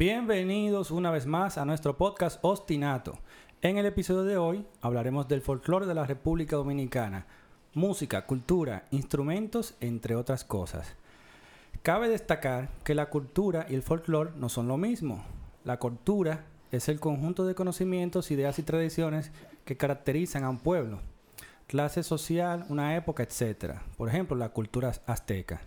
Bienvenidos 0.00 0.90
una 0.92 1.10
vez 1.10 1.26
más 1.26 1.58
a 1.58 1.66
nuestro 1.66 1.98
podcast 1.98 2.38
Ostinato. 2.40 3.18
En 3.60 3.76
el 3.76 3.84
episodio 3.84 4.22
de 4.22 4.38
hoy 4.38 4.64
hablaremos 4.80 5.28
del 5.28 5.42
folclore 5.42 5.84
de 5.84 5.92
la 5.92 6.06
República 6.06 6.56
Dominicana, 6.56 7.26
música, 7.74 8.24
cultura, 8.24 8.86
instrumentos, 8.92 9.74
entre 9.78 10.16
otras 10.16 10.42
cosas. 10.42 10.96
Cabe 11.82 12.08
destacar 12.08 12.70
que 12.82 12.94
la 12.94 13.10
cultura 13.10 13.66
y 13.68 13.74
el 13.74 13.82
folclore 13.82 14.30
no 14.36 14.48
son 14.48 14.68
lo 14.68 14.78
mismo. 14.78 15.22
La 15.64 15.78
cultura 15.78 16.46
es 16.72 16.88
el 16.88 16.98
conjunto 16.98 17.44
de 17.44 17.54
conocimientos, 17.54 18.30
ideas 18.30 18.58
y 18.58 18.62
tradiciones 18.62 19.32
que 19.66 19.76
caracterizan 19.76 20.44
a 20.44 20.48
un 20.48 20.60
pueblo, 20.60 21.00
clase 21.66 22.02
social, 22.02 22.64
una 22.70 22.96
época, 22.96 23.22
etc. 23.22 23.74
Por 23.98 24.08
ejemplo, 24.08 24.34
la 24.34 24.48
cultura 24.48 24.92
azteca. 25.04 25.60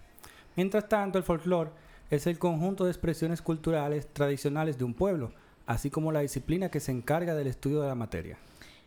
Mientras 0.56 0.90
tanto, 0.90 1.20
el 1.20 1.24
folclore 1.24 1.70
es 2.16 2.28
el 2.28 2.38
conjunto 2.40 2.86
de 2.86 2.92
expresiones 2.92 3.42
culturales 3.42 4.08
tradicionales 4.14 4.78
de 4.78 4.84
un 4.84 4.94
pueblo, 4.94 5.32
así 5.66 5.90
como 5.90 6.12
la 6.12 6.20
disciplina 6.20 6.70
que 6.70 6.80
se 6.80 6.92
encarga 6.92 7.36
del 7.36 7.48
estudio 7.48 7.82
de 7.82 7.88
la 7.88 7.96
materia. 7.96 8.38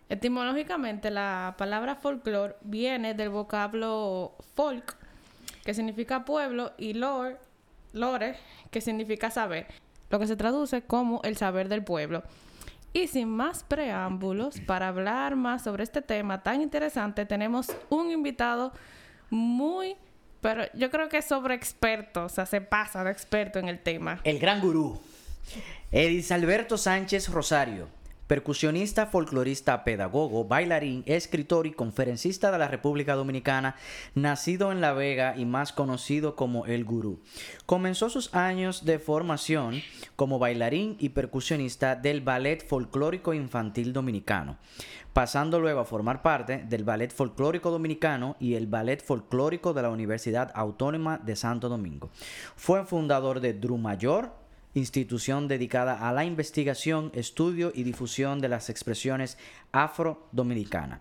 Etimológicamente, 0.08 1.10
la 1.10 1.56
palabra 1.58 1.96
folclore 1.96 2.54
viene 2.62 3.14
del 3.14 3.30
vocablo 3.30 4.36
folk, 4.54 4.96
que 5.64 5.74
significa 5.74 6.24
pueblo, 6.24 6.72
y 6.78 6.94
lore, 6.94 7.38
lore, 7.92 8.36
que 8.70 8.80
significa 8.80 9.30
saber, 9.30 9.66
lo 10.10 10.20
que 10.20 10.28
se 10.28 10.36
traduce 10.36 10.82
como 10.82 11.20
el 11.24 11.36
saber 11.36 11.68
del 11.68 11.82
pueblo. 11.82 12.22
Y 12.92 13.08
sin 13.08 13.28
más 13.28 13.64
preámbulos, 13.64 14.60
para 14.60 14.88
hablar 14.88 15.34
más 15.34 15.64
sobre 15.64 15.82
este 15.82 16.02
tema 16.02 16.42
tan 16.42 16.62
interesante, 16.62 17.26
tenemos 17.26 17.66
un 17.90 18.10
invitado 18.10 18.72
muy, 19.28 19.96
pero 20.46 20.62
yo 20.74 20.92
creo 20.92 21.08
que 21.08 21.22
sobre 21.22 21.56
experto, 21.56 22.26
o 22.26 22.28
sea, 22.28 22.46
se 22.46 22.60
pasa 22.60 23.02
de 23.02 23.10
experto 23.10 23.58
en 23.58 23.68
el 23.68 23.80
tema. 23.80 24.20
El 24.22 24.38
gran 24.38 24.60
gurú. 24.60 25.02
Edis 25.90 26.30
Alberto 26.30 26.78
Sánchez 26.78 27.30
Rosario, 27.30 27.88
percusionista, 28.26 29.06
folclorista, 29.06 29.84
pedagogo, 29.84 30.44
bailarín, 30.44 31.02
escritor 31.06 31.66
y 31.66 31.72
conferencista 31.72 32.50
de 32.50 32.58
la 32.58 32.68
República 32.68 33.14
Dominicana, 33.14 33.76
nacido 34.14 34.72
en 34.72 34.80
La 34.80 34.92
Vega 34.92 35.34
y 35.36 35.44
más 35.44 35.72
conocido 35.72 36.36
como 36.36 36.66
El 36.66 36.84
Gurú. 36.84 37.20
Comenzó 37.66 38.10
sus 38.10 38.34
años 38.34 38.84
de 38.84 38.98
formación 38.98 39.82
como 40.16 40.38
bailarín 40.38 40.96
y 40.98 41.10
percusionista 41.10 41.96
del 41.96 42.20
Ballet 42.20 42.66
Folclórico 42.66 43.34
Infantil 43.34 43.92
Dominicano, 43.92 44.58
pasando 45.12 45.60
luego 45.60 45.80
a 45.80 45.84
formar 45.84 46.22
parte 46.22 46.64
del 46.68 46.84
Ballet 46.84 47.12
Folclórico 47.12 47.70
Dominicano 47.70 48.36
y 48.40 48.54
el 48.54 48.66
Ballet 48.66 49.02
Folclórico 49.02 49.72
de 49.72 49.82
la 49.82 49.90
Universidad 49.90 50.50
Autónoma 50.54 51.18
de 51.18 51.36
Santo 51.36 51.68
Domingo. 51.68 52.10
Fue 52.56 52.84
fundador 52.84 53.40
de 53.40 53.54
Drumayor, 53.54 54.45
institución 54.78 55.48
dedicada 55.48 56.08
a 56.08 56.12
la 56.12 56.24
investigación, 56.24 57.10
estudio 57.14 57.72
y 57.74 57.82
difusión 57.82 58.40
de 58.40 58.48
las 58.48 58.68
expresiones 58.70 59.38
afro-dominicanas. 59.72 61.00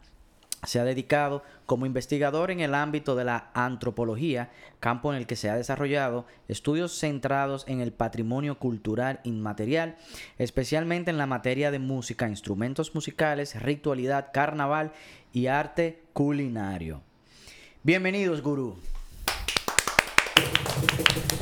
Se 0.63 0.80
ha 0.80 0.84
dedicado 0.84 1.44
como 1.66 1.85
investigador 1.85 2.50
en 2.50 2.59
el 2.59 2.74
ámbito 2.74 3.16
de 3.16 3.24
la 3.24 3.52
antropología, 3.53 4.50
campo 4.80 5.12
en 5.12 5.18
el 5.18 5.28
que 5.28 5.35
se 5.35 5.50
ha 5.50 5.56
desarrollado 5.56 6.25
estudios 6.47 6.97
centrados 6.97 7.66
en 7.68 7.81
el 7.81 7.91
patrimonio 7.91 8.58
cultural 8.58 9.19
inmaterial, 9.24 9.97
especialmente 10.40 11.12
en 11.12 11.18
la 11.18 11.28
materia 11.28 11.69
de 11.69 11.80
música, 11.80 12.28
instrumentos 12.28 12.96
musicales, 12.96 13.62
ritualidad, 13.62 14.31
carnaval 14.34 14.91
y 15.34 15.47
arte 15.47 16.02
culinario. 16.14 17.02
Bienvenidos, 17.84 18.41
gurú. 18.41 18.78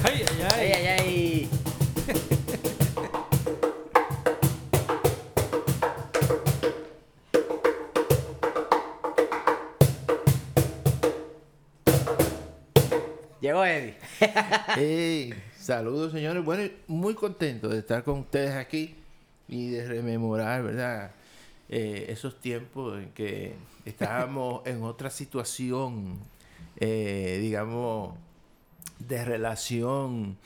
¡Ay, 0.03 0.25
ay, 0.57 0.85
ay! 0.99 1.49
Llegó 13.43 13.65
Eddie. 13.65 13.95
Hey, 14.77 15.33
saludos 15.59 16.13
señores. 16.13 16.45
Bueno, 16.45 16.71
muy 16.87 17.13
contento 17.13 17.67
de 17.67 17.79
estar 17.79 18.01
con 18.05 18.19
ustedes 18.19 18.53
aquí 18.53 18.95
y 19.49 19.67
de 19.67 19.85
rememorar, 19.85 20.63
¿verdad? 20.63 21.11
Eh, 21.67 22.05
esos 22.07 22.39
tiempos 22.39 23.03
en 23.03 23.09
que 23.09 23.53
estábamos 23.83 24.65
en 24.65 24.81
otra 24.83 25.09
situación, 25.09 26.19
eh, 26.77 27.37
digamos, 27.41 28.15
de 28.99 29.25
relación, 29.25 30.37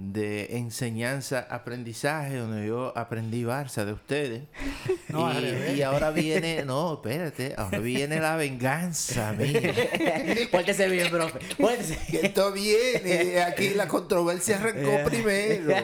de 0.00 0.56
enseñanza, 0.56 1.46
aprendizaje, 1.50 2.36
donde 2.36 2.66
yo 2.66 2.96
aprendí 2.96 3.42
Barça 3.44 3.84
de 3.84 3.92
ustedes. 3.92 4.42
No, 5.10 5.28
y, 5.74 5.82
ahora 5.82 6.12
viene, 6.12 6.64
no, 6.64 6.94
espérate, 6.94 7.54
ahora 7.58 7.80
viene 7.80 8.20
la 8.20 8.36
venganza 8.36 9.32
mía. 9.38 9.60
Cuéntese 10.52 10.88
bien, 10.88 11.10
profe. 11.10 11.40
Cuéntese. 11.56 11.98
Que 12.08 12.26
Esto 12.26 12.52
viene, 12.52 13.42
aquí 13.42 13.70
la 13.70 13.88
controversia 13.88 14.56
arrancó 14.58 15.02
primero. 15.04 15.74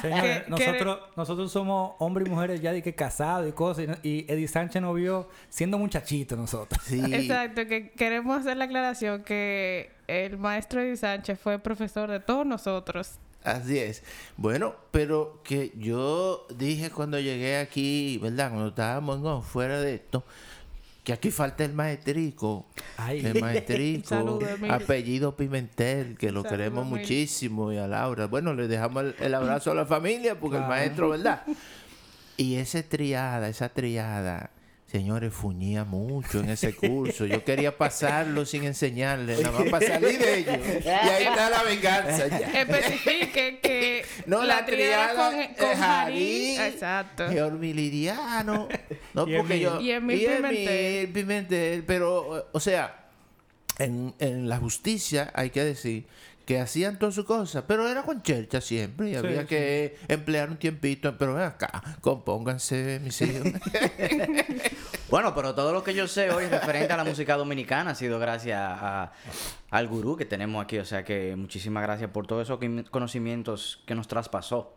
Señores, 0.00 0.44
¿Qué- 0.44 0.48
nosotros, 0.48 0.98
nosotros 1.14 1.52
somos 1.52 1.92
hombres 1.98 2.26
y 2.26 2.30
mujeres 2.30 2.62
ya 2.62 2.72
de 2.72 2.82
que 2.82 2.94
casados 2.94 3.46
y 3.50 3.52
cosas, 3.52 3.98
y, 4.02 4.24
Eddie 4.32 4.48
Sánchez 4.48 4.80
nos 4.80 4.96
vio 4.96 5.28
siendo 5.50 5.76
muchachito 5.76 6.34
nosotros. 6.34 6.82
Sí. 6.82 7.02
Exacto, 7.14 7.66
que 7.66 7.90
queremos 7.90 8.40
hacer 8.40 8.56
la 8.56 8.64
aclaración 8.64 9.22
que 9.24 9.90
el 10.06 10.38
maestro 10.38 10.80
Eddie 10.80 10.96
Sánchez 10.96 11.38
fue 11.38 11.58
profesor 11.58 12.10
de 12.10 12.20
todos 12.20 12.46
nosotros. 12.46 13.18
Así 13.44 13.78
es. 13.78 14.02
Bueno, 14.36 14.74
pero 14.90 15.40
que 15.44 15.72
yo 15.76 16.46
dije 16.54 16.90
cuando 16.90 17.18
llegué 17.18 17.56
aquí, 17.58 18.18
¿verdad? 18.18 18.50
Cuando 18.50 18.68
estábamos 18.68 19.20
no, 19.20 19.40
fuera 19.42 19.80
de 19.80 19.94
esto, 19.94 20.24
que 21.04 21.14
aquí 21.14 21.30
falta 21.30 21.64
el 21.64 21.72
maestrico. 21.72 22.66
Ay. 22.98 23.24
El 23.24 23.40
maestrico. 23.40 24.08
Saludos, 24.08 24.44
apellido 24.68 25.36
Pimentel, 25.36 26.18
que 26.18 26.26
lo 26.30 26.42
Saludos, 26.42 26.50
queremos 26.50 26.86
muchísimo. 26.86 27.72
Y 27.72 27.78
a 27.78 27.86
Laura. 27.86 28.26
Bueno, 28.26 28.52
le 28.52 28.68
dejamos 28.68 29.04
el, 29.04 29.14
el 29.18 29.34
abrazo 29.34 29.70
a 29.70 29.74
la 29.74 29.86
familia, 29.86 30.38
porque 30.38 30.58
Claro. 30.58 30.72
el 30.74 30.78
maestro, 30.80 31.08
¿verdad? 31.10 31.42
Y 32.36 32.56
esa 32.56 32.82
triada, 32.82 33.48
esa 33.48 33.70
triada. 33.70 34.50
Señores, 34.90 35.32
fuñía 35.32 35.84
mucho 35.84 36.40
en 36.40 36.50
ese 36.50 36.74
curso. 36.76 37.24
Yo 37.24 37.44
quería 37.44 37.76
pasarlo 37.76 38.44
sin 38.44 38.64
enseñarle, 38.64 39.40
nada 39.40 39.60
más 39.60 39.68
para 39.68 39.86
salir 39.86 40.18
de 40.18 40.38
ellos. 40.38 40.58
Y 40.84 40.88
ahí 40.88 41.24
está 41.24 41.48
la 41.48 41.62
venganza. 41.62 42.26
ya. 42.26 42.60
Especifique 42.60 43.60
que 43.62 44.04
No, 44.26 44.42
la 44.44 44.66
triada 44.66 45.14
con, 45.14 45.54
con 45.54 45.76
Jarí, 45.76 46.56
Jarí. 46.56 46.72
Exacto. 46.72 47.28
Geormilidiano. 47.28 48.68
No, 49.14 49.28
Y 49.28 49.36
porque 49.36 49.60
yo. 49.60 49.80
Y 49.80 49.92
Emil 49.92 50.18
Pimentel. 50.26 51.08
Pimentel, 51.12 51.84
Pero, 51.84 52.48
o 52.50 52.60
sea, 52.60 53.06
en, 53.78 54.12
en 54.18 54.48
la 54.48 54.56
justicia 54.58 55.30
hay 55.34 55.50
que 55.50 55.62
decir 55.62 56.04
que 56.46 56.58
hacían 56.58 56.98
todas 56.98 57.14
sus 57.14 57.24
cosas, 57.24 57.64
pero 57.68 57.86
era 57.88 58.02
con 58.02 58.22
chercha 58.22 58.60
siempre 58.60 59.10
y 59.10 59.14
había 59.14 59.42
sí. 59.42 59.46
que 59.46 59.96
emplear 60.08 60.50
un 60.50 60.56
tiempito. 60.56 61.16
Pero 61.16 61.34
ven 61.34 61.44
acá, 61.44 61.82
compónganse, 62.00 63.00
mis 63.02 63.20
hijos. 63.22 63.46
Bueno, 65.10 65.34
pero 65.34 65.56
todo 65.56 65.72
lo 65.72 65.82
que 65.82 65.92
yo 65.92 66.06
sé 66.06 66.30
hoy 66.30 66.46
referente 66.46 66.92
a 66.92 66.96
la 66.96 67.02
música 67.02 67.36
dominicana 67.36 67.90
ha 67.90 67.94
sido 67.96 68.20
gracias 68.20 68.60
a- 68.60 69.12
al 69.70 69.88
gurú 69.88 70.16
que 70.16 70.24
tenemos 70.24 70.62
aquí. 70.62 70.78
O 70.78 70.84
sea 70.84 71.04
que 71.04 71.34
muchísimas 71.34 71.82
gracias 71.82 72.10
por 72.10 72.28
todos 72.28 72.44
esos 72.46 72.60
conocimientos 72.90 73.82
que 73.86 73.96
nos 73.96 74.06
traspasó. 74.06 74.72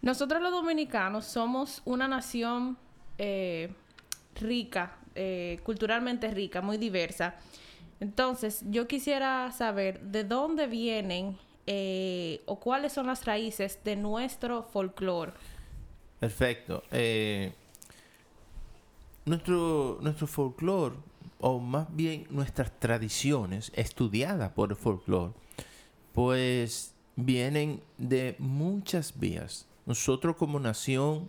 Nosotros 0.00 0.40
los 0.40 0.52
dominicanos 0.52 1.26
somos 1.26 1.82
una 1.84 2.08
nación 2.08 2.78
eh, 3.18 3.70
rica, 4.40 4.96
eh, 5.14 5.60
culturalmente 5.64 6.30
rica, 6.30 6.62
muy 6.62 6.78
diversa. 6.78 7.34
Entonces, 8.00 8.62
yo 8.70 8.86
quisiera 8.86 9.50
saber 9.52 10.00
de 10.00 10.24
dónde 10.24 10.66
vienen 10.66 11.38
eh, 11.66 12.42
o 12.46 12.60
cuáles 12.60 12.92
son 12.92 13.06
las 13.06 13.24
raíces 13.24 13.80
de 13.84 13.96
nuestro 13.96 14.62
folclore. 14.64 15.32
Perfecto. 16.20 16.82
Eh, 16.90 17.52
nuestro, 19.24 19.98
nuestro 20.00 20.26
folclore, 20.26 20.96
o 21.40 21.58
más 21.58 21.94
bien 21.94 22.26
nuestras 22.30 22.70
tradiciones 22.78 23.72
estudiadas 23.74 24.52
por 24.52 24.70
el 24.70 24.76
folclore, 24.76 25.32
pues 26.12 26.94
vienen 27.16 27.82
de 27.98 28.36
muchas 28.38 29.18
vías. 29.18 29.66
Nosotros 29.86 30.36
como 30.36 30.60
nación 30.60 31.28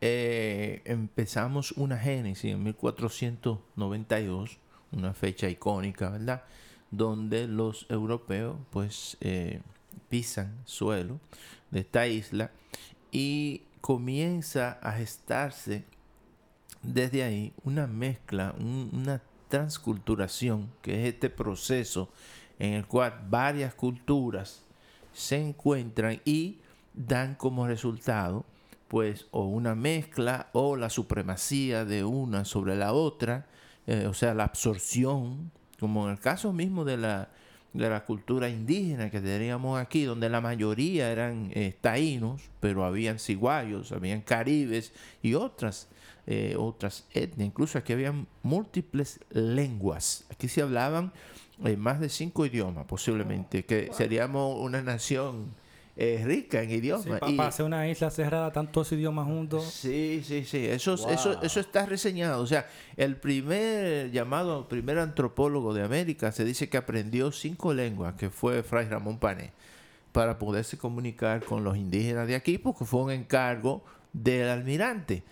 eh, 0.00 0.82
empezamos 0.84 1.72
una 1.72 1.98
génesis 1.98 2.52
en 2.52 2.62
1492, 2.62 4.58
una 4.94 5.14
fecha 5.14 5.48
icónica, 5.48 6.10
¿verdad? 6.10 6.42
Donde 6.90 7.46
los 7.48 7.86
europeos 7.88 8.56
pues 8.70 9.16
eh, 9.20 9.60
pisan 10.08 10.56
suelo 10.64 11.20
de 11.70 11.80
esta 11.80 12.06
isla 12.06 12.50
y 13.10 13.62
comienza 13.80 14.78
a 14.82 14.92
gestarse 14.92 15.84
desde 16.82 17.22
ahí 17.22 17.52
una 17.64 17.86
mezcla, 17.86 18.54
un- 18.58 18.90
una 18.92 19.22
transculturación, 19.48 20.70
que 20.82 21.02
es 21.08 21.14
este 21.14 21.30
proceso 21.30 22.10
en 22.58 22.74
el 22.74 22.86
cual 22.86 23.26
varias 23.28 23.74
culturas 23.74 24.62
se 25.12 25.36
encuentran 25.40 26.20
y 26.24 26.58
dan 26.94 27.34
como 27.34 27.66
resultado 27.66 28.44
pues 28.88 29.26
o 29.32 29.44
una 29.46 29.74
mezcla 29.74 30.48
o 30.52 30.76
la 30.76 30.88
supremacía 30.90 31.84
de 31.84 32.04
una 32.04 32.44
sobre 32.44 32.76
la 32.76 32.92
otra, 32.92 33.46
eh, 33.86 34.06
o 34.06 34.14
sea, 34.14 34.34
la 34.34 34.44
absorción, 34.44 35.50
como 35.80 36.06
en 36.06 36.12
el 36.12 36.20
caso 36.20 36.52
mismo 36.52 36.84
de 36.84 36.96
la, 36.96 37.28
de 37.74 37.90
la 37.90 38.04
cultura 38.04 38.48
indígena 38.48 39.10
que 39.10 39.20
teníamos 39.20 39.80
aquí, 39.80 40.04
donde 40.04 40.28
la 40.28 40.40
mayoría 40.40 41.10
eran 41.10 41.50
eh, 41.52 41.76
taínos, 41.80 42.42
pero 42.60 42.84
habían 42.84 43.18
ciguayos, 43.18 43.90
habían 43.90 44.20
caribes 44.20 44.92
y 45.22 45.34
otras, 45.34 45.88
eh, 46.26 46.54
otras 46.56 47.06
etnias. 47.12 47.48
Incluso 47.48 47.76
aquí 47.76 47.92
habían 47.92 48.28
múltiples 48.44 49.20
lenguas. 49.30 50.24
Aquí 50.30 50.48
se 50.48 50.62
hablaban 50.62 51.12
eh, 51.64 51.76
más 51.76 51.98
de 51.98 52.08
cinco 52.08 52.46
idiomas, 52.46 52.86
posiblemente, 52.86 53.64
que 53.64 53.90
seríamos 53.92 54.60
una 54.60 54.80
nación 54.80 55.52
eh, 55.96 56.22
rica 56.24 56.62
en 56.62 56.70
idiomas. 56.70 57.06
Y- 57.28 57.36
para 57.36 57.48
hacer 57.48 57.64
una 57.64 57.88
isla 57.88 58.10
cerrada, 58.10 58.52
tantos 58.52 58.90
idiomas 58.92 59.26
juntos. 59.26 59.64
Sí, 59.64 60.22
sí, 60.24 60.44
sí. 60.44 60.66
Eso, 60.66 60.94
eso, 61.08 61.40
eso 61.42 61.60
está 61.60 61.86
reseñado. 61.86 62.42
O 62.42 62.46
sea, 62.46 62.66
el 62.96 63.16
primer 63.16 64.10
llamado, 64.10 64.68
primer 64.68 64.98
antropólogo 64.98 65.72
de 65.72 65.84
América 65.84 66.32
se 66.32 66.44
dice 66.44 66.68
que 66.68 66.76
aprendió 66.76 67.30
cinco 67.30 67.72
lenguas, 67.72 68.14
que 68.14 68.30
fue 68.30 68.62
Fray 68.62 68.86
Ramón 68.86 69.18
Pané, 69.18 69.52
para 70.12 70.38
poderse 70.38 70.78
comunicar 70.78 71.44
con 71.44 71.62
los 71.64 71.76
indígenas 71.76 72.26
de 72.26 72.34
aquí, 72.34 72.58
porque 72.58 72.84
fue 72.84 73.02
un 73.02 73.10
encargo 73.12 73.84
del 74.12 74.48
almirante. 74.48 75.22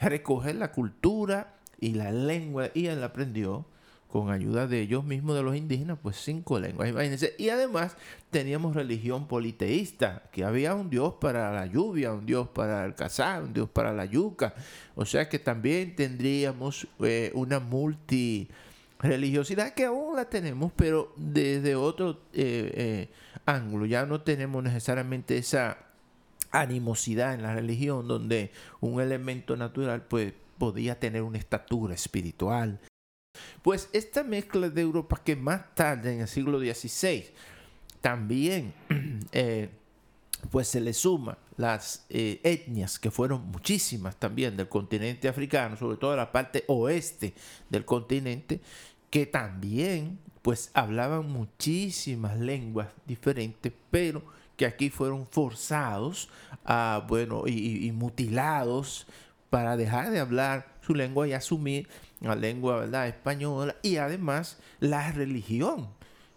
Recoger 0.00 0.56
la 0.56 0.72
cultura 0.72 1.54
y 1.80 1.94
la 1.94 2.12
lengua, 2.12 2.70
y 2.74 2.86
él 2.86 3.02
aprendió 3.02 3.64
con 4.12 4.30
ayuda 4.30 4.66
de 4.66 4.82
ellos 4.82 5.04
mismos, 5.04 5.34
de 5.34 5.42
los 5.42 5.56
indígenas, 5.56 5.96
pues 6.02 6.16
cinco 6.16 6.60
lenguas, 6.60 6.90
imagínense. 6.90 7.34
Y 7.38 7.48
además 7.48 7.96
teníamos 8.30 8.76
religión 8.76 9.26
politeísta, 9.26 10.24
que 10.30 10.44
había 10.44 10.74
un 10.74 10.90
dios 10.90 11.14
para 11.14 11.50
la 11.50 11.64
lluvia, 11.64 12.12
un 12.12 12.26
dios 12.26 12.46
para 12.48 12.84
el 12.84 12.94
cazar, 12.94 13.42
un 13.42 13.54
dios 13.54 13.70
para 13.70 13.94
la 13.94 14.04
yuca. 14.04 14.54
O 14.96 15.06
sea 15.06 15.30
que 15.30 15.38
también 15.38 15.96
tendríamos 15.96 16.86
eh, 17.00 17.32
una 17.34 17.58
multireligiosidad 17.58 19.72
que 19.72 19.86
aún 19.86 20.14
la 20.14 20.26
tenemos, 20.26 20.72
pero 20.76 21.14
desde 21.16 21.74
otro 21.74 22.20
eh, 22.34 22.70
eh, 22.74 23.08
ángulo. 23.46 23.86
Ya 23.86 24.04
no 24.04 24.20
tenemos 24.20 24.62
necesariamente 24.62 25.38
esa 25.38 25.78
animosidad 26.50 27.32
en 27.32 27.40
la 27.40 27.54
religión 27.54 28.06
donde 28.06 28.50
un 28.82 29.00
elemento 29.00 29.56
natural 29.56 30.02
pues 30.02 30.34
podía 30.58 31.00
tener 31.00 31.22
una 31.22 31.38
estatura 31.38 31.94
espiritual. 31.94 32.78
Pues 33.62 33.88
esta 33.92 34.24
mezcla 34.24 34.68
de 34.68 34.80
Europa 34.80 35.20
que 35.24 35.36
más 35.36 35.74
tarde 35.74 36.14
en 36.14 36.20
el 36.20 36.28
siglo 36.28 36.58
XVI 36.58 37.26
también 38.00 38.74
eh, 39.32 39.70
pues 40.50 40.66
se 40.68 40.80
le 40.80 40.92
suma 40.92 41.38
las 41.56 42.04
eh, 42.08 42.40
etnias 42.42 42.98
que 42.98 43.12
fueron 43.12 43.46
muchísimas 43.52 44.16
también 44.16 44.56
del 44.56 44.68
continente 44.68 45.28
africano, 45.28 45.76
sobre 45.76 45.96
todo 45.96 46.16
la 46.16 46.32
parte 46.32 46.64
oeste 46.66 47.34
del 47.70 47.84
continente, 47.84 48.60
que 49.10 49.26
también 49.26 50.18
pues 50.42 50.70
hablaban 50.74 51.30
muchísimas 51.30 52.36
lenguas 52.38 52.88
diferentes, 53.06 53.72
pero 53.92 54.24
que 54.56 54.66
aquí 54.66 54.90
fueron 54.90 55.28
forzados 55.28 56.28
a, 56.64 57.04
bueno, 57.06 57.44
y, 57.46 57.90
mutilados 57.92 59.06
para 59.50 59.76
dejar 59.76 60.10
de 60.10 60.18
hablar 60.18 60.74
su 60.84 60.94
lengua 60.94 61.28
y 61.28 61.32
asumir 61.32 61.88
la 62.22 62.36
lengua 62.36 62.80
¿verdad? 62.80 63.08
española 63.08 63.76
y 63.82 63.96
además 63.96 64.58
la 64.80 65.12
religión 65.12 65.88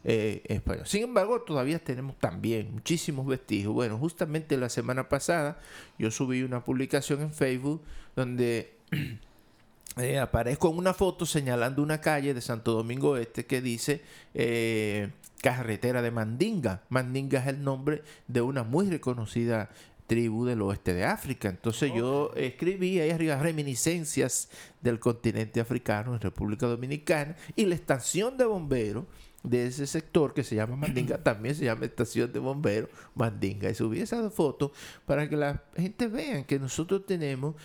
eh, 0.04 0.44
española. 0.46 0.86
Sin 0.86 1.04
embargo, 1.04 1.42
todavía 1.42 1.80
tenemos 1.80 2.18
también 2.20 2.72
muchísimos 2.72 3.26
vestigios. 3.26 3.74
Bueno, 3.74 3.98
justamente 3.98 4.58
la 4.58 4.70
semana 4.70 5.10
pasada 5.10 5.60
yo 5.98 6.12
subí 6.12 6.44
una 6.44 6.64
publicación 6.64 7.22
en 7.22 7.34
Facebook 7.34 7.82
donde 8.16 8.76
eh, 9.98 10.20
aparezco 10.20 10.70
en 10.70 10.78
una 10.78 10.94
foto 10.94 11.26
señalando 11.26 11.82
una 11.82 12.02
calle 12.02 12.34
de 12.34 12.42
Santo 12.42 12.74
Domingo 12.74 13.18
Este 13.18 13.46
que 13.46 13.62
dice 13.62 14.02
eh, 14.34 15.10
carretera 15.42 16.02
de 16.02 16.12
Mandinga. 16.12 16.84
Mandinga 16.90 17.40
es 17.40 17.48
el 17.48 17.64
nombre 17.64 18.04
de 18.28 18.42
una 18.42 18.64
muy 18.64 18.90
reconocida 18.90 19.70
tribu 20.08 20.46
del 20.46 20.62
oeste 20.62 20.94
de 20.94 21.06
África. 21.06 21.50
Entonces 21.50 21.92
yo 21.94 22.32
escribí 22.36 23.00
ahí 23.00 23.10
arriba 23.12 23.38
reminiscencias 23.38 24.50
del 24.82 25.00
continente 25.00 25.60
africano 25.60 26.14
en 26.14 26.22
República 26.22 26.68
Dominicana 26.68 27.36
y 27.56 27.66
la 27.66 27.76
estación 27.76 28.38
de 28.38 28.46
bomberos 28.46 29.06
de 29.44 29.68
ese 29.68 29.86
sector 29.86 30.34
que 30.34 30.44
se 30.44 30.56
llama 30.56 30.76
Mandinga 30.76 31.18
también 31.24 31.54
se 31.56 31.66
llama 31.66 31.86
estación 31.86 32.32
de 32.34 32.40
bomberos 32.40 32.90
Mandinga 33.14 33.70
y 33.70 33.76
subí 33.76 34.00
esa 34.02 34.30
foto 34.32 34.72
para 35.06 35.30
que 35.30 35.36
la 35.36 35.64
gente 35.76 36.08
vea 36.08 36.44
que 36.44 36.58
nosotros 36.58 37.06
tenemos 37.06 37.56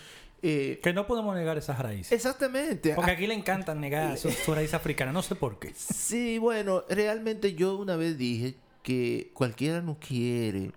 eh, 0.42 0.80
Que 0.82 0.92
no 0.92 1.06
podemos 1.06 1.34
negar 1.34 1.58
esas 1.58 1.78
raíces. 1.78 2.12
exactamente 2.12 2.94
Porque 2.94 3.10
aquí 3.10 3.26
le 3.26 3.34
encanta 3.34 3.74
negar 3.74 4.16
su, 4.16 4.30
su 4.30 4.54
raíz 4.54 4.72
africana. 4.72 5.12
No 5.12 5.22
sé 5.22 5.34
por 5.34 5.58
qué. 5.58 5.72
Sí, 5.76 6.38
bueno, 6.38 6.84
realmente 6.88 7.54
yo 7.54 7.76
una 7.76 7.96
vez 7.96 8.16
dije 8.16 8.56
que 8.82 9.30
cualquiera 9.34 9.82
no 9.82 9.98
quiere 10.00 10.72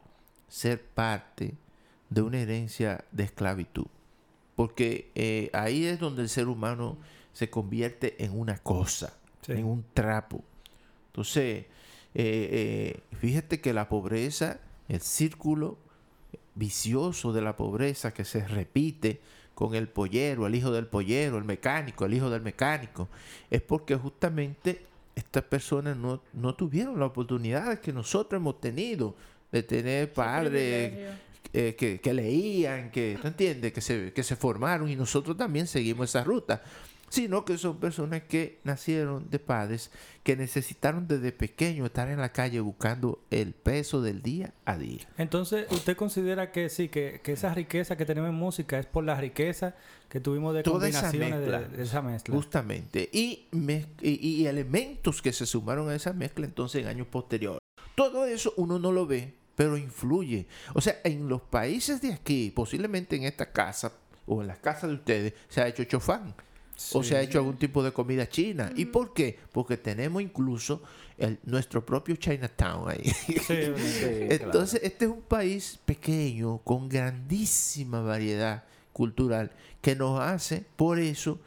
ser 0.53 0.83
parte 0.83 1.55
de 2.11 2.21
una 2.21 2.39
herencia 2.39 3.03
de 3.11 3.23
esclavitud. 3.23 3.87
Porque 4.55 5.09
eh, 5.15 5.49
ahí 5.51 5.85
es 5.85 5.99
donde 5.99 6.21
el 6.21 6.29
ser 6.29 6.47
humano 6.47 6.95
se 7.31 7.49
convierte 7.49 8.23
en 8.23 8.39
una 8.39 8.59
cosa, 8.59 9.17
Sí. 9.41 9.53
en 9.53 9.65
un 9.65 9.83
trapo. 9.95 10.43
Entonces, 11.07 11.65
eh, 11.65 11.65
eh, 12.13 12.99
fíjate 13.17 13.61
que 13.61 13.73
la 13.73 13.89
pobreza, 13.89 14.59
el 14.89 15.01
círculo 15.01 15.75
vicioso 16.53 17.33
de 17.33 17.41
la 17.41 17.55
pobreza 17.57 18.13
que 18.13 18.23
se 18.23 18.47
repite 18.47 19.21
con 19.55 19.73
el 19.73 19.87
pollero, 19.87 20.45
el 20.45 20.53
hijo 20.53 20.71
del 20.71 20.85
pollero, 20.85 21.39
el 21.39 21.45
mecánico, 21.45 22.05
el 22.05 22.13
hijo 22.13 22.29
del 22.29 22.43
mecánico, 22.43 23.09
es 23.49 23.61
porque 23.63 23.95
justamente 23.95 24.85
estas 25.15 25.43
personas 25.45 25.97
no, 25.97 26.21
no 26.31 26.53
tuvieron 26.53 26.99
la 26.99 27.07
oportunidad 27.07 27.79
que 27.79 27.91
nosotros 27.91 28.39
hemos 28.39 28.61
tenido 28.61 29.15
de 29.53 29.63
tener 29.63 30.11
padres 30.11 30.93
eh, 31.53 31.75
que, 31.75 32.01
que 32.01 32.13
leían, 32.13 32.91
que, 32.91 33.17
¿tú 33.21 33.27
entiendes? 33.27 33.71
Que 33.71 33.79
se, 33.81 34.11
que 34.11 34.23
se 34.23 34.35
formaron 34.35 34.89
y 34.89 34.95
nosotros 34.97 35.37
también 35.37 35.67
seguimos 35.67 36.09
esa 36.09 36.23
ruta. 36.25 36.61
Sino 37.09 37.45
que 37.45 37.59
son 37.59 37.77
personas 37.79 38.23
que 38.23 38.57
nacieron 38.63 39.29
de 39.29 39.37
padres 39.37 39.91
que 40.23 40.35
necesitaron 40.35 41.07
desde 41.07 41.31
pequeño 41.31 41.85
estar 41.85 42.09
en 42.09 42.19
la 42.19 42.31
calle 42.31 42.59
buscando 42.59 43.19
el 43.29 43.53
peso 43.53 44.01
del 44.01 44.23
día 44.23 44.51
a 44.65 44.79
día. 44.79 45.07
Entonces, 45.19 45.67
¿usted 45.69 45.95
considera 45.95 46.51
que 46.51 46.69
sí, 46.69 46.89
que, 46.89 47.21
que 47.23 47.33
esa 47.33 47.53
riqueza 47.53 47.95
que 47.97 48.05
tenemos 48.07 48.31
en 48.31 48.35
música 48.35 48.79
es 48.79 48.87
por 48.87 49.03
la 49.03 49.13
riqueza 49.21 49.75
que 50.09 50.19
tuvimos 50.21 50.55
de 50.55 50.63
Toda 50.63 50.87
esa 50.87 51.11
mezcla. 51.11 51.61
de, 51.61 51.77
de 51.77 51.83
esa 51.83 52.01
mezcla? 52.01 52.33
Justamente. 52.33 53.07
Y, 53.13 53.45
mez- 53.51 53.85
y, 54.01 54.13
y 54.41 54.47
elementos 54.47 55.21
que 55.21 55.33
se 55.33 55.45
sumaron 55.45 55.89
a 55.89 55.95
esa 55.95 56.13
mezcla 56.13 56.45
entonces 56.47 56.81
en 56.81 56.87
años 56.87 57.05
posteriores. 57.05 57.59
Todo 57.93 58.25
eso 58.25 58.55
uno 58.57 58.79
no 58.79 58.91
lo 58.91 59.05
ve, 59.05 59.35
pero 59.55 59.77
influye. 59.77 60.47
O 60.73 60.81
sea, 60.81 60.99
en 61.03 61.27
los 61.27 61.41
países 61.41 62.01
de 62.01 62.13
aquí, 62.13 62.51
posiblemente 62.51 63.15
en 63.15 63.23
esta 63.23 63.51
casa 63.51 63.93
o 64.25 64.41
en 64.41 64.47
las 64.47 64.59
casas 64.59 64.89
de 64.89 64.95
ustedes, 64.95 65.33
se 65.49 65.61
ha 65.61 65.67
hecho 65.67 65.83
chofán. 65.83 66.33
O 66.93 67.03
se 67.03 67.15
ha 67.15 67.21
hecho 67.21 67.37
algún 67.37 67.57
tipo 67.57 67.83
de 67.83 67.91
comida 67.91 68.27
china. 68.27 68.71
¿Y 68.75 68.85
por 68.85 69.13
qué? 69.13 69.37
Porque 69.51 69.77
tenemos 69.77 70.21
incluso 70.21 70.81
el, 71.17 71.39
nuestro 71.43 71.85
propio 71.85 72.15
Chinatown 72.15 72.89
ahí. 72.89 73.03
Sí, 73.03 73.35
Entonces, 74.29 74.81
este 74.83 75.05
es 75.05 75.11
un 75.11 75.21
país 75.21 75.79
pequeño, 75.85 76.57
con 76.59 76.89
grandísima 76.89 78.01
variedad 78.01 78.63
cultural, 78.91 79.51
que 79.81 79.95
nos 79.95 80.19
hace, 80.19 80.65
por 80.75 80.99
eso, 80.99 81.39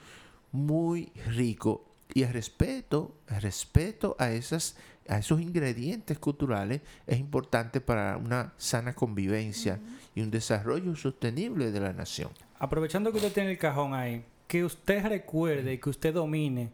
muy 0.53 1.13
rico. 1.27 1.85
Y 2.15 2.23
el 2.23 2.33
respeto, 2.33 3.15
el 3.29 3.43
respeto 3.43 4.17
a, 4.19 4.31
esas, 4.31 4.77
a 5.09 5.19
esos 5.19 5.41
ingredientes 5.41 6.19
culturales 6.19 6.81
es 7.07 7.19
importante 7.19 7.81
para 7.81 8.17
una 8.17 8.53
sana 8.57 8.95
convivencia 8.95 9.81
y 10.15 10.21
un 10.23 10.31
desarrollo 10.31 10.95
sostenible 10.97 11.71
de 11.71 11.81
la 11.81 11.93
nación. 11.93 12.31
Aprovechando 12.59 13.11
que 13.11 13.19
usted 13.19 13.33
tiene 13.33 13.53
el 13.53 13.59
cajón 13.59 13.95
ahí, 13.95 14.25
que 14.47 14.65
usted 14.65 15.05
recuerde 15.07 15.75
y 15.75 15.79
que 15.79 15.91
usted 15.91 16.15
domine 16.15 16.71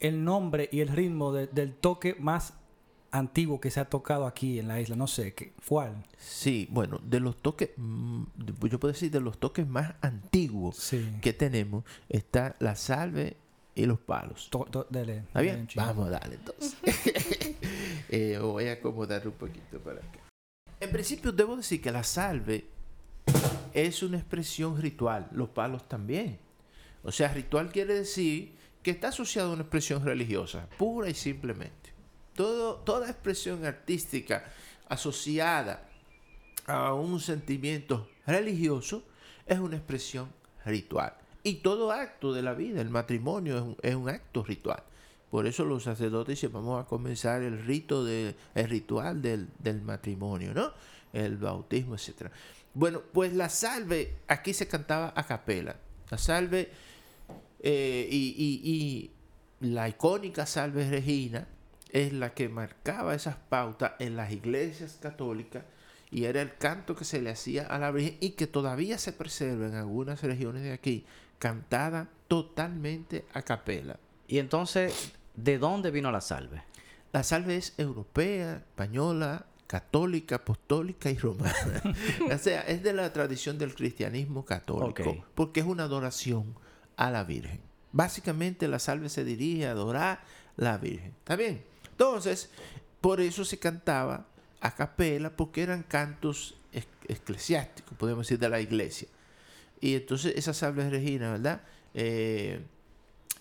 el 0.00 0.22
nombre 0.24 0.68
y 0.72 0.80
el 0.80 0.88
ritmo 0.88 1.32
de- 1.32 1.46
del 1.46 1.72
toque 1.74 2.14
más 2.18 2.52
antiguo 3.10 3.60
que 3.60 3.70
se 3.70 3.80
ha 3.80 3.86
tocado 3.86 4.26
aquí 4.26 4.58
en 4.58 4.68
la 4.68 4.78
isla? 4.80 4.94
No 4.94 5.06
sé, 5.06 5.32
¿qué, 5.32 5.52
¿cuál? 5.66 6.04
Sí, 6.18 6.68
bueno, 6.70 7.00
de 7.02 7.18
los 7.20 7.40
toques, 7.40 7.70
mm, 7.76 8.24
yo 8.68 8.78
puedo 8.78 8.92
decir 8.92 9.10
de 9.10 9.20
los 9.20 9.38
toques 9.38 9.66
más 9.66 9.94
antiguos 10.02 10.76
Sí. 10.76 11.16
que 11.22 11.32
tenemos 11.32 11.84
está 12.10 12.56
la 12.58 12.74
salve 12.76 13.36
y 13.76 13.86
los 13.86 14.00
palos. 14.00 14.48
To- 14.50 14.64
to- 14.64 14.86
dele, 14.90 15.18
¿Está 15.18 15.40
bien? 15.42 15.68
chingo. 15.68 15.86
Vamos 15.86 16.08
a 16.08 16.10
darle 16.10 16.34
entonces. 16.34 16.76
Eh, 18.08 18.38
voy 18.40 18.68
a 18.68 18.74
acomodar 18.74 19.26
un 19.26 19.34
poquito 19.34 19.80
para 19.80 19.98
acá. 19.98 20.20
En 20.78 20.90
principio 20.92 21.32
debo 21.32 21.56
decir 21.56 21.82
que 21.82 21.90
la 21.90 22.04
salve 22.04 22.64
es 23.74 24.00
una 24.04 24.18
expresión 24.18 24.80
ritual, 24.80 25.28
los 25.32 25.48
palos 25.48 25.88
también. 25.88 26.38
O 27.02 27.10
sea, 27.10 27.32
ritual 27.32 27.68
quiere 27.72 27.94
decir 27.94 28.54
que 28.82 28.92
está 28.92 29.08
asociado 29.08 29.50
a 29.50 29.54
una 29.54 29.62
expresión 29.62 30.04
religiosa, 30.04 30.68
pura 30.78 31.08
y 31.10 31.14
simplemente. 31.14 31.92
Todo, 32.36 32.76
toda 32.76 33.10
expresión 33.10 33.64
artística 33.64 34.44
asociada 34.88 35.88
a 36.66 36.94
un 36.94 37.18
sentimiento 37.18 38.08
religioso 38.24 39.02
es 39.46 39.58
una 39.58 39.76
expresión 39.76 40.30
ritual. 40.64 41.14
Y 41.46 41.54
todo 41.62 41.92
acto 41.92 42.32
de 42.32 42.42
la 42.42 42.54
vida, 42.54 42.80
el 42.80 42.90
matrimonio 42.90 43.56
es 43.56 43.62
un, 43.62 43.76
es 43.82 43.94
un 43.94 44.08
acto 44.08 44.42
ritual. 44.42 44.82
Por 45.30 45.46
eso 45.46 45.64
los 45.64 45.84
sacerdotes 45.84 46.34
dicen, 46.34 46.52
vamos 46.52 46.82
a 46.84 46.88
comenzar 46.88 47.42
el 47.42 47.64
rito, 47.64 48.04
de, 48.04 48.34
el 48.54 48.68
ritual 48.68 49.22
del, 49.22 49.48
del 49.60 49.80
matrimonio, 49.82 50.52
¿no? 50.54 50.72
El 51.12 51.36
bautismo, 51.36 51.94
etcétera. 51.94 52.32
Bueno, 52.74 53.00
pues 53.12 53.32
la 53.32 53.48
salve, 53.48 54.16
aquí 54.26 54.52
se 54.54 54.66
cantaba 54.66 55.12
a 55.14 55.24
capela. 55.24 55.76
La 56.10 56.18
salve 56.18 56.70
eh, 57.60 58.08
y, 58.10 58.34
y- 58.36 58.70
y 58.70 59.10
la 59.70 59.88
icónica 59.88 60.46
salve 60.46 60.88
Regina 60.90 61.46
es 61.92 62.12
la 62.12 62.34
que 62.34 62.48
marcaba 62.48 63.14
esas 63.14 63.36
pautas 63.36 63.92
en 64.00 64.16
las 64.16 64.32
iglesias 64.32 64.98
católicas 65.00 65.62
y 66.10 66.24
era 66.24 66.42
el 66.42 66.56
canto 66.56 66.94
que 66.94 67.04
se 67.04 67.22
le 67.22 67.30
hacía 67.30 67.66
a 67.66 67.78
la 67.78 67.90
Virgen 67.90 68.16
y 68.20 68.30
que 68.30 68.46
todavía 68.46 68.98
se 68.98 69.12
preserva 69.12 69.66
en 69.66 69.74
algunas 69.74 70.22
regiones 70.22 70.62
de 70.62 70.72
aquí, 70.72 71.04
cantada 71.38 72.08
totalmente 72.28 73.24
a 73.34 73.42
capela. 73.42 73.98
Y 74.28 74.38
entonces, 74.38 75.12
¿de 75.34 75.58
dónde 75.58 75.90
vino 75.90 76.10
la 76.10 76.20
salve? 76.20 76.62
La 77.12 77.22
salve 77.22 77.56
es 77.56 77.74
europea, 77.78 78.56
española, 78.56 79.46
católica, 79.66 80.36
apostólica 80.36 81.10
y 81.10 81.16
romana. 81.18 81.82
o 82.34 82.38
sea, 82.38 82.62
es 82.62 82.82
de 82.82 82.92
la 82.92 83.12
tradición 83.12 83.58
del 83.58 83.74
cristianismo 83.74 84.44
católico, 84.44 85.02
porque 85.34 85.60
es 85.60 85.66
una 85.66 85.84
adoración 85.84 86.54
a 86.96 87.10
la 87.10 87.24
Virgen. 87.24 87.60
Básicamente 87.92 88.68
la 88.68 88.78
salve 88.78 89.08
se 89.08 89.24
dirige 89.24 89.66
a 89.66 89.70
adorar 89.72 90.20
la 90.56 90.78
Virgen. 90.78 91.12
¿Está 91.18 91.36
bien? 91.36 91.64
Entonces, 91.90 92.50
por 93.00 93.20
eso 93.20 93.44
se 93.44 93.58
cantaba 93.58 94.26
a 94.60 94.74
capela, 94.74 95.30
porque 95.30 95.62
eran 95.62 95.82
cantos 95.82 96.56
ec- 96.72 96.84
eclesiásticos, 97.08 97.96
podemos 97.96 98.26
decir, 98.26 98.38
de 98.38 98.48
la 98.48 98.60
iglesia. 98.60 99.08
Y 99.80 99.94
entonces 99.94 100.34
esa 100.36 100.54
salve 100.54 100.88
Regina, 100.88 101.32
¿verdad? 101.32 101.62
Eh, 101.94 102.60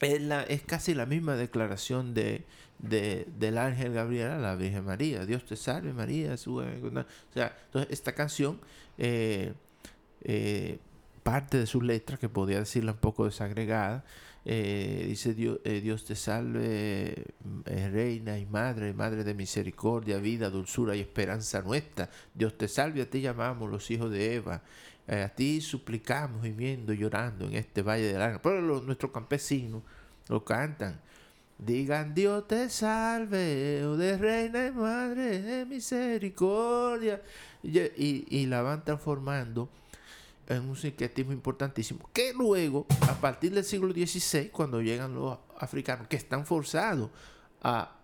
es, 0.01 0.21
la- 0.21 0.43
es 0.43 0.61
casi 0.63 0.93
la 0.93 1.05
misma 1.05 1.35
declaración 1.35 2.13
de, 2.13 2.43
de- 2.79 3.25
del 3.39 3.57
ángel 3.57 3.93
Gabriel 3.93 4.31
a 4.31 4.37
la 4.39 4.55
Virgen 4.55 4.85
María. 4.85 5.25
Dios 5.25 5.45
te 5.45 5.55
salve 5.55 5.93
María. 5.93 6.35
su- 6.37 6.57
O 6.57 7.05
sea, 7.33 7.57
entonces 7.67 7.91
esta 7.91 8.13
canción, 8.13 8.59
eh, 8.97 9.53
eh, 10.23 10.79
parte 11.23 11.57
de 11.57 11.65
sus 11.67 11.83
letras, 11.83 12.19
que 12.19 12.29
podría 12.29 12.59
decirla 12.59 12.91
un 12.91 12.97
poco 12.99 13.25
desagregada, 13.25 14.03
dice 14.43 15.33
Dios, 15.33 15.57
Dios 15.63 16.05
te 16.05 16.15
salve, 16.15 17.25
reina 17.65 18.37
y 18.37 18.45
madre, 18.45 18.93
madre 18.93 19.23
de 19.23 19.33
misericordia, 19.33 20.19
vida, 20.19 20.51
dulzura 20.51 20.95
y 20.95 20.99
esperanza 20.99 21.63
nuestra. 21.63 22.11
Dios 22.35 22.55
te 22.57 22.67
salve, 22.67 23.01
a 23.01 23.09
ti 23.09 23.21
llamamos 23.21 23.71
los 23.71 23.89
hijos 23.89 24.11
de 24.11 24.35
Eva. 24.35 24.61
Eh, 25.07 25.21
a 25.21 25.29
ti 25.29 25.61
suplicamos 25.61 26.43
gimiendo, 26.43 26.91
llorando 26.93 27.45
en 27.45 27.53
este 27.55 27.81
valle 27.83 28.11
de 28.13 28.17
lágrimas. 28.19 28.41
Pero 28.43 28.61
los- 28.61 28.83
nuestros 28.83 29.11
campesinos 29.11 29.83
lo 30.29 30.43
cantan. 30.43 30.99
Digan 31.57 32.13
Dios 32.13 32.47
te 32.47 32.69
salve, 32.69 33.83
oh 33.85 33.95
de 33.95 34.17
reina 34.17 34.65
y 34.67 34.71
madre 34.71 35.41
de 35.41 35.65
misericordia. 35.65 37.21
Y, 37.63 37.79
y- 37.79 38.25
y 38.29 38.45
la 38.47 38.61
van 38.61 38.83
transformando 38.83 39.69
en 40.47 40.67
un 40.69 40.75
sincretismo 40.75 41.31
importantísimo. 41.33 42.09
Que 42.13 42.33
luego, 42.33 42.85
a 43.09 43.13
partir 43.15 43.53
del 43.53 43.63
siglo 43.63 43.91
XVI, 43.93 44.49
cuando 44.49 44.81
llegan 44.81 45.13
los 45.15 45.37
africanos, 45.59 46.07
que 46.07 46.17
están 46.17 46.45
forzados 46.45 47.09
a, 47.63 47.95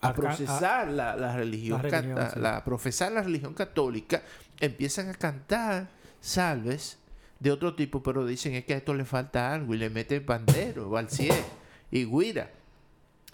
a 0.00 0.14
procesar 0.14 0.88
la, 0.88 1.14
la 1.14 1.36
religión, 1.36 1.82
la 1.82 1.88
religión, 1.90 2.16
cata- 2.16 2.34
sí. 2.34 2.40
la- 2.40 2.64
profesar 2.64 3.12
la 3.12 3.22
religión 3.22 3.54
católica, 3.54 4.22
empiezan 4.60 5.08
a 5.10 5.14
cantar 5.14 5.88
salves 6.24 6.96
de 7.38 7.52
otro 7.52 7.74
tipo, 7.74 8.02
pero 8.02 8.24
dicen 8.24 8.54
es 8.54 8.64
que 8.64 8.72
a 8.72 8.78
esto 8.78 8.94
le 8.94 9.04
falta 9.04 9.52
algo 9.52 9.74
y 9.74 9.78
le 9.78 9.90
meten 9.90 10.24
pandero, 10.24 10.88
valsier 10.88 11.44
y 11.90 12.06
guira. 12.06 12.50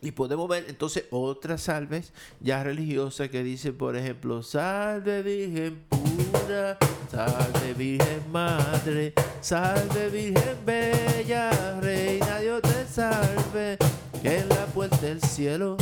Y 0.02 0.10
podemos 0.12 0.48
ver 0.48 0.64
entonces 0.68 1.04
otras 1.10 1.62
salves 1.62 2.12
ya 2.40 2.64
religiosas 2.64 3.28
que 3.28 3.44
dicen, 3.44 3.76
por 3.76 3.96
ejemplo, 3.96 4.42
salve 4.42 5.22
Virgen 5.22 5.84
pura, 5.88 6.78
salve 7.10 7.74
Virgen 7.74 8.32
Madre, 8.32 9.12
salve 9.40 10.08
Virgen 10.08 10.56
Bella, 10.66 11.80
Reina 11.80 12.38
Dios 12.40 12.62
te 12.62 12.86
salve, 12.86 13.78
que 14.22 14.38
en 14.38 14.48
la 14.48 14.66
puerta 14.66 14.96
del 14.96 15.20
cielo 15.20 15.76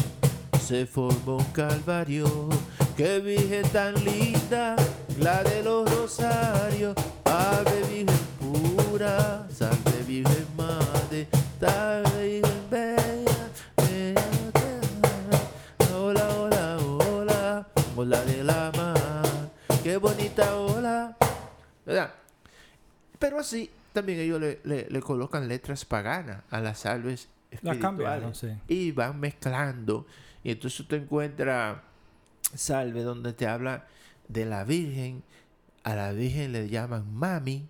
se 0.60 0.84
formó 0.84 1.38
un 1.38 1.52
calvario. 1.52 2.48
Qué 2.98 3.20
Virgen 3.20 3.62
tan 3.70 3.94
linda, 4.04 4.74
la 5.20 5.42
de 5.44 5.62
los 5.62 5.88
rosarios, 5.94 6.96
Ave 7.24 7.80
Virgen 7.88 8.18
pura, 8.40 9.46
salve 9.54 10.02
Virgen 10.04 10.46
Madre, 10.56 11.28
salve 11.60 12.40
Virgen 12.42 12.70
Bella, 12.70 13.50
Bella 13.76 14.52
te- 14.52 15.94
Hola, 15.94 16.28
hola, 16.28 16.78
hola, 16.78 17.68
hola 17.94 18.24
de 18.24 18.42
la 18.42 18.72
mar, 18.76 19.50
qué 19.84 19.96
bonita 19.96 20.56
hola, 20.56 21.16
¿verdad? 21.86 22.12
Pero 23.20 23.38
así 23.38 23.70
también 23.92 24.18
ellos 24.18 24.40
le, 24.40 24.58
le- 24.64 24.88
le 24.90 25.00
colocan 25.00 25.46
letras 25.46 25.84
paganas 25.84 26.42
a 26.50 26.60
las 26.60 26.80
salves 26.80 27.28
La 27.62 27.72
espirituales 27.72 27.80
cambiaron, 27.80 28.34
sí. 28.34 28.48
y 28.66 28.90
van 28.90 29.20
mezclando. 29.20 30.04
Y 30.42 30.50
entonces 30.52 30.86
tú 30.86 30.94
encuentras 30.96 31.78
salve 32.54 33.02
donde 33.02 33.32
te 33.32 33.46
habla 33.46 33.86
de 34.28 34.44
la 34.44 34.64
Virgen. 34.64 35.22
A 35.84 35.94
la 35.94 36.12
Virgen 36.12 36.52
le 36.52 36.68
llaman 36.68 37.12
mami. 37.14 37.68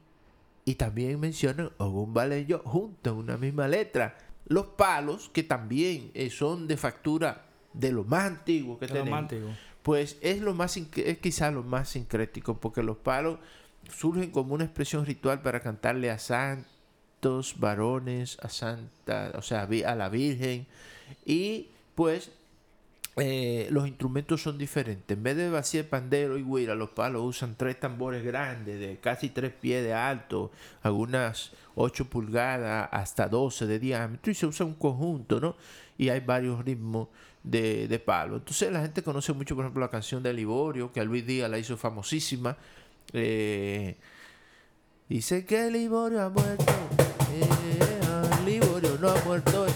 Y 0.65 0.75
también 0.75 1.19
mencionan 1.19 1.71
Ogún 1.79 2.13
Valeyo 2.13 2.61
junto 2.65 3.11
en 3.11 3.17
una 3.17 3.37
misma 3.39 3.69
letra. 3.69 4.19
Los 4.47 4.67
palos, 4.67 5.31
que 5.31 5.43
también 5.43 6.11
eh, 6.15 6.31
son 6.31 6.67
de 6.69 6.77
factura 6.77 7.47
de 7.73 7.93
lo 7.93 8.05
más 8.05 8.25
antiguo 8.25 8.79
que 8.79 8.87
De 8.87 8.95
lo 8.95 9.01
tenemos. 9.01 9.11
más 9.11 9.33
antiguo. 9.33 9.51
Pues 9.83 10.19
es 10.21 10.41
lo 10.41 10.53
más 10.55 10.77
es 10.77 11.19
quizá 11.19 11.51
lo 11.51 11.63
más 11.63 11.89
sincrético, 11.91 12.59
porque 12.59 12.83
los 12.83 12.99
palos 12.99 13.39
surgen 13.91 14.31
como 14.31 14.55
una 14.55 14.65
expresión 14.65 15.07
ritual 15.07 15.41
para 15.41 15.61
cantarle 15.61 16.11
a 16.11 16.19
santos, 16.19 17.55
varones, 17.59 18.37
a 18.43 18.51
santa, 18.51 19.33
o 19.37 19.43
sea, 19.43 19.63
a 19.63 19.95
la 19.95 20.09
Virgen. 20.11 20.67
Y 21.25 21.69
pues 21.95 22.33
eh, 23.21 23.69
los 23.71 23.87
instrumentos 23.89 24.43
son 24.43 24.59
diferentes. 24.59 25.17
En 25.17 25.23
vez 25.23 25.37
de 25.37 25.51
vacío 25.51 25.89
pandero 25.89 26.39
y 26.39 26.43
guira, 26.45 26.75
los 26.75 26.91
palos 26.91 27.23
usan 27.25 27.57
tres 27.57 27.81
tambores 27.81 28.25
grandes 28.25 28.79
de 28.79 28.99
casi 28.99 29.31
tres 29.31 29.53
pies 29.53 29.83
de 29.85 29.93
alto, 29.95 30.51
algunas 30.83 31.53
8 31.75 32.05
pulgadas 32.07 32.89
hasta 32.93 33.29
12 33.29 33.67
de 33.67 33.79
diámetro 33.79 34.31
y 34.31 34.35
se 34.35 34.47
usa 34.47 34.67
un 34.67 34.75
conjunto, 34.75 35.41
¿no? 35.41 35.57
Y 35.97 36.09
hay 36.11 36.21
varios 36.21 36.65
ritmos 36.65 37.09
de, 37.43 37.89
de 37.89 37.99
palo. 37.99 38.37
Entonces 38.37 38.71
la 38.73 38.83
gente 38.83 39.03
conoce 39.03 39.33
mucho, 39.33 39.55
por 39.57 39.65
ejemplo, 39.65 39.81
la 39.81 39.91
canción 39.91 40.23
de 40.23 40.33
Liborio, 40.33 40.93
que 40.93 41.01
a 41.01 41.05
Luis 41.05 41.27
Díaz 41.27 41.51
la 41.51 41.59
hizo 41.59 41.77
famosísima. 41.77 42.57
Eh, 43.13 43.97
dice 45.09 45.45
que 45.45 45.71
Liborio 45.71 46.23
ha 46.23 46.29
muerto. 46.29 46.65
eh, 47.33 48.45
Liborio 48.45 48.97
no 49.01 49.11
ha 49.11 49.25
muerto 49.25 49.68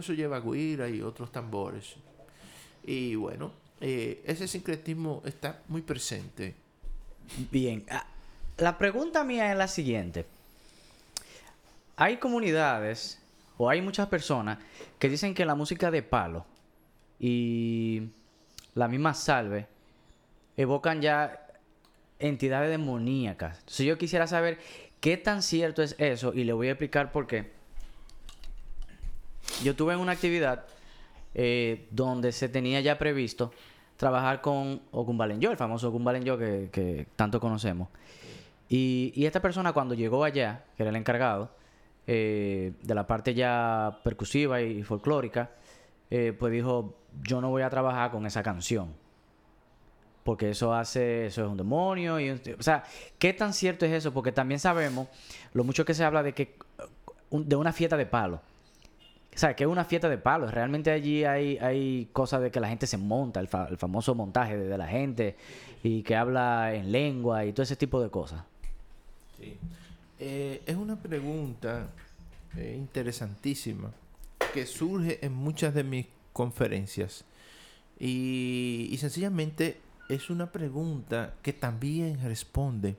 eso 0.00 0.12
lleva 0.12 0.40
guira 0.40 0.88
y 0.88 1.00
otros 1.00 1.30
tambores. 1.30 1.94
Y 2.84 3.14
bueno, 3.14 3.52
eh, 3.80 4.22
ese 4.26 4.48
sincretismo 4.48 5.22
está 5.24 5.62
muy 5.68 5.82
presente. 5.82 6.54
Bien, 7.50 7.84
ah, 7.90 8.06
la 8.58 8.76
pregunta 8.76 9.24
mía 9.24 9.50
es 9.50 9.56
la 9.56 9.68
siguiente. 9.68 10.26
Hay 11.96 12.16
comunidades 12.16 13.20
o 13.56 13.68
hay 13.68 13.80
muchas 13.82 14.08
personas 14.08 14.58
que 14.98 15.08
dicen 15.08 15.34
que 15.34 15.44
la 15.44 15.54
música 15.54 15.90
de 15.90 16.02
palo 16.02 16.46
y 17.18 18.08
la 18.74 18.88
misma 18.88 19.14
salve 19.14 19.66
evocan 20.56 21.02
ya 21.02 21.46
entidades 22.18 22.70
demoníacas. 22.70 23.58
Entonces 23.60 23.86
yo 23.86 23.98
quisiera 23.98 24.26
saber 24.26 24.58
qué 25.00 25.16
tan 25.16 25.42
cierto 25.42 25.82
es 25.82 25.94
eso 25.98 26.32
y 26.34 26.44
le 26.44 26.52
voy 26.52 26.68
a 26.68 26.72
explicar 26.72 27.12
por 27.12 27.26
qué. 27.26 27.59
Yo 29.62 29.76
tuve 29.76 29.96
una 29.96 30.12
actividad 30.12 30.64
eh, 31.34 31.86
donde 31.90 32.32
se 32.32 32.48
tenía 32.48 32.80
ya 32.80 32.98
previsto 32.98 33.52
trabajar 33.96 34.40
con 34.40 34.80
Ogunbalenyo, 34.92 35.50
el 35.50 35.56
famoso 35.56 35.88
Ogunbalenyo 35.88 36.38
que, 36.38 36.70
que 36.72 37.06
tanto 37.16 37.40
conocemos. 37.40 37.88
Y, 38.70 39.26
esta 39.26 39.42
persona 39.42 39.72
cuando 39.72 39.94
llegó 39.94 40.22
allá, 40.22 40.64
que 40.76 40.84
era 40.84 40.90
el 40.90 40.96
encargado, 40.96 41.50
eh, 42.06 42.72
de 42.82 42.94
la 42.94 43.06
parte 43.06 43.34
ya 43.34 43.98
percusiva 44.04 44.62
y 44.62 44.84
folclórica, 44.84 45.50
eh, 46.08 46.34
pues 46.38 46.52
dijo, 46.52 46.96
yo 47.22 47.40
no 47.40 47.50
voy 47.50 47.62
a 47.62 47.68
trabajar 47.68 48.12
con 48.12 48.26
esa 48.26 48.44
canción. 48.44 48.94
Porque 50.22 50.50
eso 50.50 50.72
hace, 50.72 51.26
eso 51.26 51.44
es 51.44 51.50
un 51.50 51.56
demonio. 51.56 52.20
Y, 52.20 52.30
o 52.30 52.62
sea, 52.62 52.84
¿qué 53.18 53.32
tan 53.32 53.52
cierto 53.52 53.84
es 53.86 53.92
eso? 53.92 54.14
Porque 54.14 54.30
también 54.30 54.60
sabemos 54.60 55.08
lo 55.52 55.64
mucho 55.64 55.84
que 55.84 55.92
se 55.92 56.04
habla 56.04 56.22
de 56.22 56.32
que 56.32 56.56
de 57.30 57.56
una 57.56 57.72
fiesta 57.72 57.96
de 57.96 58.06
palo. 58.06 58.40
O 59.34 59.38
sea, 59.38 59.54
que 59.54 59.64
es 59.64 59.70
una 59.70 59.84
fiesta 59.84 60.08
de 60.08 60.18
palos. 60.18 60.52
Realmente 60.52 60.90
allí 60.90 61.24
hay, 61.24 61.56
hay 61.58 62.08
cosas 62.12 62.42
de 62.42 62.50
que 62.50 62.60
la 62.60 62.68
gente 62.68 62.86
se 62.86 62.96
monta, 62.98 63.40
el, 63.40 63.48
fa- 63.48 63.68
el 63.68 63.78
famoso 63.78 64.14
montaje 64.14 64.56
de, 64.56 64.68
de 64.68 64.76
la 64.78 64.86
gente, 64.88 65.36
y 65.82 66.02
que 66.02 66.16
habla 66.16 66.74
en 66.74 66.92
lengua 66.92 67.44
y 67.44 67.52
todo 67.52 67.62
ese 67.62 67.76
tipo 67.76 68.02
de 68.02 68.10
cosas. 68.10 68.42
Sí. 69.38 69.56
Eh, 70.18 70.62
es 70.66 70.76
una 70.76 70.96
pregunta 70.96 71.88
eh, 72.56 72.74
interesantísima 72.76 73.90
que 74.52 74.66
surge 74.66 75.24
en 75.24 75.32
muchas 75.32 75.72
de 75.72 75.84
mis 75.84 76.06
conferencias 76.34 77.24
y, 77.98 78.88
y 78.90 78.98
sencillamente 78.98 79.80
es 80.10 80.28
una 80.28 80.52
pregunta 80.52 81.34
que 81.42 81.52
también 81.54 82.20
responde 82.22 82.96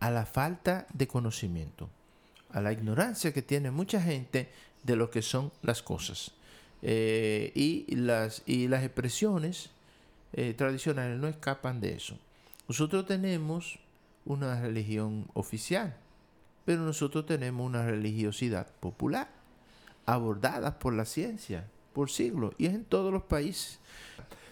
a 0.00 0.10
la 0.10 0.26
falta 0.26 0.86
de 0.92 1.06
conocimiento, 1.06 1.88
a 2.50 2.60
la 2.60 2.72
ignorancia 2.72 3.32
que 3.32 3.40
tiene 3.40 3.70
mucha 3.70 4.02
gente 4.02 4.48
de 4.84 4.96
lo 4.96 5.10
que 5.10 5.22
son 5.22 5.50
las 5.62 5.82
cosas. 5.82 6.32
Eh, 6.82 7.50
y, 7.54 7.96
las, 7.96 8.42
y 8.46 8.68
las 8.68 8.84
expresiones 8.84 9.70
eh, 10.34 10.54
tradicionales 10.54 11.18
no 11.18 11.28
escapan 11.28 11.80
de 11.80 11.94
eso. 11.94 12.18
Nosotros 12.68 13.06
tenemos 13.06 13.78
una 14.24 14.60
religión 14.60 15.26
oficial, 15.34 15.96
pero 16.64 16.82
nosotros 16.82 17.26
tenemos 17.26 17.66
una 17.66 17.84
religiosidad 17.84 18.68
popular, 18.80 19.28
abordada 20.06 20.78
por 20.78 20.94
la 20.94 21.04
ciencia 21.04 21.66
por 21.94 22.10
siglos, 22.10 22.54
y 22.58 22.66
es 22.66 22.74
en 22.74 22.84
todos 22.84 23.12
los 23.12 23.22
países. 23.22 23.78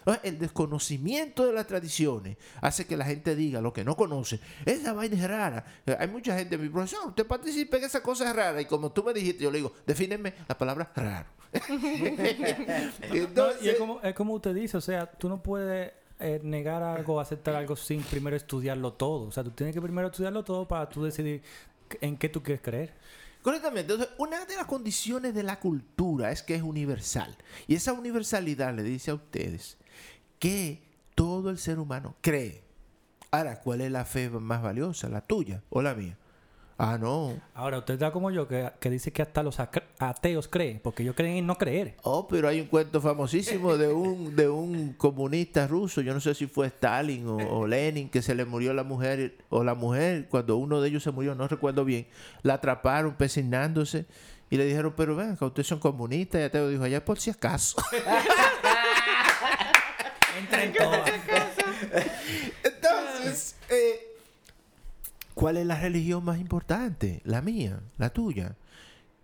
Ahora, 0.05 0.19
El 0.23 0.39
desconocimiento 0.39 1.45
de 1.45 1.53
las 1.53 1.67
tradiciones 1.67 2.37
hace 2.61 2.85
que 2.85 2.97
la 2.97 3.05
gente 3.05 3.35
diga 3.35 3.61
lo 3.61 3.73
que 3.73 3.83
no 3.83 3.95
conoce. 3.95 4.39
Esa 4.65 4.93
vaina 4.93 5.15
es 5.15 5.27
rara. 5.29 5.65
Eh, 5.85 5.95
Hay 5.99 6.07
mucha 6.07 6.37
gente, 6.37 6.57
mi 6.57 6.69
profesor, 6.69 7.07
usted 7.07 7.25
participa 7.25 7.77
en 7.77 7.85
esa 7.85 8.01
cosa 8.01 8.31
rara. 8.33 8.61
Y 8.61 8.65
como 8.65 8.91
tú 8.91 9.03
me 9.03 9.13
dijiste, 9.13 9.43
yo 9.43 9.51
le 9.51 9.57
digo, 9.59 9.73
defíneme 9.85 10.33
la 10.47 10.57
palabra 10.57 10.91
raro. 10.95 11.29
No, 13.35 13.47
y 13.61 13.69
es 13.69 13.77
como, 13.77 14.01
es 14.01 14.13
como 14.13 14.33
usted 14.33 14.53
dice, 14.53 14.77
o 14.77 14.81
sea, 14.81 15.05
tú 15.05 15.29
no 15.29 15.41
puedes 15.41 15.91
eh, 16.19 16.39
negar 16.43 16.81
algo 16.83 17.15
o 17.15 17.19
aceptar 17.19 17.55
algo 17.55 17.75
sin 17.75 18.01
primero 18.03 18.35
estudiarlo 18.35 18.93
todo. 18.93 19.27
O 19.27 19.31
sea, 19.31 19.43
tú 19.43 19.51
tienes 19.51 19.73
que 19.73 19.81
primero 19.81 20.07
estudiarlo 20.07 20.43
todo 20.43 20.67
para 20.67 20.89
tú 20.89 21.03
decidir 21.03 21.41
en 22.01 22.17
qué 22.17 22.29
tú 22.29 22.41
quieres 22.41 22.61
creer. 22.61 22.93
Correctamente. 23.41 23.93
Entonces, 23.93 24.15
una 24.17 24.45
de 24.45 24.55
las 24.55 24.65
condiciones 24.65 25.33
de 25.35 25.43
la 25.43 25.59
cultura 25.59 26.31
es 26.31 26.41
que 26.41 26.55
es 26.55 26.61
universal. 26.61 27.35
Y 27.67 27.75
esa 27.75 27.91
universalidad 27.93 28.73
le 28.73 28.83
dice 28.83 29.11
a 29.11 29.15
ustedes 29.15 29.77
que 30.43 30.83
todo 31.15 31.49
el 31.51 31.57
ser 31.57 31.79
humano 31.79 32.15
cree. 32.19 32.65
Ahora, 33.31 33.61
¿cuál 33.61 33.79
es 33.79 33.89
la 33.89 34.03
fe 34.03 34.29
más 34.29 34.61
valiosa? 34.61 35.07
¿La 35.07 35.21
tuya 35.21 35.63
o 35.69 35.81
la 35.81 35.93
mía? 35.93 36.17
Ah, 36.77 36.97
no. 36.99 37.39
Ahora, 37.53 37.77
usted 37.77 37.93
está 37.93 38.11
como 38.11 38.29
yo, 38.29 38.45
que, 38.45 38.69
que 38.81 38.89
dice 38.89 39.13
que 39.13 39.21
hasta 39.21 39.41
los 39.41 39.57
ateos 39.57 40.49
creen, 40.49 40.81
porque 40.83 41.03
ellos 41.03 41.15
creen 41.15 41.37
en 41.37 41.47
no 41.47 41.57
creer. 41.57 41.95
Oh, 42.03 42.27
pero 42.27 42.49
hay 42.49 42.59
un 42.59 42.67
cuento 42.67 42.99
famosísimo 42.99 43.77
de 43.77 43.87
un, 43.87 44.35
de 44.35 44.49
un 44.49 44.91
comunista 44.97 45.65
ruso, 45.65 46.01
yo 46.01 46.13
no 46.13 46.19
sé 46.19 46.35
si 46.35 46.45
fue 46.45 46.67
Stalin 46.67 47.25
o, 47.25 47.37
o 47.37 47.65
Lenin, 47.65 48.09
que 48.09 48.21
se 48.21 48.35
le 48.35 48.43
murió 48.43 48.73
la 48.73 48.83
mujer, 48.83 49.37
o 49.47 49.63
la 49.63 49.75
mujer, 49.75 50.27
cuando 50.27 50.57
uno 50.57 50.81
de 50.81 50.89
ellos 50.89 51.03
se 51.03 51.11
murió, 51.11 51.35
no 51.35 51.47
recuerdo 51.47 51.85
bien, 51.85 52.05
la 52.41 52.55
atraparon 52.55 53.15
pesignándose 53.15 54.07
y 54.49 54.57
le 54.57 54.65
dijeron, 54.65 54.93
pero 54.97 55.15
ven, 55.15 55.37
que 55.37 55.45
ustedes 55.45 55.67
son 55.67 55.79
comunistas, 55.79 56.41
y 56.41 56.43
Ateo 56.43 56.67
dijo, 56.67 56.83
allá 56.83 57.05
por 57.05 57.17
si 57.17 57.29
acaso. 57.29 57.77
Entra 60.43 60.63
en 60.63 60.73
todas. 60.73 61.09
Entonces, 62.63 63.55
eh, 63.69 64.17
¿cuál 65.33 65.57
es 65.57 65.65
la 65.65 65.79
religión 65.79 66.23
más 66.23 66.39
importante? 66.39 67.21
La 67.23 67.41
mía, 67.41 67.79
la 67.97 68.09
tuya. 68.09 68.55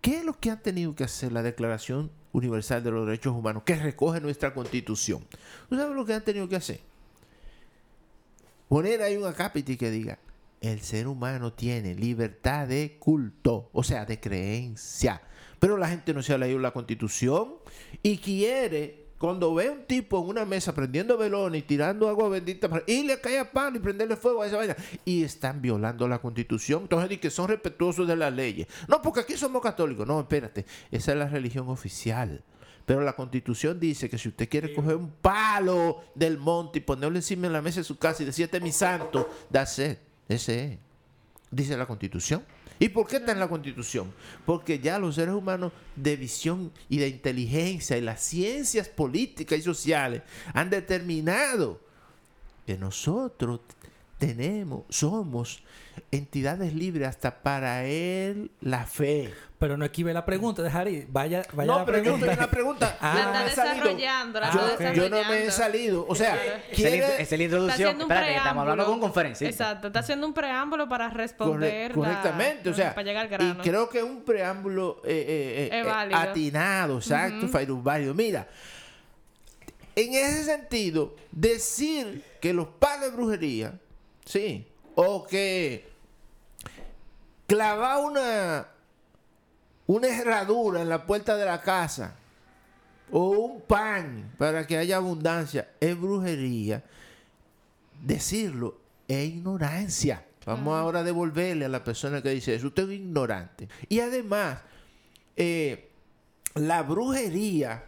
¿Qué 0.00 0.18
es 0.18 0.24
lo 0.24 0.38
que 0.38 0.50
han 0.50 0.62
tenido 0.62 0.94
que 0.94 1.04
hacer 1.04 1.32
la 1.32 1.42
Declaración 1.42 2.10
Universal 2.32 2.82
de 2.82 2.90
los 2.90 3.06
Derechos 3.06 3.34
Humanos, 3.34 3.64
que 3.66 3.76
recoge 3.76 4.20
nuestra 4.20 4.54
Constitución? 4.54 5.26
¿Tú 5.68 5.76
sabes 5.76 5.94
lo 5.94 6.06
que 6.06 6.14
han 6.14 6.24
tenido 6.24 6.48
que 6.48 6.56
hacer? 6.56 6.80
Poner 8.68 9.02
ahí 9.02 9.16
un 9.16 9.26
acápite 9.26 9.76
que 9.76 9.90
diga, 9.90 10.18
el 10.60 10.80
ser 10.80 11.06
humano 11.06 11.52
tiene 11.52 11.94
libertad 11.94 12.68
de 12.68 12.96
culto, 12.98 13.68
o 13.72 13.82
sea, 13.82 14.06
de 14.06 14.20
creencia. 14.20 15.20
Pero 15.58 15.76
la 15.76 15.88
gente 15.88 16.14
no 16.14 16.22
se 16.22 16.32
ha 16.32 16.38
leído 16.38 16.58
la 16.58 16.70
Constitución 16.70 17.56
y 18.02 18.18
quiere, 18.18 18.99
cuando 19.20 19.52
ve 19.52 19.68
a 19.68 19.72
un 19.72 19.84
tipo 19.84 20.18
en 20.18 20.28
una 20.28 20.46
mesa 20.46 20.74
prendiendo 20.74 21.18
velones 21.18 21.60
y 21.60 21.62
tirando 21.66 22.08
agua 22.08 22.30
bendita, 22.30 22.70
y 22.86 23.02
le 23.02 23.20
cae 23.20 23.38
a 23.38 23.52
palo 23.52 23.76
y 23.76 23.80
prenderle 23.80 24.16
fuego 24.16 24.40
a 24.40 24.46
esa 24.46 24.56
vaina, 24.56 24.74
y 25.04 25.22
están 25.22 25.60
violando 25.60 26.08
la 26.08 26.20
Constitución. 26.20 26.84
Entonces 26.84 27.10
dicen 27.10 27.20
que 27.20 27.30
son 27.30 27.48
respetuosos 27.48 28.08
de 28.08 28.16
las 28.16 28.32
leyes. 28.32 28.66
No, 28.88 29.02
porque 29.02 29.20
aquí 29.20 29.36
somos 29.36 29.60
católicos. 29.60 30.06
No, 30.06 30.20
espérate, 30.20 30.64
esa 30.90 31.12
es 31.12 31.18
la 31.18 31.28
religión 31.28 31.68
oficial. 31.68 32.42
Pero 32.86 33.02
la 33.02 33.12
constitución 33.12 33.78
dice 33.78 34.08
que 34.08 34.16
si 34.16 34.30
usted 34.30 34.48
quiere 34.48 34.74
coger 34.74 34.96
un 34.96 35.10
palo 35.10 36.02
del 36.14 36.38
monte 36.38 36.78
y 36.78 36.80
ponerlo 36.80 37.16
encima 37.18 37.46
de 37.46 37.52
la 37.52 37.60
mesa 37.60 37.80
de 37.80 37.84
su 37.84 37.98
casa 37.98 38.22
y 38.22 38.26
decir, 38.26 38.48
es 38.50 38.62
mi 38.62 38.72
santo, 38.72 39.28
da 39.50 39.66
sed. 39.66 39.98
Ese 40.30 40.64
es. 40.64 40.78
Dice 41.50 41.76
la 41.76 41.84
constitución. 41.84 42.42
¿Y 42.80 42.88
por 42.88 43.06
qué 43.06 43.18
está 43.18 43.32
en 43.32 43.38
la 43.38 43.48
constitución? 43.48 44.10
Porque 44.46 44.78
ya 44.78 44.98
los 44.98 45.14
seres 45.14 45.34
humanos 45.34 45.70
de 45.94 46.16
visión 46.16 46.72
y 46.88 46.96
de 46.96 47.08
inteligencia 47.08 47.98
y 47.98 48.00
las 48.00 48.22
ciencias 48.22 48.88
políticas 48.88 49.58
y 49.58 49.62
sociales 49.62 50.22
han 50.54 50.70
determinado 50.70 51.78
que 52.66 52.78
nosotros 52.78 53.60
tenemos, 54.20 54.84
somos 54.90 55.62
entidades 56.12 56.72
libres 56.74 57.08
hasta 57.08 57.42
para 57.42 57.84
él 57.86 58.50
la 58.60 58.84
fe. 58.86 59.32
Pero 59.58 59.76
no 59.76 59.84
esquive 59.84 60.14
la 60.14 60.24
pregunta, 60.24 60.62
dejar 60.62 60.88
ir. 60.88 61.06
Vaya, 61.10 61.42
vaya 61.52 61.70
no, 61.72 61.78
la 61.80 61.84
pero 61.84 61.98
yo 61.98 62.02
pregunta. 62.04 62.26
estoy 62.26 62.34
en 62.34 62.40
la 62.40 62.50
pregunta. 62.50 62.96
Ah. 63.00 63.14
La 63.14 63.20
Yo 63.22 63.30
no 63.30 63.30
está 63.30 63.40
me 63.40 63.50
he 63.50 63.54
salido. 63.54 63.84
desarrollando, 63.84 64.40
la 64.40 64.52
Yo, 64.52 64.92
yo 64.94 65.10
no 65.10 65.24
me 65.28 65.44
he 65.44 65.50
salido. 65.50 66.06
O 66.08 66.14
sea, 66.14 66.34
Esa 66.36 66.44
es 66.44 66.68
la, 66.70 66.74
quiere... 66.76 67.22
es 67.22 67.30
la 67.30 67.42
introducción. 67.44 68.00
Espérate, 68.00 68.36
estamos 68.36 68.60
hablando 68.62 68.86
con 68.86 69.00
conferencista. 69.00 69.50
Exacto, 69.50 69.86
está 69.88 70.00
haciendo 70.00 70.26
un 70.26 70.32
preámbulo 70.34 70.88
para 70.88 71.08
Corre- 71.10 71.16
responder. 71.16 71.90
la- 71.90 71.94
correctamente, 71.94 72.70
o 72.70 72.74
sea, 72.74 72.94
para 72.94 73.02
llegar 73.06 73.26
al 73.26 73.32
y 73.32 73.34
grano. 73.36 73.62
creo 73.62 73.88
que 73.88 73.98
es 73.98 74.04
un 74.04 74.22
preámbulo 74.22 75.02
eh, 75.04 75.10
eh, 75.28 75.68
eh, 75.72 75.80
Es 75.80 75.86
eh, 76.12 76.14
atinado, 76.14 76.96
exacto, 76.98 77.48
Fairuz, 77.48 77.82
válido. 77.82 78.14
Mira, 78.14 78.48
en 79.96 80.14
ese 80.14 80.44
sentido, 80.44 81.14
decir 81.32 82.22
que 82.40 82.52
los 82.54 82.66
palos 82.66 83.10
de 83.10 83.16
brujería, 83.16 83.74
sí, 84.30 84.66
o 84.94 85.26
que 85.26 85.88
clavar 87.46 88.04
una, 88.04 88.68
una 89.86 90.08
herradura 90.08 90.82
en 90.82 90.88
la 90.88 91.06
puerta 91.06 91.36
de 91.36 91.44
la 91.44 91.60
casa, 91.60 92.16
o 93.12 93.30
un 93.30 93.60
pan 93.62 94.32
para 94.38 94.66
que 94.66 94.78
haya 94.78 94.96
abundancia, 94.96 95.68
es 95.80 95.98
brujería 95.98 96.84
decirlo 98.02 98.78
es 99.08 99.28
ignorancia. 99.28 100.24
Vamos 100.46 100.74
ahora 100.74 101.00
a 101.00 101.04
devolverle 101.04 101.66
a 101.66 101.68
la 101.68 101.84
persona 101.84 102.22
que 102.22 102.30
dice 102.30 102.54
eso. 102.54 102.68
Usted 102.68 102.88
es 102.88 103.00
ignorante. 103.00 103.68
Y 103.88 104.00
además, 104.00 104.60
eh, 105.36 105.90
la 106.54 106.82
brujería, 106.82 107.84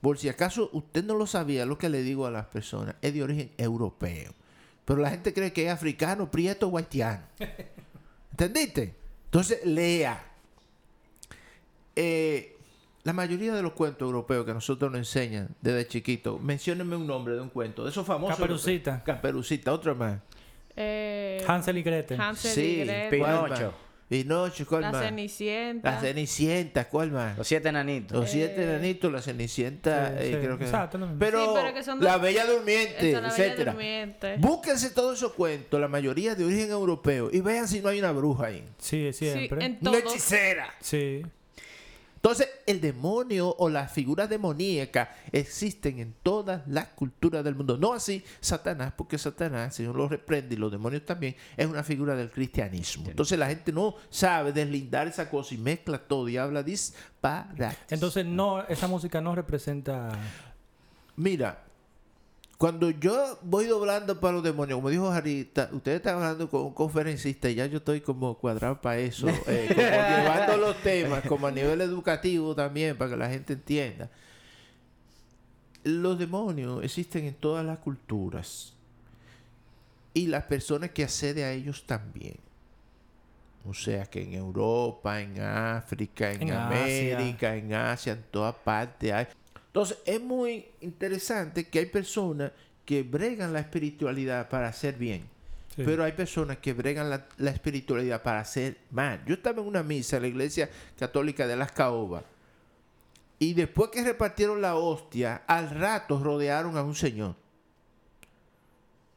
por 0.00 0.18
si 0.18 0.28
acaso 0.28 0.68
usted 0.72 1.02
no 1.04 1.14
lo 1.14 1.26
sabía, 1.26 1.64
lo 1.64 1.78
que 1.78 1.88
le 1.88 2.02
digo 2.02 2.26
a 2.26 2.30
las 2.30 2.46
personas, 2.46 2.96
es 3.00 3.14
de 3.14 3.22
origen 3.22 3.52
europeo. 3.56 4.34
Pero 4.84 5.00
la 5.00 5.10
gente 5.10 5.32
cree 5.32 5.52
que 5.52 5.66
es 5.66 5.70
africano, 5.72 6.30
prieto 6.30 6.68
o 6.68 6.76
haitiano. 6.76 7.22
¿Entendiste? 8.32 8.94
Entonces, 9.26 9.64
lea. 9.64 10.24
Eh, 11.94 12.56
la 13.04 13.12
mayoría 13.12 13.52
de 13.54 13.62
los 13.62 13.72
cuentos 13.72 14.06
europeos 14.06 14.46
que 14.46 14.54
nosotros 14.54 14.90
nos 14.90 14.98
enseñan 15.00 15.48
desde 15.60 15.86
chiquito, 15.88 16.38
menciónenme 16.38 16.96
un 16.96 17.06
nombre 17.06 17.34
de 17.34 17.40
un 17.40 17.48
cuento, 17.48 17.84
de 17.84 17.90
esos 17.90 18.06
famosos. 18.06 18.36
Caperucita. 18.36 19.02
Caperucita, 19.04 19.72
otro 19.72 19.94
más. 19.94 20.20
Eh, 20.76 21.44
Hansel 21.46 21.78
y 21.78 21.82
Gretel. 21.82 22.20
Hansel 22.20 22.52
Sí, 22.52 22.60
y 22.60 22.84
Gretel. 22.84 23.10
Pinocho. 23.10 23.74
¿Cuál 24.12 24.24
más? 24.24 24.52
Pinocho, 24.52 24.66
¿cuál 24.66 24.82
La 24.82 24.92
más? 24.92 25.04
Cenicienta. 25.04 25.90
La 25.90 26.00
Cenicienta, 26.00 26.88
¿cuál 26.88 27.10
más? 27.12 27.38
Los 27.38 27.46
siete 27.48 27.68
enanitos. 27.68 28.18
Los 28.18 28.30
siete 28.30 28.60
Eh, 28.60 28.64
enanitos, 28.64 29.12
la 29.12 29.22
Cenicienta, 29.22 30.08
Sí, 30.08 30.14
eh, 30.18 30.26
sí, 30.34 30.36
creo 30.44 30.58
que... 30.58 30.64
exacto. 30.64 30.98
Pero, 31.18 31.44
Sí, 31.44 31.50
pero 31.54 31.74
que 31.74 31.82
son 31.82 32.00
la 32.04 32.12
dos- 32.12 32.22
Bella 32.22 32.46
Durmiente, 32.46 33.10
Esa, 33.10 33.20
la 33.20 33.30
Bella 33.30 33.44
etcétera. 33.44 33.72
Durmiente. 33.72 34.36
Búsquense 34.38 34.90
todos 34.90 35.18
esos 35.18 35.32
cuentos, 35.32 35.80
la 35.80 35.88
mayoría 35.88 36.34
de 36.34 36.44
origen 36.44 36.70
europeo, 36.70 37.30
y 37.32 37.40
vean 37.40 37.66
si 37.68 37.80
no 37.80 37.88
hay 37.88 37.98
una 37.98 38.12
bruja 38.12 38.46
ahí. 38.46 38.64
Sí, 38.78 39.10
Sí, 39.12 39.30
siempre. 39.30 39.64
en 39.64 39.78
Una 39.80 39.98
hechicera. 39.98 40.68
Sí. 40.80 41.22
Entonces, 42.22 42.48
el 42.66 42.80
demonio 42.80 43.52
o 43.58 43.68
las 43.68 43.90
figuras 43.90 44.28
demoníacas 44.28 45.08
existen 45.32 45.98
en 45.98 46.14
todas 46.22 46.62
las 46.68 46.86
culturas 46.90 47.42
del 47.42 47.56
mundo. 47.56 47.76
No 47.76 47.94
así 47.94 48.22
Satanás, 48.38 48.92
porque 48.96 49.18
Satanás, 49.18 49.74
si 49.74 49.82
uno 49.82 49.94
lo 49.94 50.08
reprende 50.08 50.54
y 50.54 50.58
los 50.58 50.70
demonios 50.70 51.04
también, 51.04 51.34
es 51.56 51.66
una 51.66 51.82
figura 51.82 52.14
del 52.14 52.30
cristianismo. 52.30 53.10
Entonces, 53.10 53.36
la 53.36 53.48
gente 53.48 53.72
no 53.72 53.96
sabe 54.08 54.52
deslindar 54.52 55.08
esa 55.08 55.28
cosa 55.28 55.52
y 55.52 55.58
mezcla 55.58 55.98
todo 55.98 56.28
y 56.28 56.36
habla 56.36 56.62
disparates. 56.62 57.76
Entonces, 57.90 58.24
no, 58.24 58.62
esa 58.68 58.86
música 58.86 59.20
no 59.20 59.34
representa. 59.34 60.12
Mira, 61.16 61.64
cuando 62.62 62.90
yo 62.90 63.40
voy 63.42 63.66
doblando 63.66 64.20
para 64.20 64.34
los 64.34 64.44
demonios, 64.44 64.76
como 64.76 64.88
dijo 64.88 65.10
Jarita, 65.10 65.68
ustedes 65.72 65.96
están 65.96 66.14
hablando 66.14 66.48
con 66.48 66.62
un 66.62 66.72
conferencista 66.72 67.50
y 67.50 67.56
ya 67.56 67.66
yo 67.66 67.78
estoy 67.78 68.00
como 68.00 68.38
cuadrado 68.38 68.80
para 68.80 68.98
eso, 68.98 69.26
eh, 69.48 69.66
como 69.66 69.80
llevando 69.82 70.56
los 70.58 70.76
temas, 70.76 71.24
como 71.26 71.48
a 71.48 71.50
nivel 71.50 71.80
educativo 71.80 72.54
también, 72.54 72.96
para 72.96 73.10
que 73.10 73.16
la 73.16 73.28
gente 73.28 73.54
entienda. 73.54 74.10
Los 75.82 76.20
demonios 76.20 76.84
existen 76.84 77.24
en 77.24 77.34
todas 77.34 77.66
las 77.66 77.78
culturas 77.78 78.74
y 80.14 80.28
las 80.28 80.44
personas 80.44 80.90
que 80.90 81.02
acceden 81.02 81.44
a 81.44 81.50
ellos 81.50 81.84
también. 81.84 82.36
O 83.68 83.74
sea 83.74 84.06
que 84.06 84.22
en 84.22 84.34
Europa, 84.34 85.20
en 85.20 85.40
África, 85.40 86.30
en, 86.30 86.42
En 86.42 86.52
Asia. 86.52 87.16
América, 87.16 87.56
en 87.56 87.74
Asia, 87.74 88.12
en 88.12 88.22
todas 88.30 88.54
partes 88.54 89.12
hay. 89.12 89.26
Entonces 89.72 89.98
es 90.04 90.20
muy 90.20 90.66
interesante 90.82 91.66
que 91.68 91.78
hay 91.78 91.86
personas 91.86 92.52
que 92.84 93.02
bregan 93.02 93.54
la 93.54 93.60
espiritualidad 93.60 94.50
para 94.50 94.68
hacer 94.68 94.96
bien. 94.96 95.22
Sí. 95.74 95.82
Pero 95.86 96.04
hay 96.04 96.12
personas 96.12 96.58
que 96.58 96.74
bregan 96.74 97.08
la, 97.08 97.26
la 97.38 97.50
espiritualidad 97.50 98.22
para 98.22 98.40
hacer 98.40 98.76
mal. 98.90 99.24
Yo 99.24 99.32
estaba 99.32 99.62
en 99.62 99.68
una 99.68 99.82
misa 99.82 100.16
en 100.16 100.22
la 100.22 100.28
iglesia 100.28 100.68
católica 100.98 101.46
de 101.46 101.56
las 101.56 101.72
Caobas. 101.72 102.24
Y 103.38 103.54
después 103.54 103.90
que 103.90 104.04
repartieron 104.04 104.60
la 104.60 104.76
hostia, 104.76 105.42
al 105.46 105.70
rato 105.70 106.22
rodearon 106.22 106.76
a 106.76 106.82
un 106.82 106.94
señor. 106.94 107.34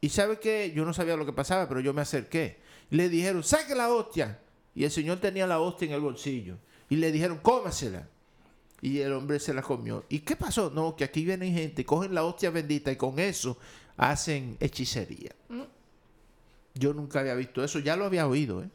Y 0.00 0.08
sabe 0.08 0.38
que 0.40 0.72
yo 0.72 0.86
no 0.86 0.94
sabía 0.94 1.16
lo 1.16 1.26
que 1.26 1.32
pasaba, 1.32 1.68
pero 1.68 1.80
yo 1.80 1.92
me 1.92 2.00
acerqué. 2.00 2.56
Le 2.88 3.10
dijeron, 3.10 3.44
saque 3.44 3.74
la 3.74 3.90
hostia. 3.90 4.38
Y 4.74 4.84
el 4.84 4.90
señor 4.90 5.18
tenía 5.18 5.46
la 5.46 5.60
hostia 5.60 5.86
en 5.86 5.92
el 5.92 6.00
bolsillo. 6.00 6.56
Y 6.88 6.96
le 6.96 7.12
dijeron, 7.12 7.38
cómasela. 7.42 8.08
Y 8.82 9.00
el 9.00 9.12
hombre 9.12 9.38
se 9.40 9.54
la 9.54 9.62
comió. 9.62 10.04
¿Y 10.08 10.20
qué 10.20 10.36
pasó? 10.36 10.70
No, 10.70 10.96
que 10.96 11.04
aquí 11.04 11.24
vienen 11.24 11.54
gente, 11.54 11.84
cogen 11.84 12.14
la 12.14 12.24
hostia 12.24 12.50
bendita 12.50 12.92
y 12.92 12.96
con 12.96 13.18
eso 13.18 13.58
hacen 13.96 14.56
hechicería. 14.60 15.34
Yo 16.74 16.92
nunca 16.92 17.20
había 17.20 17.34
visto 17.34 17.64
eso, 17.64 17.78
ya 17.78 17.96
lo 17.96 18.04
había 18.04 18.26
oído, 18.26 18.62
¿eh? 18.62 18.68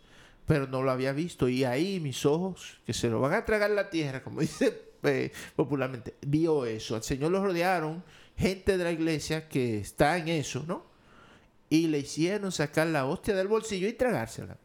pero 0.47 0.67
no 0.67 0.81
lo 0.81 0.91
había 0.91 1.13
visto. 1.13 1.47
Y 1.47 1.63
ahí 1.63 1.99
mis 1.99 2.25
ojos, 2.25 2.79
que 2.85 2.93
se 2.93 3.09
lo 3.09 3.19
van 3.19 3.33
a 3.33 3.45
tragar 3.45 3.69
la 3.69 3.89
tierra, 3.89 4.23
como 4.23 4.41
dice 4.41 4.91
eh, 5.03 5.31
popularmente, 5.55 6.15
vio 6.21 6.65
eso. 6.65 6.95
Al 6.95 7.03
Señor 7.03 7.31
lo 7.31 7.43
rodearon 7.43 8.03
gente 8.37 8.77
de 8.77 8.83
la 8.83 8.91
iglesia 8.91 9.47
que 9.47 9.79
está 9.79 10.17
en 10.17 10.27
eso, 10.29 10.63
¿no? 10.67 10.85
Y 11.69 11.87
le 11.87 11.99
hicieron 11.99 12.51
sacar 12.51 12.87
la 12.87 13.05
hostia 13.05 13.35
del 13.35 13.47
bolsillo 13.47 13.87
y 13.87 13.93
tragársela. 13.93 14.57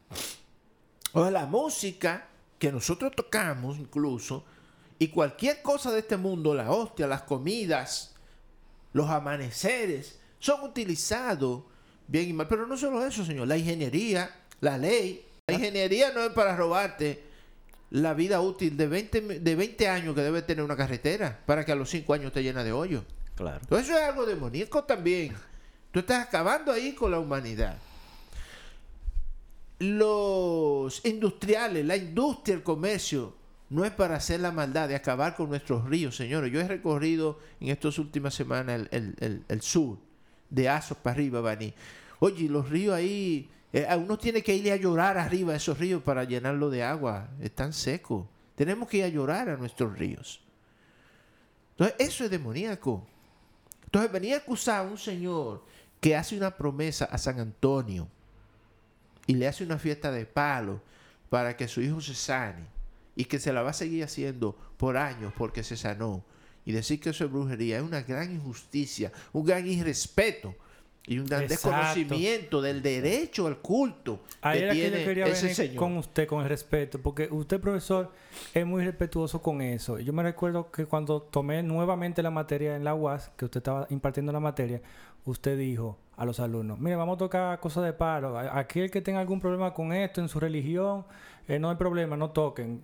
O 1.12 1.22
sea, 1.22 1.31
la 1.31 1.46
música 1.46 2.29
que 2.59 2.72
nosotros 2.72 3.12
tocamos 3.14 3.79
incluso, 3.79 4.44
y 4.98 5.09
cualquier 5.09 5.62
cosa 5.62 5.92
de 5.92 5.98
este 6.00 6.16
mundo, 6.16 6.54
la 6.54 6.70
hostia, 6.70 7.06
las 7.06 7.22
comidas, 7.22 8.14
los 8.92 9.09
amaneceres, 9.11 10.18
son 10.38 10.62
utilizados 10.62 11.64
bien 12.09 12.28
y 12.30 12.32
mal. 12.32 12.48
Pero 12.48 12.66
no 12.66 12.76
solo 12.76 13.04
eso, 13.06 13.24
señor. 13.24 13.46
La 13.48 13.56
ingeniería, 13.59 14.30
la 14.61 14.78
ley. 14.78 15.24
La 15.48 15.54
ingeniería 15.54 16.12
no 16.12 16.20
es 16.22 16.30
para 16.30 16.56
robarte 16.56 17.22
la 17.90 18.14
vida 18.14 18.40
útil 18.40 18.76
de 18.76 18.87
20, 18.88 19.20
mi- 19.20 19.38
de 19.38 19.54
20 19.54 19.88
años 19.88 20.14
que 20.14 20.20
debe 20.22 20.42
tener 20.42 20.64
una 20.64 20.76
carretera 20.76 21.40
para 21.46 21.64
que 21.64 21.72
a 21.72 21.76
los 21.76 21.88
5 21.90 22.14
años 22.14 22.32
te 22.32 22.42
llena 22.42 22.64
de 22.64 22.72
hoyo. 22.72 23.04
Claro. 23.37 23.59
Entonces 23.61 23.88
eso 23.90 23.98
es 23.98 24.04
algo 24.04 24.24
demoníaco 24.26 24.82
también. 24.85 25.35
Tú 25.92 26.00
estás 26.00 26.26
acabando 26.26 26.72
ahí 26.72 26.94
con 26.94 27.11
la 27.11 27.18
humanidad. 27.20 27.76
Los 29.78 31.04
industriales, 31.04 31.85
la 31.85 31.96
industria, 31.96 32.54
el 32.56 32.62
comercio, 32.62 33.35
no 33.68 33.85
es 33.85 33.90
para 33.92 34.16
hacer 34.16 34.40
la 34.40 34.52
maldad 34.52 34.88
de 34.88 34.94
acabar 34.94 35.35
con 35.35 35.48
nuestros 35.48 35.85
ríos, 35.85 36.16
señores. 36.16 36.52
Yo 36.52 36.61
he 36.61 36.68
recorrido 36.68 37.38
en 37.61 37.68
estas 37.68 37.98
últimas 37.98 38.35
semanas 38.35 38.88
el, 38.92 39.14
el- 39.20 39.44
el- 39.48 39.62
sur, 39.62 39.98
de 40.50 40.68
Azos 40.68 40.96
para 40.98 41.14
arriba, 41.14 41.40
Baní. 41.40 41.74
Oye, 42.20 42.48
los 42.48 42.68
ríos 42.70 42.94
ahí, 42.94 43.50
eh, 43.72 43.87
uno 43.98 44.16
tiene 44.16 44.42
que 44.42 44.55
ir 44.55 44.70
a 44.70 44.76
llorar 44.76 45.18
arriba 45.18 45.52
a 45.52 45.57
esos 45.57 45.79
ríos 45.79 46.02
para 46.02 46.22
llenarlo 46.24 46.70
de 46.70 46.85
agua. 46.85 47.29
Están 47.40 47.72
secos. 47.72 48.26
Tenemos 48.55 48.88
que 48.88 48.98
ir 48.98 49.05
a 49.05 49.09
llorar 49.09 49.48
a 49.48 49.57
nuestros 49.57 49.98
ríos. 49.98 50.40
Entonces, 51.72 51.96
eso 51.98 52.24
es 52.24 52.31
demoníaco. 52.31 53.07
Entonces 53.85 54.11
venía 54.12 54.37
a 54.37 54.38
acusar 54.38 54.81
a 54.81 54.88
un 54.88 54.96
señor 54.98 55.64
que 56.00 56.14
hace 56.16 56.37
una 56.37 56.57
promesa 56.57 57.07
a 57.07 57.18
San 57.18 57.40
Antonio 57.40 58.09
y 59.26 59.35
le 59.35 59.48
hace 59.48 59.64
una 59.64 59.79
fiesta 59.79 60.11
de 60.12 60.24
palo 60.26 60.81
para 61.29 61.57
que 61.57 61.66
su 61.68 61.81
hijo 61.81 62.00
se 62.00 62.14
sane 62.14 62.75
y 63.16 63.24
que 63.24 63.38
se 63.40 63.52
la 63.52 63.62
va 63.62 63.70
a 63.70 63.72
seguir 63.72 64.05
haciendo 64.05 64.57
por 64.76 64.96
años 64.96 65.33
porque 65.37 65.64
se 65.64 65.76
sanó. 65.76 66.22
Y 66.64 66.72
decir 66.72 67.00
que 67.00 67.11
eso 67.11 67.24
es 67.24 67.31
brujería 67.33 67.79
es 67.79 67.83
una 67.83 68.02
gran 68.02 68.31
injusticia, 68.33 69.11
un 69.33 69.44
gran 69.44 69.66
irrespeto 69.66 70.55
y 71.07 71.18
un 71.20 71.26
gran 71.26 71.42
Exacto. 71.44 71.68
desconocimiento 71.70 72.61
del 72.61 72.83
derecho 72.83 73.46
al 73.46 73.59
culto 73.59 74.20
Ahí 74.42 74.59
que 74.59 74.64
era 74.64 74.74
que 74.74 74.81
tiene 74.81 74.98
yo 75.00 75.05
quería 75.07 75.26
ese 75.29 75.42
venir 75.42 75.55
señor. 75.57 75.76
con 75.76 75.96
usted, 75.98 76.26
con 76.26 76.42
el 76.42 76.48
respeto, 76.48 76.98
porque 77.00 77.29
usted, 77.31 77.61
profesor, 77.61 78.11
es 78.52 78.66
muy 78.66 78.85
respetuoso 78.85 79.40
con 79.40 79.62
eso. 79.62 80.00
Yo 80.00 80.12
me 80.12 80.24
recuerdo 80.24 80.70
que 80.72 80.87
cuando 80.87 81.22
tomé 81.22 81.62
nuevamente 81.62 82.20
la 82.22 82.33
materia 82.33 82.74
en 82.74 82.83
la 82.83 82.94
UAS, 82.96 83.31
que 83.37 83.44
usted 83.44 83.59
estaba 83.59 83.87
impartiendo 83.90 84.33
la 84.33 84.40
materia, 84.40 84.83
usted 85.24 85.57
dijo 85.57 85.96
a 86.16 86.24
los 86.24 86.40
alumnos, 86.40 86.81
mire, 86.81 86.96
vamos 86.96 87.14
a 87.14 87.18
tocar 87.18 87.61
cosas 87.61 87.85
de 87.85 87.92
palo. 87.92 88.37
A- 88.37 88.59
Aquel 88.59 88.90
que 88.90 89.00
tenga 89.00 89.20
algún 89.20 89.38
problema 89.40 89.72
con 89.72 89.92
esto 89.92 90.20
en 90.20 90.29
su 90.29 90.40
religión, 90.40 91.05
eh, 91.48 91.59
no 91.59 91.70
hay 91.70 91.76
problema, 91.76 92.16
no 92.16 92.30
toquen, 92.30 92.82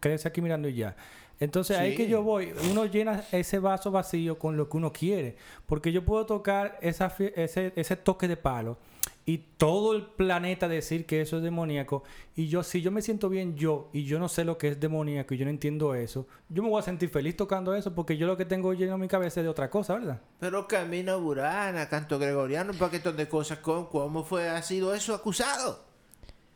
quédense 0.00 0.28
aquí 0.28 0.40
mirando 0.40 0.68
y 0.68 0.74
ya. 0.74 0.96
Entonces 1.40 1.76
ahí 1.76 1.96
que 1.96 2.06
yo 2.06 2.22
voy, 2.22 2.52
uno 2.70 2.86
llena 2.86 3.24
ese 3.32 3.58
vaso 3.58 3.90
vacío 3.90 4.38
con 4.38 4.56
lo 4.56 4.68
que 4.68 4.76
uno 4.76 4.92
quiere, 4.92 5.36
porque 5.66 5.90
yo 5.90 6.04
puedo 6.04 6.24
tocar 6.24 6.78
esa, 6.80 7.12
ese, 7.34 7.72
ese 7.74 7.96
toque 7.96 8.28
de 8.28 8.36
palo 8.36 8.78
y 9.24 9.38
todo 9.56 9.94
el 9.94 10.06
planeta 10.06 10.68
decir 10.68 11.06
que 11.06 11.20
eso 11.20 11.38
es 11.38 11.42
demoníaco 11.42 12.02
y 12.34 12.48
yo 12.48 12.62
si 12.62 12.82
yo 12.82 12.90
me 12.90 13.02
siento 13.02 13.28
bien 13.28 13.56
yo 13.56 13.88
y 13.92 14.04
yo 14.04 14.18
no 14.18 14.28
sé 14.28 14.44
lo 14.44 14.58
que 14.58 14.68
es 14.68 14.80
demoníaco 14.80 15.34
y 15.34 15.36
yo 15.36 15.44
no 15.44 15.50
entiendo 15.50 15.94
eso, 15.94 16.26
yo 16.48 16.62
me 16.62 16.68
voy 16.68 16.80
a 16.80 16.84
sentir 16.84 17.08
feliz 17.08 17.36
tocando 17.36 17.74
eso 17.74 17.94
porque 17.94 18.16
yo 18.16 18.26
lo 18.26 18.36
que 18.36 18.44
tengo 18.44 18.72
lleno 18.74 18.94
en 18.94 19.00
mi 19.00 19.08
cabeza 19.08 19.40
es 19.40 19.44
de 19.44 19.50
otra 19.50 19.70
cosa, 19.70 19.94
¿verdad? 19.94 20.20
Pero 20.38 20.68
Camino 20.68 21.20
Burana, 21.20 21.88
canto 21.88 22.18
gregoriano, 22.18 22.72
un 22.72 22.78
paquetón 22.78 23.16
de 23.16 23.28
cosas. 23.28 23.58
¿Cómo, 23.58 23.88
cómo 23.88 24.24
fue, 24.24 24.48
ha 24.48 24.62
sido 24.62 24.94
eso 24.94 25.14
acusado? 25.14 25.91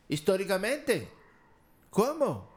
Históricamente. 0.08 1.08
¿Cómo? 1.90 2.54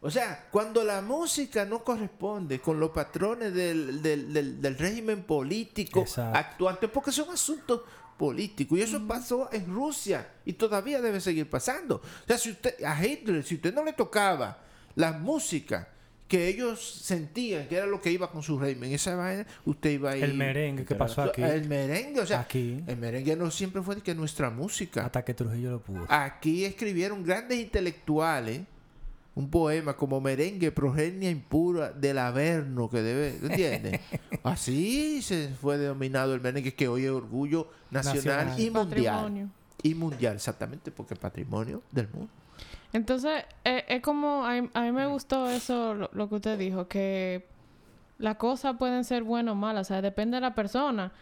O 0.00 0.10
sea, 0.10 0.48
cuando 0.50 0.84
la 0.84 1.00
música 1.02 1.64
no 1.64 1.82
corresponde 1.82 2.60
con 2.60 2.78
los 2.78 2.90
patrones 2.90 3.52
del, 3.52 4.00
del- 4.00 4.32
del- 4.32 4.60
del 4.62 4.78
régimen 4.78 5.24
político 5.24 6.00
Exacto. 6.00 6.38
actuante, 6.38 6.88
porque 6.88 7.10
son 7.10 7.30
asuntos 7.30 7.82
políticos. 8.16 8.78
Y 8.78 8.82
eso 8.82 9.04
pasó 9.06 9.48
en 9.52 9.66
Rusia 9.74 10.34
y 10.44 10.52
todavía 10.52 11.00
debe 11.00 11.20
seguir 11.20 11.50
pasando. 11.50 11.96
O 11.96 12.26
sea, 12.26 12.38
si 12.38 12.50
usted, 12.52 12.82
a 12.84 13.04
Hitler, 13.04 13.42
si 13.44 13.56
usted 13.56 13.74
no 13.74 13.82
le 13.84 13.92
tocaba 13.92 14.58
la 14.94 15.12
música 15.12 15.88
que 16.28 16.46
ellos 16.48 16.80
sentían 17.02 17.66
que 17.68 17.76
era 17.76 17.86
lo 17.86 18.00
que 18.02 18.12
iba 18.12 18.30
con 18.30 18.42
su 18.42 18.58
régimen, 18.58 18.92
esa 18.92 19.16
vaina, 19.16 19.46
usted 19.64 19.90
iba 19.90 20.10
a 20.10 20.16
ir... 20.16 20.24
El 20.24 20.34
merengue 20.34 20.84
que 20.84 20.94
pasó 20.94 21.22
aquí, 21.22 21.42
El 21.42 21.66
merengue, 21.66 22.20
o 22.20 22.26
sea, 22.26 22.40
Aquí. 22.40 22.84
el 22.86 22.96
merengue 22.98 23.34
no 23.34 23.50
siempre 23.50 23.80
fue 23.82 23.94
de 23.96 24.02
que 24.02 24.14
nuestra 24.14 24.50
música. 24.50 25.06
hasta 25.06 25.24
que 25.24 25.32
Trujillo 25.34 25.70
lo 25.70 25.80
pudo. 25.80 26.04
Aquí 26.08 26.64
escribieron 26.66 27.24
grandes 27.24 27.58
intelectuales 27.58 28.60
un 29.34 29.48
poema 29.50 29.96
como 29.96 30.20
merengue 30.20 30.72
progenia 30.72 31.30
impura 31.30 31.92
del 31.92 32.18
Averno 32.18 32.90
que 32.90 33.00
debe, 33.02 33.38
¿entiendes? 33.40 34.00
Así 34.42 35.22
se 35.22 35.48
fue 35.60 35.78
denominado 35.78 36.34
el 36.34 36.40
merengue 36.40 36.74
que 36.74 36.88
hoy 36.88 37.04
es 37.04 37.10
orgullo 37.10 37.70
nacional, 37.90 38.46
Nacional. 38.48 38.60
y 38.60 38.70
mundial. 38.70 39.14
Patrimonio. 39.14 39.48
Y 39.80 39.94
mundial, 39.94 40.34
exactamente, 40.36 40.90
porque 40.90 41.14
es 41.14 41.20
patrimonio 41.20 41.82
del 41.92 42.08
mundo. 42.08 42.28
Entonces, 42.92 43.44
eh, 43.64 43.84
es 43.88 44.00
como, 44.00 44.44
a 44.44 44.54
mí, 44.60 44.68
a 44.72 44.80
mí 44.82 44.92
me 44.92 45.06
gustó 45.06 45.48
eso, 45.48 45.94
lo, 45.94 46.10
lo 46.12 46.28
que 46.28 46.34
usted 46.36 46.58
dijo, 46.58 46.88
que 46.88 47.46
las 48.18 48.36
cosas 48.36 48.76
pueden 48.78 49.04
ser 49.04 49.22
buenas 49.22 49.52
o 49.52 49.56
malas, 49.56 49.86
o 49.86 49.88
sea, 49.92 50.02
depende 50.02 50.36
de 50.36 50.40
la 50.40 50.54
persona. 50.54 51.12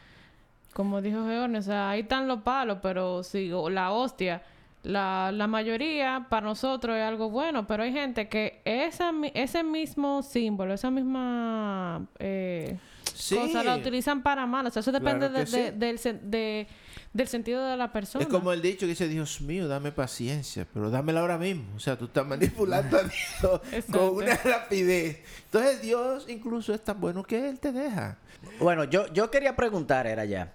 Como 0.72 1.00
dijo 1.02 1.24
George, 1.26 1.56
o 1.58 1.62
sea, 1.62 1.90
ahí 1.90 2.00
están 2.00 2.28
los 2.28 2.42
palos, 2.42 2.78
pero 2.82 3.22
si 3.22 3.50
o 3.52 3.68
la 3.70 3.90
hostia, 3.92 4.42
La, 4.82 5.32
la 5.32 5.48
mayoría 5.48 6.26
para 6.30 6.46
nosotros 6.46 6.94
es 6.96 7.02
algo 7.02 7.28
bueno, 7.28 7.66
pero 7.66 7.82
hay 7.82 7.92
gente 7.92 8.28
que 8.28 8.60
esa, 8.64 9.10
ese 9.34 9.64
mismo 9.64 10.22
símbolo, 10.22 10.72
esa 10.74 10.92
misma 10.92 12.06
eh, 12.20 12.78
Sí. 13.12 13.34
cosa 13.34 13.64
la 13.64 13.74
utilizan 13.76 14.22
para 14.22 14.46
mal. 14.46 14.64
O 14.66 14.70
sea, 14.70 14.80
eso 14.80 14.92
depende 14.92 15.28
Claro 15.28 15.40
de- 15.40 15.98
sí. 15.98 16.12
de- 16.22 16.68
del 17.16 17.28
sentido 17.28 17.64
de 17.64 17.76
la 17.78 17.90
persona. 17.90 18.22
Es 18.22 18.30
como 18.30 18.52
el 18.52 18.60
dicho 18.60 18.80
que 18.80 18.88
dice, 18.88 19.08
Dios 19.08 19.40
mío, 19.40 19.66
dame 19.66 19.90
paciencia, 19.90 20.66
pero 20.72 20.90
dámela 20.90 21.20
ahora 21.20 21.38
mismo. 21.38 21.64
O 21.74 21.80
sea, 21.80 21.96
tú 21.96 22.04
estás 22.04 22.26
manipulando 22.28 22.98
a 22.98 23.02
Dios 23.02 23.60
con 23.90 24.16
una 24.16 24.36
rapidez. 24.36 25.20
Entonces 25.46 25.80
Dios 25.80 26.26
incluso 26.28 26.74
es 26.74 26.84
tan 26.84 27.00
bueno 27.00 27.22
que 27.22 27.48
Él 27.48 27.58
te 27.58 27.72
deja. 27.72 28.18
Bueno, 28.60 28.84
yo, 28.84 29.10
yo 29.14 29.30
quería 29.30 29.56
preguntar, 29.56 30.06
era 30.06 30.26
ya, 30.26 30.54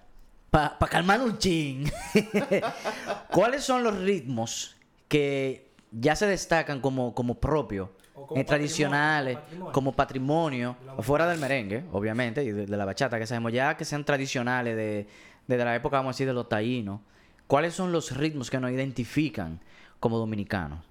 para 0.50 0.78
calmar 0.88 1.20
un 1.20 1.36
chin, 1.36 1.90
¿cuáles 3.30 3.64
son 3.64 3.82
los 3.82 3.98
ritmos 3.98 4.76
que 5.08 5.72
ya 5.90 6.14
se 6.14 6.26
destacan 6.26 6.80
como, 6.80 7.12
como 7.12 7.34
propios, 7.34 7.88
como 8.14 8.40
eh, 8.40 8.44
tradicionales, 8.44 9.36
patrimonio, 9.36 9.72
como 9.72 9.92
patrimonio, 9.92 10.76
fuera 11.00 11.26
del 11.26 11.40
merengue, 11.40 11.84
obviamente, 11.90 12.44
y 12.44 12.52
de, 12.52 12.66
de 12.66 12.76
la 12.76 12.84
bachata, 12.84 13.18
que 13.18 13.26
sabemos 13.26 13.52
ya 13.52 13.76
que 13.76 13.84
sean 13.84 14.04
tradicionales 14.04 14.76
de, 14.76 15.08
desde 15.46 15.64
la 15.64 15.74
época, 15.74 15.96
vamos 15.96 16.10
a 16.10 16.14
decir, 16.14 16.26
de 16.26 16.32
los 16.34 16.48
taínos? 16.48 17.00
¿Cuáles 17.46 17.74
son 17.74 17.92
los 17.92 18.16
ritmos 18.16 18.50
que 18.50 18.58
nos 18.60 18.70
identifican 18.70 19.60
como 20.00 20.18
dominicanos? 20.18 20.84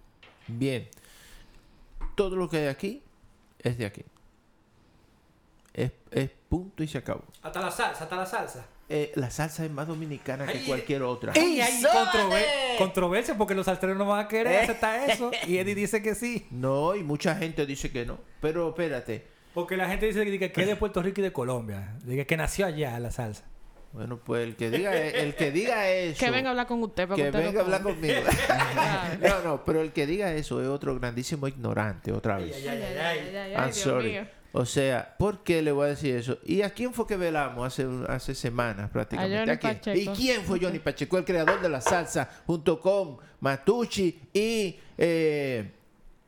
Bien. 0.47 0.87
Todo 2.15 2.35
lo 2.35 2.49
que 2.49 2.57
hay 2.57 2.67
aquí 2.67 3.01
es 3.59 3.77
de 3.77 3.85
aquí. 3.85 4.03
Es, 5.73 5.91
es 6.11 6.29
punto 6.49 6.83
y 6.83 6.87
se 6.87 6.97
acabó. 6.97 7.23
Hasta 7.41 7.61
la 7.61 7.71
salsa, 7.71 8.03
hasta 8.03 8.15
la 8.15 8.25
salsa. 8.25 8.65
Eh, 8.89 9.13
la 9.15 9.31
salsa 9.31 9.63
es 9.63 9.71
más 9.71 9.87
dominicana 9.87 10.45
que 10.45 10.65
cualquier 10.65 11.01
otra. 11.03 11.31
Y 11.37 11.61
hay 11.61 11.81
controver- 11.81 12.77
controversia 12.77 13.37
porque 13.37 13.55
los 13.55 13.65
salteros 13.65 13.95
no 13.97 14.05
van 14.05 14.25
a 14.25 14.27
querer 14.27 14.63
aceptar 14.63 15.09
eso. 15.09 15.31
Y 15.47 15.57
Eddie 15.57 15.75
dice 15.75 16.01
que 16.03 16.13
sí. 16.13 16.45
No, 16.51 16.93
y 16.95 17.03
mucha 17.03 17.35
gente 17.35 17.65
dice 17.65 17.89
que 17.89 18.05
no. 18.05 18.19
Pero 18.41 18.67
espérate. 18.69 19.25
Porque 19.53 19.77
la 19.77 19.87
gente 19.87 20.07
dice 20.07 20.25
que, 20.37 20.51
que 20.51 20.61
es 20.61 20.67
de 20.67 20.75
Puerto 20.75 21.01
Rico 21.01 21.21
y 21.21 21.23
de 21.23 21.31
Colombia. 21.31 21.95
Dice 22.03 22.25
que 22.27 22.35
nació 22.35 22.65
allá 22.65 22.99
la 22.99 23.11
salsa. 23.11 23.45
Bueno, 23.93 24.17
pues 24.23 24.47
el 24.47 24.55
que 24.55 24.69
diga, 24.69 24.95
el 24.95 25.35
que 25.35 25.51
diga 25.51 25.89
eso. 25.91 26.19
que 26.19 26.31
venga 26.31 26.49
a 26.49 26.51
hablar 26.51 26.67
con 26.67 26.81
usted. 26.83 27.07
para 27.07 27.15
que 27.21 27.27
usted 27.29 27.43
venga 27.43 27.59
a 27.59 27.63
hablar 27.63 27.83
conmigo. 27.83 28.15
no, 29.21 29.41
no, 29.43 29.65
pero 29.65 29.81
el 29.81 29.91
que 29.91 30.05
diga 30.07 30.33
eso 30.33 30.61
es 30.61 30.67
otro 30.67 30.97
grandísimo 30.97 31.47
ignorante 31.47 32.11
otra 32.11 32.37
vez. 32.37 32.55
Ay, 32.55 32.67
ay, 32.67 32.83
ay, 32.83 32.99
ay, 32.99 33.35
ay, 33.35 33.53
I'm 33.55 33.73
sorry. 33.73 34.19
O 34.53 34.65
sea, 34.65 35.15
¿por 35.17 35.43
qué 35.43 35.61
le 35.61 35.71
voy 35.71 35.85
a 35.85 35.89
decir 35.89 36.15
eso? 36.15 36.37
¿Y 36.45 36.61
a 36.61 36.69
quién 36.71 36.93
fue 36.93 37.07
que 37.07 37.15
velamos 37.15 37.65
hace, 37.65 37.87
un- 37.87 38.05
hace 38.09 38.35
semanas 38.35 38.89
prácticamente? 38.89 39.37
A 39.37 39.45
Johnny 39.45 39.57
quién? 39.57 39.75
Pacheco. 39.77 39.97
¿Y 39.97 40.07
quién 40.15 40.41
fue 40.43 40.59
Johnny 40.61 40.79
Pacheco? 40.79 41.17
El 41.17 41.23
creador 41.25 41.61
de 41.61 41.69
la 41.69 41.79
salsa, 41.79 42.29
junto 42.45 42.79
con 42.81 43.17
Matucci 43.39 44.19
y... 44.33 44.77
eh, 44.97 45.71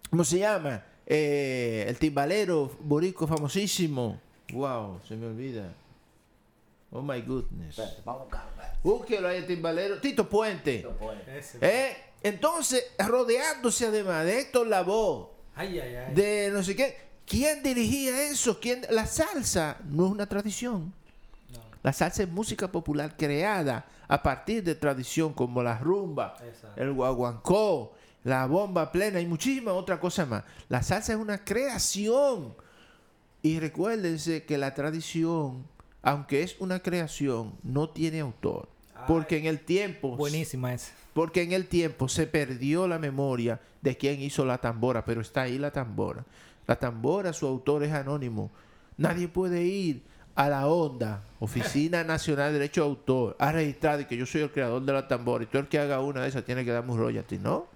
¿Cómo 0.10 0.24
se 0.24 0.40
llama? 0.40 0.84
Eh, 1.06 1.86
el 1.88 1.98
timbalero 1.98 2.72
borico 2.82 3.28
famosísimo. 3.28 4.22
Wow, 4.54 5.02
se 5.08 5.16
me 5.18 5.26
olvida. 5.28 5.74
Oh 6.96 7.02
my 7.02 7.22
goodness. 7.22 7.82
Búsquelo 8.84 9.28
ahí, 9.28 9.38
el 9.38 9.48
timbalero. 9.48 10.00
Tito 10.00 10.30
Puente. 10.30 10.88
Ese. 11.36 11.58
¿Eh? 11.62 11.98
Entonces, 12.22 12.84
rodeándose 13.00 13.88
además 13.88 14.26
de 14.26 14.40
Héctor 14.42 14.68
Lavoe, 14.68 15.30
Ay, 15.56 15.80
ay, 15.80 15.96
ay. 15.96 16.14
de 16.14 16.50
no 16.54 16.64
sé 16.64 16.76
qué. 16.76 16.98
¿Quién 17.26 17.64
dirigía 17.64 18.24
eso? 18.30 18.60
¿Quién? 18.60 18.86
La 18.90 19.06
salsa 19.08 19.78
no 19.86 20.06
es 20.06 20.12
una 20.12 20.26
tradición. 20.28 20.94
La 21.82 21.92
salsa 21.92 22.24
es 22.24 22.30
música 22.30 22.72
popular 22.72 23.18
creada 23.18 23.86
a 24.08 24.22
partir 24.24 24.64
de 24.64 24.76
tradición 24.76 25.34
como 25.34 25.62
la 25.64 25.78
rumba, 25.80 26.36
Exacto. 26.42 26.82
el 26.82 26.94
guaguancó, 26.94 27.94
la 28.24 28.46
bomba 28.46 28.90
plena 28.92 29.20
y 29.20 29.26
muchísimas 29.26 29.74
otras 29.74 30.00
cosas 30.00 30.28
más. 30.28 30.44
La 30.70 30.82
salsa 30.84 31.14
es 31.14 31.20
una 31.20 31.44
creación. 31.44 32.56
Y 33.42 33.60
recuérdense 33.60 34.46
que 34.46 34.58
la 34.58 34.74
tradición, 34.74 35.66
aunque 36.04 36.44
es 36.44 36.58
una 36.60 36.80
creación, 36.80 37.54
no 37.64 37.90
tiene 37.90 38.20
autor. 38.20 38.68
Porque 39.08 39.38
en 39.38 39.46
el 39.46 39.60
tiempo 39.60 40.16
Buenísima 40.16 40.74
esa. 40.74 40.94
porque 41.14 41.42
en 41.42 41.52
el 41.52 41.68
tiempo 41.68 42.08
se 42.08 42.28
perdió 42.28 42.88
la 42.88 43.00
memoria 43.00 43.60
de 43.82 43.98
quién 43.98 44.22
hizo 44.22 44.46
la 44.46 44.60
tambora, 44.60 45.04
pero 45.04 45.22
está 45.22 45.42
ahí 45.42 45.58
la 45.58 45.72
tambora. 45.72 46.24
La 46.68 46.78
tambora, 46.78 47.34
su 47.34 47.48
autor 47.48 47.84
es 47.84 47.92
anónimo. 47.92 48.52
Nadie 48.98 49.28
puede 49.28 49.64
ir 49.64 50.04
a 50.36 50.48
la 50.50 50.68
onda, 50.68 51.24
Oficina 51.40 52.04
Nacional 52.06 52.54
de 52.54 52.60
Derecho 52.60 52.84
de 52.84 52.90
Autor, 52.90 53.36
a 53.40 53.52
registrar 53.52 53.98
de 53.98 54.08
que 54.08 54.16
yo 54.16 54.26
soy 54.26 54.42
el 54.42 54.52
creador 54.52 54.82
de 54.82 54.94
la 54.94 55.08
tambora 55.08 55.44
y 55.44 55.48
tú 55.48 55.58
el 55.58 55.68
que 55.68 55.80
haga 55.80 56.00
una 56.00 56.22
de 56.22 56.30
esas 56.30 56.46
tiene 56.46 56.64
que 56.64 56.72
darme 56.72 56.92
un 56.94 57.00
royalty, 57.00 57.38
¿no? 57.38 57.68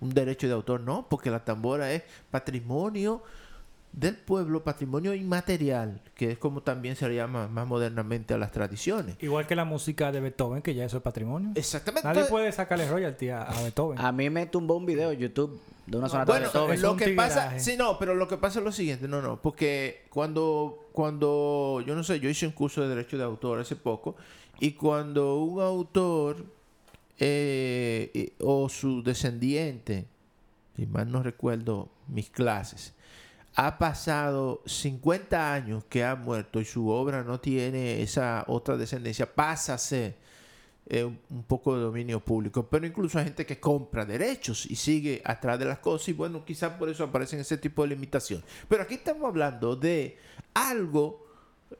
Un 0.00 0.10
derecho 0.10 0.46
de 0.46 0.52
autor, 0.52 0.80
no, 0.80 1.06
porque 1.08 1.30
la 1.30 1.44
tambora 1.44 1.90
es 1.92 2.02
patrimonio 2.30 3.22
del 3.96 4.16
pueblo, 4.16 4.64
patrimonio 4.64 5.14
inmaterial, 5.14 6.00
que 6.16 6.32
es 6.32 6.38
como 6.38 6.62
también 6.62 6.96
se 6.96 7.08
le 7.08 7.14
llama 7.14 7.46
más 7.46 7.66
modernamente 7.66 8.34
a 8.34 8.38
las 8.38 8.50
tradiciones. 8.50 9.16
Igual 9.20 9.46
que 9.46 9.54
la 9.54 9.64
música 9.64 10.10
de 10.10 10.20
Beethoven, 10.20 10.62
que 10.62 10.74
ya 10.74 10.84
eso 10.84 10.96
es 10.96 11.02
patrimonio. 11.02 11.52
Exactamente. 11.54 12.06
Nadie 12.06 12.24
puede 12.24 12.50
sacarle 12.50 12.88
royalty 12.88 13.28
a, 13.28 13.42
a 13.42 13.62
Beethoven. 13.62 14.00
A 14.00 14.10
mí 14.10 14.30
me 14.30 14.46
tumbó 14.46 14.76
un 14.76 14.86
video 14.86 15.12
en 15.12 15.18
YouTube 15.20 15.60
de 15.86 15.96
una 15.96 16.08
sonata 16.08 16.32
Bueno, 16.32 16.46
de 16.46 16.52
Beethoven. 16.52 16.82
lo 16.82 16.96
que 16.96 17.08
pasa, 17.10 17.58
sí, 17.60 17.76
no, 17.76 17.96
pero 17.98 18.16
lo 18.16 18.26
que 18.26 18.36
pasa 18.36 18.58
es 18.58 18.64
lo 18.64 18.72
siguiente, 18.72 19.06
no, 19.06 19.22
no, 19.22 19.40
porque 19.40 20.06
cuando, 20.10 20.88
cuando, 20.92 21.82
yo 21.86 21.94
no 21.94 22.02
sé, 22.02 22.18
yo 22.18 22.28
hice 22.28 22.46
un 22.46 22.52
curso 22.52 22.82
de 22.82 22.88
derecho 22.88 23.16
de 23.16 23.22
autor 23.22 23.60
hace 23.60 23.76
poco 23.76 24.16
y 24.58 24.72
cuando 24.72 25.36
un 25.36 25.60
autor 25.60 26.44
eh, 27.18 28.32
o 28.40 28.68
su 28.68 29.02
descendiente, 29.04 30.06
si 30.74 30.86
mal 30.86 31.12
no 31.12 31.22
recuerdo 31.22 31.88
mis 32.08 32.30
clases, 32.30 32.93
ha 33.56 33.78
pasado 33.78 34.62
50 34.66 35.52
años 35.54 35.84
que 35.88 36.04
ha 36.04 36.16
muerto 36.16 36.60
y 36.60 36.64
su 36.64 36.88
obra 36.88 37.22
no 37.22 37.38
tiene 37.40 38.02
esa 38.02 38.44
otra 38.48 38.76
descendencia, 38.76 39.32
pasa 39.32 39.74
a 39.74 39.78
ser 39.78 40.16
eh, 40.86 41.04
un- 41.04 41.44
poco 41.44 41.76
de 41.76 41.82
dominio 41.82 42.20
público. 42.20 42.68
Pero 42.68 42.86
incluso 42.86 43.18
hay 43.18 43.24
gente 43.24 43.46
que 43.46 43.58
compra 43.60 44.04
derechos 44.04 44.66
y 44.66 44.76
sigue 44.76 45.22
atrás 45.24 45.58
de 45.58 45.64
las 45.64 45.78
cosas 45.78 46.08
y 46.08 46.12
bueno, 46.12 46.44
quizás 46.44 46.72
por 46.72 46.88
eso 46.88 47.04
aparecen 47.04 47.40
ese 47.40 47.56
tipo 47.56 47.82
de 47.82 47.88
limitaciones. 47.88 48.44
Pero 48.68 48.82
aquí 48.82 48.94
estamos 48.94 49.24
hablando 49.28 49.76
de 49.76 50.18
algo, 50.52 51.26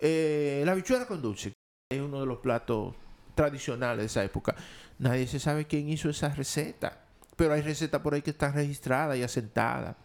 eh, 0.00 0.62
la 0.64 0.74
bichuela 0.74 1.06
con 1.06 1.20
dulce, 1.20 1.52
es 1.92 2.00
uno 2.00 2.20
de 2.20 2.26
los 2.26 2.38
platos 2.38 2.94
tradicionales 3.34 3.98
de 3.98 4.06
esa 4.06 4.24
época. 4.24 4.54
Nadie 4.98 5.26
se 5.26 5.38
sabe 5.40 5.66
quién 5.66 5.88
hizo 5.88 6.08
esa 6.08 6.28
receta, 6.30 7.04
pero 7.36 7.52
hay 7.52 7.62
recetas 7.62 8.00
por 8.00 8.14
ahí 8.14 8.22
que 8.22 8.30
están 8.30 8.54
registradas 8.54 9.18
y 9.18 9.22
asentadas 9.22 9.96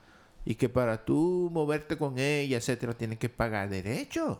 y 0.49 0.55
que 0.55 0.67
para 0.67 1.05
tú 1.05 1.47
moverte 1.53 1.95
con 1.95 2.17
ella, 2.17 2.57
etcétera, 2.57 2.97
tienes 2.97 3.19
que 3.19 3.29
pagar 3.29 3.69
derechos. 3.69 4.39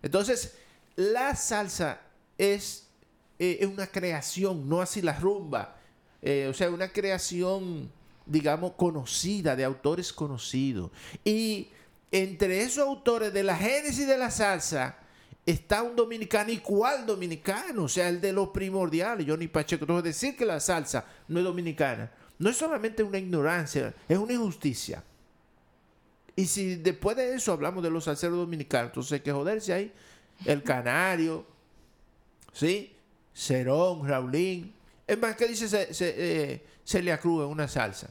Entonces, 0.00 0.56
la 0.96 1.36
salsa 1.36 2.00
es, 2.38 2.88
eh, 3.38 3.68
una 3.70 3.86
creación, 3.86 4.66
no 4.66 4.80
así 4.80 5.02
la 5.02 5.12
rumba. 5.18 5.76
Eh, 6.22 6.46
o 6.48 6.54
sea, 6.54 6.70
una 6.70 6.88
creación, 6.88 7.92
digamos, 8.24 8.72
conocida, 8.78 9.54
de 9.54 9.64
autores 9.64 10.10
conocidos. 10.10 10.90
Y 11.22 11.68
entre 12.10 12.62
esos 12.62 12.88
autores 12.88 13.30
de 13.34 13.42
la 13.42 13.58
génesis 13.58 14.06
de 14.06 14.16
la 14.16 14.30
salsa 14.30 14.96
está 15.44 15.82
un 15.82 15.96
dominicano. 15.96 16.50
¿Y 16.50 16.60
cuál 16.60 17.04
dominicano? 17.04 17.82
O 17.84 17.88
sea, 17.90 18.08
el 18.08 18.22
de 18.22 18.32
los 18.32 18.48
primordiales, 18.48 19.26
Johnny 19.28 19.48
Pacheco. 19.48 19.84
Entonces, 19.84 20.14
decir 20.14 20.34
que 20.34 20.46
la 20.46 20.60
salsa 20.60 21.04
no 21.28 21.40
es 21.40 21.44
dominicana 21.44 22.10
no 22.38 22.50
es 22.50 22.56
solamente 22.56 23.02
una 23.02 23.18
ignorancia, 23.18 23.94
es 24.08 24.18
una 24.18 24.32
injusticia. 24.32 25.02
Y 26.36 26.46
si 26.46 26.76
después 26.76 27.16
de 27.16 27.34
eso 27.34 27.52
hablamos 27.52 27.82
de 27.82 27.90
los 27.90 28.04
salseros 28.04 28.36
dominicanos, 28.38 28.88
entonces 28.90 29.12
hay 29.12 29.20
que 29.20 29.32
joderse 29.32 29.72
ahí. 29.72 29.92
El 30.44 30.62
Canario, 30.64 31.46
¿sí? 32.52 32.94
Cerón, 33.32 34.06
Raulín. 34.08 34.72
Es 35.06 35.18
más, 35.18 35.36
¿qué 35.36 35.46
dice 35.46 35.68
Ce- 35.68 35.92
Ce- 35.94 36.14
eh, 36.16 36.66
Celia 36.84 37.18
Cruz 37.18 37.44
en 37.44 37.50
una 37.50 37.68
salsa? 37.68 38.10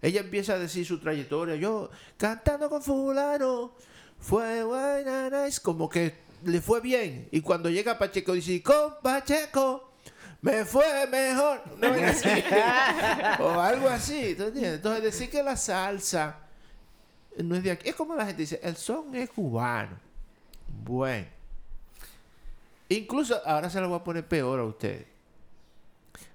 Ella 0.00 0.20
empieza 0.20 0.54
a 0.54 0.58
decir 0.58 0.84
su 0.84 0.98
trayectoria. 0.98 1.54
Yo 1.56 1.88
cantando 2.16 2.68
con 2.68 2.82
fulano, 2.82 3.72
fue 4.18 4.64
buena, 4.64 5.30
nice", 5.30 5.60
como 5.60 5.88
que 5.88 6.14
le 6.44 6.60
fue 6.60 6.80
bien. 6.80 7.28
Y 7.30 7.40
cuando 7.40 7.70
llega 7.70 7.98
Pacheco 7.98 8.32
dice, 8.32 8.60
con 8.62 8.94
Pacheco 9.02 9.91
me 10.42 10.64
fue 10.64 11.06
mejor. 11.06 11.62
No 11.78 13.44
o 13.44 13.60
algo 13.60 13.88
así. 13.88 14.34
¿tú 14.34 14.44
entiendes? 14.44 14.74
Entonces 14.74 15.02
decir 15.02 15.30
que 15.30 15.42
la 15.42 15.56
salsa 15.56 16.36
no 17.38 17.54
es 17.54 17.62
de 17.62 17.70
aquí. 17.70 17.88
Es 17.88 17.94
como 17.94 18.14
la 18.14 18.26
gente 18.26 18.42
dice, 18.42 18.60
el 18.62 18.76
son 18.76 19.14
es 19.14 19.30
cubano. 19.30 19.96
Bueno. 20.84 21.26
Incluso 22.88 23.40
ahora 23.46 23.70
se 23.70 23.80
lo 23.80 23.88
voy 23.88 24.00
a 24.00 24.04
poner 24.04 24.26
peor 24.26 24.60
a 24.60 24.64
ustedes. 24.64 25.06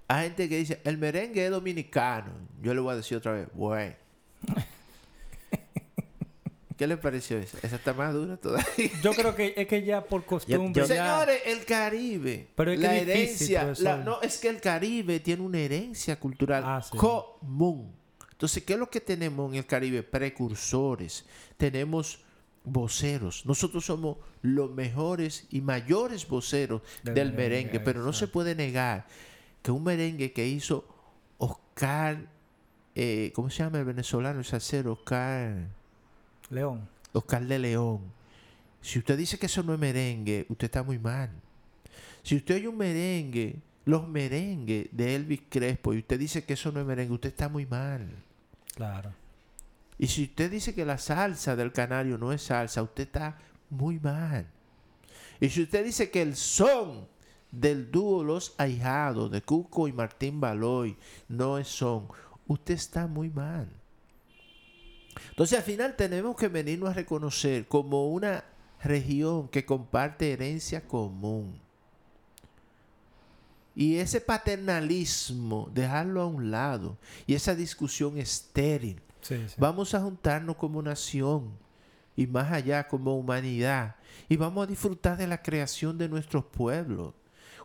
Hay 0.08 0.30
gente 0.30 0.48
que 0.48 0.58
dice, 0.58 0.82
el 0.86 0.98
merengue 0.98 1.46
es 1.46 1.52
dominicano. 1.52 2.32
Yo 2.62 2.74
le 2.74 2.80
voy 2.80 2.93
a 2.93 2.96
decir 2.96 3.17
otra 3.17 3.34
vez, 3.34 3.48
bueno. 3.54 3.93
¿Qué 6.78 6.86
le 6.88 6.96
pareció 6.98 7.38
esa? 7.40 7.58
Esa 7.63 7.76
está 7.78 7.94
más 7.94 8.13
dura 8.13 8.38
todavía. 8.38 8.92
Yo 9.02 9.12
creo 9.13 9.36
que 9.36 9.54
es 9.58 9.68
que 9.68 9.84
ya 9.84 10.04
por 10.04 10.24
costumbre. 10.26 10.82
yo- 10.82 10.88
ya- 10.88 10.96
Señores, 10.96 11.42
el 11.46 11.66
Caribe, 11.66 12.48
Pero 12.56 12.72
es 12.72 12.80
que 12.80 12.86
la 12.86 12.94
difícil, 12.94 13.56
herencia, 13.56 13.74
la- 13.80 13.98
no, 14.04 14.22
es 14.22 14.38
que 14.38 14.48
el 14.50 14.62
Caribe 14.62 15.20
tiene 15.20 15.42
una 15.42 15.58
herencia 15.60 16.20
cultural 16.20 16.63
Ah, 16.66 16.82
sí. 16.84 16.96
común. 16.96 17.96
Entonces, 18.32 18.62
¿qué 18.63 18.74
es 18.74 18.80
lo 18.80 18.90
que 18.92 19.02
tenemos 19.02 19.52
en 19.52 19.58
el 19.58 19.66
Caribe? 19.66 20.04
Precursores, 20.04 21.26
tenemos 21.58 22.20
voceros. 22.63 23.46
Nosotros 23.48 23.84
somos 23.86 24.18
los 24.44 24.70
mejores 24.72 25.48
y 25.50 25.62
mayores 25.62 26.28
voceros 26.28 26.84
Del 27.02 27.16
del, 27.16 27.28
merengue, 27.34 27.50
merengue, 27.50 27.80
pero 27.80 28.04
no 28.04 28.13
se 28.13 28.28
puede 28.28 28.54
negar 28.54 29.08
que 29.63 29.72
un 29.72 29.84
merengue 29.84 30.32
que 30.32 30.46
hizo 30.48 30.88
Oscar, 31.40 32.28
eh, 32.94 33.32
¿cómo 33.34 33.50
se 33.50 33.63
llama 33.63 33.80
el 33.80 33.86
venezolano, 33.86 34.40
el 34.40 34.46
salsero? 34.46 34.92
Oscar... 34.94 35.76
León. 36.50 36.88
Oscar 37.14 37.46
de 37.46 37.60
León. 37.60 38.02
Si 38.82 39.00
usted 39.00 39.18
dice 39.18 39.38
que 39.38 39.48
eso 39.48 39.64
no 39.64 39.74
es 39.74 39.80
merengue, 39.80 40.46
usted 40.50 40.66
está 40.66 40.84
muy 40.84 41.00
mal. 41.00 41.30
Si 42.24 42.36
usted 42.36 42.56
oye 42.56 42.68
un 42.68 42.78
merengue, 42.78 43.62
los 43.86 44.08
merengues 44.08 44.88
de 44.92 45.16
Elvis 45.16 45.42
Crespo, 45.50 45.94
y 45.94 46.00
usted 46.00 46.20
dice 46.20 46.44
que 46.44 46.54
eso 46.54 46.72
no 46.72 46.80
es 46.80 46.86
merengue, 46.86 47.14
usted 47.14 47.30
está 47.30 47.50
muy 47.50 47.66
mal. 47.66 48.08
Claro. 48.76 49.14
Y 49.98 50.08
si 50.08 50.24
usted 50.24 50.52
dice 50.52 50.76
que 50.76 50.86
la 50.86 50.98
salsa 50.98 51.56
del 51.56 51.72
canario 51.72 52.18
no 52.18 52.32
es 52.32 52.44
salsa, 52.44 52.84
usted 52.84 53.04
está 53.04 53.38
muy 53.70 54.00
mal. 54.00 54.46
Y 55.40 55.50
si 55.50 55.64
usted 55.64 55.84
dice 55.84 56.12
que 56.12 56.22
el 56.22 56.36
son 56.36 57.08
del 57.52 57.90
dúo 57.92 58.24
Los 58.24 58.56
Ahijados 58.58 59.32
de 59.32 59.42
Cuco 59.42 59.88
y 59.88 59.94
Martín 59.94 60.40
Baloy 60.40 60.98
no 61.28 61.58
es 61.58 61.68
son, 61.68 62.08
usted 62.48 62.76
está 62.76 63.08
muy 63.08 63.30
mal. 63.30 63.70
Entonces 65.30 65.58
al 65.58 65.63
final 65.63 65.95
tenemos 65.95 66.36
que 66.36 66.47
venirnos 66.47 66.89
a 66.89 66.93
reconocer 66.93 67.67
como 67.67 68.10
una 68.10 68.43
región 68.84 69.47
que 69.47 69.65
comparte 69.65 70.32
herencia 70.32 70.82
común. 70.82 71.60
Y 73.75 73.97
ese 73.97 74.19
paternalismo, 74.21 75.69
dejarlo 75.71 76.21
a 76.21 76.25
un 76.25 76.49
lado. 76.49 76.97
Y 77.27 77.36
esa 77.36 77.53
discusión 77.53 78.17
estéril. 78.17 78.99
Sí, 79.21 79.36
sí. 79.47 79.56
Vamos 79.58 79.93
a 79.93 80.01
juntarnos 80.01 80.56
como 80.56 80.82
nación 80.82 81.51
y 82.15 82.25
más 82.25 82.51
allá 82.51 82.88
como 82.88 83.15
humanidad. 83.15 83.95
Y 84.27 84.36
vamos 84.36 84.63
a 84.63 84.67
disfrutar 84.67 85.15
de 85.15 85.27
la 85.27 85.43
creación 85.43 85.97
de 85.97 86.10
nuestros 86.10 86.43
pueblos. 86.45 87.13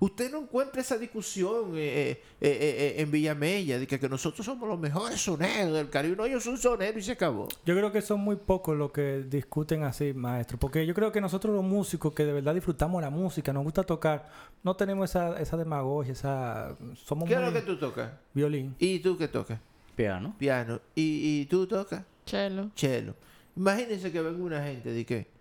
Usted 0.02 0.32
no 0.32 0.40
encuentra 0.40 0.80
esa 0.80 0.98
discusión 0.98 1.76
eh, 1.76 2.10
eh, 2.10 2.18
eh, 2.40 2.40
eh, 2.40 2.94
en 2.96 3.10
Villamella 3.12 3.78
de 3.78 3.86
que, 3.86 4.00
que 4.00 4.08
nosotros 4.08 4.44
somos 4.44 4.68
los 4.68 4.76
mejores 4.76 5.20
soneros 5.20 5.74
del 5.74 5.90
Caribe. 5.90 6.16
No, 6.16 6.26
yo 6.26 6.40
soy 6.40 6.54
un 6.54 6.58
sonero 6.58 6.98
y 6.98 7.02
se 7.02 7.12
acabó. 7.12 7.46
Yo 7.64 7.76
creo 7.76 7.92
que 7.92 8.02
son 8.02 8.18
muy 8.18 8.34
pocos 8.34 8.76
los 8.76 8.90
que 8.90 9.22
discuten 9.22 9.84
así, 9.84 10.12
maestro. 10.12 10.58
Porque 10.58 10.84
yo 10.84 10.92
creo 10.92 11.12
que 11.12 11.20
nosotros 11.20 11.54
los 11.54 11.62
músicos 11.62 12.12
que 12.14 12.24
de 12.24 12.32
verdad 12.32 12.52
disfrutamos 12.52 13.00
la 13.00 13.10
música, 13.10 13.52
nos 13.52 13.62
gusta 13.62 13.84
tocar, 13.84 14.28
no 14.64 14.74
tenemos 14.74 15.08
esa, 15.08 15.38
esa 15.40 15.56
demagogia, 15.56 16.14
esa... 16.14 16.76
Somos 16.96 17.28
¿Qué 17.28 17.34
es 17.36 17.40
lo 17.40 17.52
que 17.52 17.62
tú 17.62 17.78
tocas? 17.78 18.10
Violín. 18.34 18.74
¿Y 18.80 18.98
tú 18.98 19.16
qué 19.16 19.28
tocas? 19.28 19.60
Piano. 19.94 20.34
Piano. 20.36 20.80
¿Y, 20.96 21.42
y 21.42 21.46
tú 21.46 21.68
tocas? 21.68 22.02
Chelo. 22.26 22.72
Chelo. 22.74 23.14
Imagínense 23.54 24.10
que 24.10 24.20
venga 24.20 24.42
una 24.42 24.64
gente 24.64 24.90
de 24.90 25.06
que... 25.06 25.31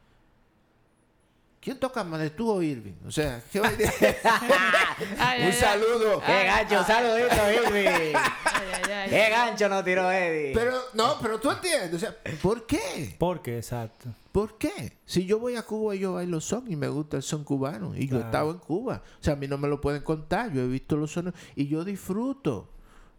¿Quién 1.61 1.79
toca 1.79 2.03
más 2.03 2.19
de 2.19 2.31
tú 2.31 2.49
o 2.49 2.61
Irving? 2.61 2.93
O 3.05 3.11
sea, 3.11 3.39
¿qué 3.51 3.59
va 3.59 3.67
a 3.67 3.71
decir? 3.71 4.15
Ay, 5.19 5.41
un 5.41 5.45
ay, 5.47 5.53
saludo. 5.53 6.19
¡Qué 6.25 6.43
gancho! 6.43 6.79
¡Un 6.79 6.85
saludito, 6.85 7.51
Irving! 7.53 7.87
ay, 7.87 8.13
ay, 8.15 8.81
ay, 8.83 8.91
ay. 8.91 9.09
¡Qué 9.11 9.29
gancho 9.29 9.69
nos 9.69 9.83
tiró 9.85 10.11
Eddie! 10.11 10.53
Pero, 10.55 10.75
no, 10.95 11.17
pero 11.21 11.39
tú 11.39 11.51
entiendes. 11.51 11.93
O 11.93 11.99
sea, 11.99 12.15
¿por 12.41 12.65
qué? 12.65 13.15
Porque, 13.19 13.57
exacto. 13.57 14.09
¿Por 14.31 14.57
qué? 14.57 14.97
Si 15.05 15.25
yo 15.27 15.37
voy 15.39 15.55
a 15.55 15.61
Cuba 15.61 15.93
y 15.95 15.99
yo 15.99 16.13
bailo 16.13 16.41
son 16.41 16.71
y 16.71 16.75
me 16.75 16.87
gusta 16.87 17.17
el 17.17 17.23
son 17.23 17.43
cubano 17.43 17.93
y 17.95 18.07
yo 18.07 18.15
he 18.15 18.19
Claro. 18.21 18.25
estado 18.25 18.51
en 18.51 18.57
Cuba. 18.57 19.03
O 19.19 19.23
sea, 19.23 19.33
a 19.33 19.35
mí 19.35 19.47
no 19.47 19.57
me 19.59 19.67
lo 19.67 19.79
pueden 19.81 20.01
contar. 20.01 20.51
Yo 20.51 20.61
he 20.61 20.67
visto 20.67 20.95
los 20.97 21.11
sones 21.11 21.33
y 21.55 21.67
yo 21.67 21.83
disfruto. 21.83 22.69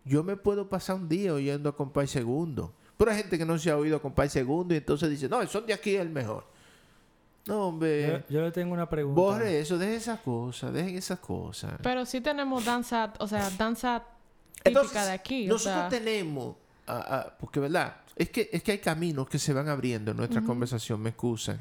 Yo 0.04 0.24
me 0.24 0.36
puedo 0.36 0.68
pasar 0.68 0.96
un 0.96 1.08
día 1.08 1.32
oyendo 1.32 1.68
a 1.68 1.76
Compay 1.76 2.08
Segundo. 2.08 2.74
Pero 2.96 3.10
hay 3.12 3.18
gente 3.18 3.38
que 3.38 3.44
no 3.44 3.56
se 3.58 3.70
ha 3.70 3.76
oído 3.76 3.98
a 3.98 4.02
Compay 4.02 4.28
Segundo 4.30 4.74
y 4.74 4.78
entonces 4.78 5.08
dice, 5.10 5.28
no, 5.28 5.40
el 5.42 5.48
son 5.48 5.64
de 5.66 5.74
aquí 5.74 5.94
es 5.94 6.00
el 6.00 6.10
mejor. 6.10 6.50
No, 7.46 7.54
Yo, 7.54 7.60
hombre. 7.66 8.24
yo 8.28 8.40
le 8.42 8.52
tengo 8.52 8.72
una 8.72 8.88
pregunta. 8.88 9.20
Borre 9.20 9.58
eso, 9.58 9.76
dejen 9.78 9.96
esas 9.96 10.20
cosas, 10.20 10.72
dejen 10.72 10.96
esas 10.96 11.18
cosas. 11.18 11.72
Pero 11.82 12.06
sí 12.06 12.20
tenemos 12.20 12.64
danza, 12.64 13.12
o 13.18 13.26
sea, 13.26 13.50
danza 13.58 14.02
típica 14.62 14.68
Entonces, 14.80 15.04
de 15.06 15.10
aquí. 15.12 15.44
O 15.50 15.54
Nosotros 15.54 15.80
sea, 15.80 15.88
tenemos, 15.88 16.54
porque 17.40 17.58
verdad, 17.58 17.96
es 18.14 18.30
que, 18.30 18.48
es 18.52 18.62
que 18.62 18.72
hay 18.72 18.78
caminos 18.78 19.28
que 19.28 19.38
se 19.40 19.52
van 19.52 19.68
abriendo 19.68 20.12
en 20.12 20.16
nuestra 20.18 20.40
conversación, 20.42 21.00
me 21.00 21.10
excusan. 21.10 21.58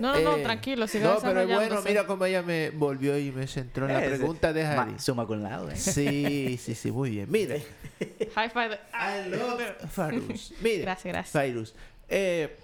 no, 0.00 0.14
no, 0.14 0.20
no, 0.20 0.36
Eh, 0.38 0.42
tranquilo, 0.42 0.86
sigue 0.86 1.04
No, 1.04 1.18
pero 1.20 1.40
es 1.42 1.46
bueno, 1.54 1.82
mira 1.84 2.06
cómo 2.06 2.24
ella 2.24 2.40
me 2.42 2.70
volvió 2.70 3.18
y 3.18 3.30
me 3.32 3.46
centró 3.46 3.86
en 3.86 3.92
la 3.92 4.04
Ese. 4.04 4.16
pregunta 4.16 4.52
de 4.54 4.64
Harry. 4.64 4.98
Suma 4.98 5.26
con 5.26 5.42
lado, 5.42 5.70
¿eh? 5.70 5.76
Sí, 5.76 6.58
sí, 6.58 6.74
sí, 6.74 6.90
muy 6.90 7.10
bien. 7.10 7.30
Mire, 7.30 7.62
High 8.34 8.48
five. 8.50 8.80
I 8.94 9.28
love 9.28 9.60
Farus. 9.90 10.54
Mire, 10.62 10.78
Gracias, 10.82 11.12
gracias. 11.12 11.32
Fairuz, 11.32 11.74
eh, 12.08 12.56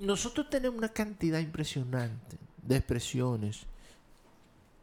nosotros 0.00 0.50
tenemos 0.50 0.78
una 0.78 0.88
cantidad 0.88 1.38
impresionante 1.38 2.38
de 2.62 2.76
expresiones 2.76 3.66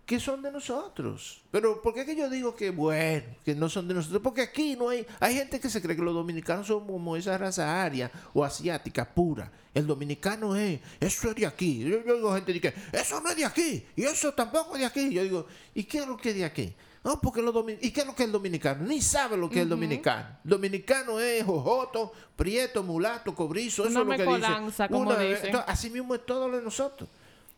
que 0.05 0.19
son 0.19 0.41
de 0.41 0.51
nosotros. 0.51 1.41
Pero 1.51 1.81
¿por 1.81 1.93
qué 1.93 2.05
que 2.05 2.17
yo 2.17 2.29
digo 2.29 2.53
que 2.53 2.69
bueno, 2.69 3.27
que 3.45 3.55
no 3.55 3.69
son 3.69 3.87
de 3.87 3.93
nosotros? 3.93 4.21
Porque 4.21 4.41
aquí 4.41 4.75
no 4.75 4.89
hay 4.89 5.05
hay 5.21 5.35
gente 5.35 5.57
que 5.57 5.69
se 5.69 5.81
cree 5.81 5.95
que 5.95 6.01
los 6.01 6.13
dominicanos 6.13 6.67
son 6.67 6.85
como 6.85 7.15
esa 7.15 7.37
raza 7.37 7.81
aria 7.81 8.11
o 8.33 8.43
asiática 8.43 9.05
pura. 9.05 9.49
El 9.73 9.87
dominicano 9.87 10.53
es 10.55 10.81
eso 10.99 11.29
es 11.29 11.35
de 11.35 11.45
aquí. 11.45 11.79
Yo, 11.79 12.03
yo 12.03 12.15
digo 12.15 12.35
gente 12.35 12.59
que 12.59 12.73
eso 12.91 13.21
no 13.21 13.29
es 13.29 13.37
de 13.37 13.45
aquí 13.45 13.85
y 13.95 14.03
eso 14.03 14.33
tampoco 14.33 14.75
es 14.75 14.81
de 14.81 14.85
aquí. 14.85 15.13
Yo 15.13 15.23
digo, 15.23 15.45
¿y 15.73 15.85
qué 15.85 15.99
es 15.99 16.07
lo 16.07 16.17
que 16.17 16.31
es 16.31 16.35
de 16.35 16.45
aquí? 16.45 16.73
No, 17.03 17.19
porque 17.19 17.41
los 17.41 17.53
domin- 17.53 17.79
¿Y 17.81 17.91
qué 17.91 18.01
es 18.01 18.05
lo 18.07 18.13
que 18.15 18.23
es 18.23 18.27
el 18.27 18.31
dominicano? 18.31 18.83
Ni 18.85 19.01
sabe 19.01 19.35
lo 19.35 19.49
que 19.49 19.55
es 19.55 19.61
el 19.63 19.69
dominicano. 19.69 20.37
Dominicano 20.43 21.19
es 21.19 21.43
jojoto, 21.43 22.11
prieto, 22.35 22.83
mulato, 22.83 23.33
cobrizo. 23.33 23.83
Eso 23.83 23.89
es 24.01 24.05
lo 24.05 24.11
que 24.17 24.23
dice. 24.23 24.87
como 24.87 25.09
Una- 25.09 25.17
dicen. 25.19 25.45
entonces, 25.47 25.69
así 25.71 25.89
mismo 25.89 26.13
es 26.13 26.25
todo 26.25 26.47
lo 26.47 26.57
de 26.57 26.63
nosotros. 26.63 27.09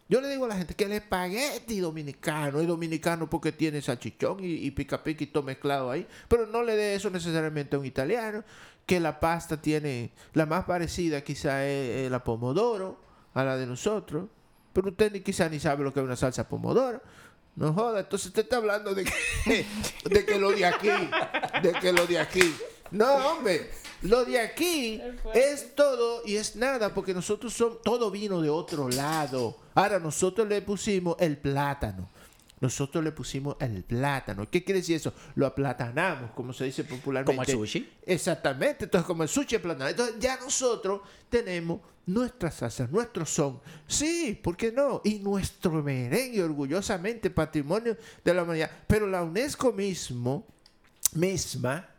Yo 0.07 0.21
le 0.21 0.29
digo 0.29 0.45
a 0.45 0.49
la 0.49 0.55
gente 0.57 0.73
que 0.75 0.83
el 0.85 0.91
espagueti 0.93 1.79
dominicano 1.79 2.59
es 2.61 2.67
dominicano 2.67 3.29
porque 3.29 3.51
tiene 3.51 3.81
salchichón 3.81 4.43
y, 4.43 4.65
y 4.65 4.71
pica 4.71 5.03
pica 5.03 5.23
y 5.23 5.27
todo 5.27 5.43
mezclado 5.43 5.89
ahí, 5.91 6.05
pero 6.27 6.45
no 6.45 6.61
le 6.61 6.75
dé 6.75 6.95
eso 6.95 7.09
necesariamente 7.09 7.75
a 7.75 7.79
un 7.79 7.85
italiano, 7.85 8.43
que 8.85 8.99
la 8.99 9.19
pasta 9.19 9.61
tiene, 9.61 10.11
la 10.33 10.45
más 10.45 10.65
parecida 10.65 11.21
quizá 11.21 11.65
es, 11.65 12.05
es 12.05 12.11
la 12.11 12.23
pomodoro 12.23 12.97
a 13.33 13.43
la 13.43 13.55
de 13.57 13.65
nosotros, 13.65 14.27
pero 14.73 14.89
usted 14.89 15.11
ni 15.11 15.21
quizá 15.21 15.47
ni 15.49 15.59
sabe 15.59 15.83
lo 15.83 15.93
que 15.93 15.99
es 16.01 16.05
una 16.05 16.15
salsa 16.17 16.47
pomodoro. 16.47 17.01
No 17.55 17.73
joda, 17.73 17.99
entonces 17.99 18.27
usted 18.27 18.43
está 18.43 18.57
hablando 18.57 18.95
de 18.95 19.05
que, 19.05 19.65
de 20.09 20.25
que 20.25 20.39
lo 20.39 20.51
de 20.51 20.65
aquí, 20.65 20.89
de 21.61 21.71
que 21.73 21.93
lo 21.93 22.07
de 22.07 22.19
aquí. 22.19 22.55
No, 22.89 23.15
hombre, 23.15 23.69
lo 24.01 24.25
de 24.25 24.39
aquí 24.39 25.01
es 25.33 25.75
todo 25.75 26.23
y 26.25 26.35
es 26.35 26.55
nada 26.55 26.93
porque 26.93 27.13
nosotros 27.13 27.53
somos, 27.53 27.81
todo 27.81 28.11
vino 28.11 28.41
de 28.41 28.49
otro 28.49 28.89
lado. 28.89 29.57
Ahora 29.75 29.99
nosotros 29.99 30.47
le 30.47 30.61
pusimos 30.61 31.15
el 31.19 31.37
plátano. 31.37 32.09
Nosotros 32.63 33.03
le 33.03 33.11
pusimos 33.11 33.57
el 33.59 33.83
plátano. 33.83 34.49
¿Qué 34.49 34.63
quiere 34.63 34.79
decir 34.79 34.95
eso? 34.95 35.13
Lo 35.35 35.45
aplatanamos, 35.45 36.31
como 36.31 36.53
se 36.53 36.63
dice 36.63 36.85
popularmente. 36.85 37.35
Como 37.35 37.43
el 37.43 37.67
sushi. 37.67 37.89
Exactamente. 38.05 38.85
Entonces, 38.85 39.05
como 39.05 39.23
el 39.23 39.27
sushi 39.27 39.57
aplanado. 39.57 39.89
Entonces, 39.89 40.15
ya 40.17 40.39
nosotros 40.39 41.01
tenemos 41.27 41.81
nuestra 42.05 42.49
salsa, 42.51 42.87
nuestro 42.89 43.25
son. 43.25 43.59
Sí, 43.85 44.39
¿por 44.41 44.55
qué 44.55 44.71
no? 44.71 45.01
Y 45.03 45.19
nuestro 45.19 45.83
merengue, 45.83 46.41
orgullosamente, 46.41 47.29
patrimonio 47.29 47.97
de 48.23 48.33
la 48.33 48.43
humanidad. 48.43 48.71
Pero 48.87 49.07
la 49.07 49.23
UNESCO 49.23 49.73
mismo, 49.73 50.47
misma, 51.15 51.89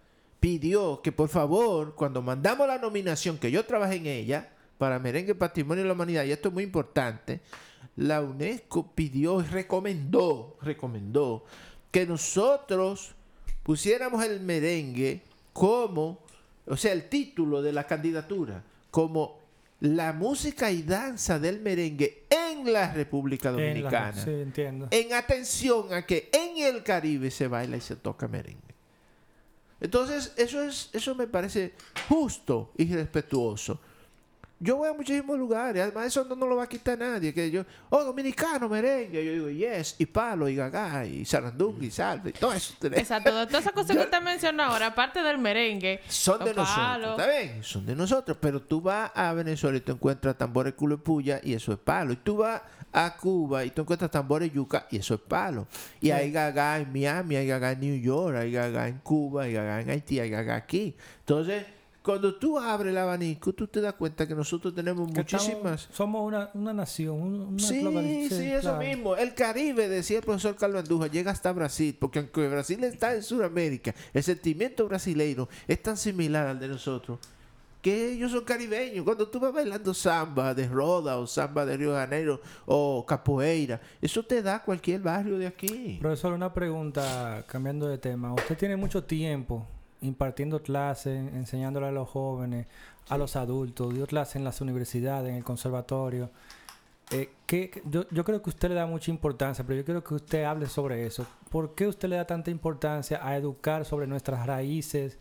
pidió 0.40 1.03
que 1.03 1.12
por 1.12 1.29
favor, 1.29 1.94
cuando 1.94 2.22
mandamos 2.22 2.66
la 2.66 2.79
nominación, 2.79 3.37
que 3.37 3.50
yo 3.50 3.66
trabajé 3.66 3.96
en 3.96 4.07
ella, 4.07 4.50
para 4.79 4.98
Merengue 4.98 5.35
Patrimonio 5.35 5.85
de 5.85 5.88
la 5.88 5.94
Humanidad, 5.94 6.24
y 6.24 6.33
esto 6.33 6.48
es 6.48 6.55
muy 6.55 6.64
importante, 6.64 7.42
la 7.97 8.23
UNESCO 8.23 8.91
pidió 8.95 9.41
y 9.41 9.45
recomendó, 9.45 10.57
recomendó 10.63 11.45
que 11.91 12.07
nosotros 12.07 13.15
pusiéramos 13.63 14.25
el 14.25 14.41
merengue 14.41 15.23
como, 15.53 16.19
o 16.67 16.77
sea, 16.77 16.93
el 16.93 17.09
título 17.09 17.63
de 17.63 17.73
la 17.73 17.87
candidatura, 17.87 18.63
como 18.90 19.38
la 19.81 20.13
música 20.13 20.71
y 20.71 20.83
danza 20.83 21.38
del 21.38 21.61
merengue 21.61 22.25
en 22.31 22.73
la 22.73 22.92
República 22.92 23.51
En 23.51 23.57
la- 23.57 23.63
Dominicana. 23.63 24.13
sí, 24.25 24.31
entiendo. 24.31 24.88
En 24.90 25.13
atención 25.13 25.92
a 25.92 26.05
que 26.07 26.31
en 26.33 26.59
el 26.65 26.83
Caribe 26.83 27.31
se 27.31 27.47
baila 27.49 27.77
y 27.77 27.81
se 27.81 27.97
toca 27.97 28.27
merengue. 28.27 28.61
Entonces, 29.81 30.33
eso 30.37 30.63
es 30.63 30.88
eso 30.92 31.15
me 31.15 31.27
parece 31.27 31.75
justo 32.09 32.73
y 32.79 32.92
respetuoso. 32.95 33.81
Yo 34.61 34.77
voy 34.77 34.88
a 34.88 34.92
muchísimos 34.92 35.38
lugares, 35.38 35.83
además 35.83 36.07
eso 36.07 36.25
no, 36.25 36.37
no 36.37 36.46
lo 36.46 36.57
va 36.57 36.65
a 36.65 36.69
quitar 36.69 36.96
nadie. 36.98 37.35
Que 37.35 37.50
yo, 37.50 37.65
oh, 37.90 38.05
dominicano, 38.05 38.69
merengue. 38.69 39.25
Yo 39.25 39.33
digo, 39.33 39.50
yes, 39.50 39.96
y 39.98 40.07
palo, 40.07 40.48
y 40.48 40.55
gaga, 40.55 41.05
y 41.05 41.25
sarandunga, 41.25 41.85
y 41.85 41.90
salve, 41.90 42.31
y 42.31 42.33
todo 42.33 42.52
eso. 42.52 42.75
Exacto, 42.83 43.31
todas 43.31 43.63
esas 43.63 43.73
cosas 43.73 43.96
que 43.96 44.02
usted 44.02 44.23
mencionó 44.23 44.63
ahora, 44.63 44.87
aparte 44.87 45.23
del 45.23 45.38
merengue, 45.38 46.00
Son 46.09 46.42
de 46.44 46.55
nosotros. 46.55 47.19
¿está 47.19 47.27
bien? 47.27 47.63
Son 47.63 47.85
de 47.85 47.96
nosotros, 47.96 48.38
pero 48.40 48.63
tú 48.63 48.81
vas 48.81 49.11
a 49.15 49.33
Venezuela 49.33 49.77
y 49.77 49.81
tú 49.81 49.92
encuentras 49.92 50.38
tambores 50.38 50.75
culo 50.75 50.96
de 50.96 51.02
puya 51.02 51.40
y 51.42 51.55
eso 51.55 51.73
es 51.73 51.79
palo. 51.79 52.13
Y 52.13 52.17
tú 52.17 52.38
vas 52.38 52.63
a 52.94 53.17
Cuba 53.17 53.65
y 53.65 53.71
tú 53.71 53.83
encuentras 53.83 54.11
tambores 54.11 54.52
yuca 54.52 54.87
y 54.90 54.98
eso 54.98 55.15
es 55.15 55.21
palo. 55.21 55.67
Y 56.00 56.13
hay 56.13 56.31
gaga 56.31 56.79
en 56.79 56.92
Miami, 56.92 57.37
hay 57.37 57.46
gaga 57.48 57.73
en 57.73 57.81
New 57.81 58.00
York, 58.00 58.37
hay 58.37 58.52
gaga 58.52 58.87
en 58.87 58.98
Cuba, 58.98 59.42
hay 59.42 59.52
gaga 59.52 59.81
en 59.81 59.90
Haití, 59.90 60.21
hay 60.21 60.31
gaga 60.31 60.55
aquí. 60.55 60.94
Entonces, 61.19 61.67
cuando 62.05 62.35
tú 62.35 62.59
abres 62.59 62.90
el 62.92 62.98
abanico, 62.98 63.55
tú 63.55 63.67
te 63.67 63.81
das 63.81 63.94
cuenta 63.94 64.29
que 64.29 64.35
nosotros 64.35 64.75
tenemos 64.75 65.11
Que 65.11 65.23
estamos- 65.23 65.46
muchísimas... 65.48 65.88
somos 65.90 66.27
una, 66.27 66.50
una 66.52 66.75
nación, 66.75 67.17
un- 67.21 67.40
una 67.55 67.59
Sí, 67.59 68.29
sí, 68.29 68.44
eso 68.52 68.77
mismo. 68.77 69.17
El 69.17 69.33
Caribe, 69.35 69.88
decía 69.88 70.19
el 70.19 70.23
profesor 70.25 70.55
Carlos 70.55 70.83
Andújar, 70.83 71.11
llega 71.11 71.31
hasta 71.31 71.50
Brasil, 71.52 71.96
porque 71.98 72.19
aunque 72.19 72.46
Brasil 72.48 72.85
está 72.85 73.15
en 73.15 73.23
Sudamérica, 73.23 73.94
el 74.13 74.23
sentimiento 74.23 74.87
brasileño 74.87 75.48
es 75.67 75.83
tan 75.83 75.96
similar 75.96 76.46
al 76.46 76.61
de 76.61 76.69
nosotros 76.69 77.19
que 77.81 78.13
ellos 78.13 78.33
son 78.33 78.44
caribeños. 78.44 79.05
Cuando 79.05 79.29
tú 79.29 79.38
vas 79.40 79.52
bailando 79.52 79.92
samba 79.94 80.55
de 80.55 80.67
Roda 80.69 81.19
o 81.19 81.27
samba 81.27 81.67
de 81.67 81.77
Río 81.77 81.92
de 81.92 81.98
Janeiro 81.98 82.40
o 82.67 83.05
capoeira, 83.07 83.81
eso 84.02 84.23
te 84.23 84.42
da 84.42 84.63
cualquier 84.63 85.00
barrio 85.00 85.37
de 85.38 85.46
aquí. 85.46 85.98
Profesor, 86.00 86.33
una 86.33 86.52
pregunta, 86.52 87.44
cambiando 87.46 87.87
de 87.88 87.98
tema. 87.98 88.33
Usted 88.35 88.57
tiene 88.57 88.77
mucho 88.77 89.05
tiempo 89.05 89.67
impartiendo 90.05 90.63
clases, 90.63 91.33
enseñándole 91.35 91.87
a 91.87 91.92
los 91.92 92.09
jóvenes, 92.09 92.67
a 93.09 93.19
los 93.19 93.37
adultos, 93.37 93.94
dio 93.94 94.07
clases 94.07 94.37
en 94.37 94.44
las 94.44 94.61
universidades, 94.61 95.31
en 95.31 95.37
el 95.37 95.44
conservatorio. 95.44 96.31
Eh, 97.11 97.31
¿qué- 97.46 97.71
qué- 97.71 97.83
yo, 97.85 98.07
yo 98.11 98.25
creo 98.25 98.40
que 98.42 98.50
usted 98.50 98.69
le 98.71 98.75
da 98.77 98.87
mucha 98.87 99.11
importancia, 99.11 99.65
pero 99.67 99.79
yo 99.81 99.85
quiero 99.85 100.02
que 100.02 100.15
usted 100.15 100.44
hable 100.44 100.67
sobre 100.67 101.05
eso. 101.07 101.27
¿Por 101.50 101.75
qué 101.75 101.87
usted 101.87 102.09
le 102.09 102.17
da 102.17 102.27
tanta 102.27 102.50
importancia 102.50 103.21
a 103.27 103.37
educar 103.37 103.85
sobre 103.85 104.07
nuestras 104.07 104.46
raíces? 104.46 105.19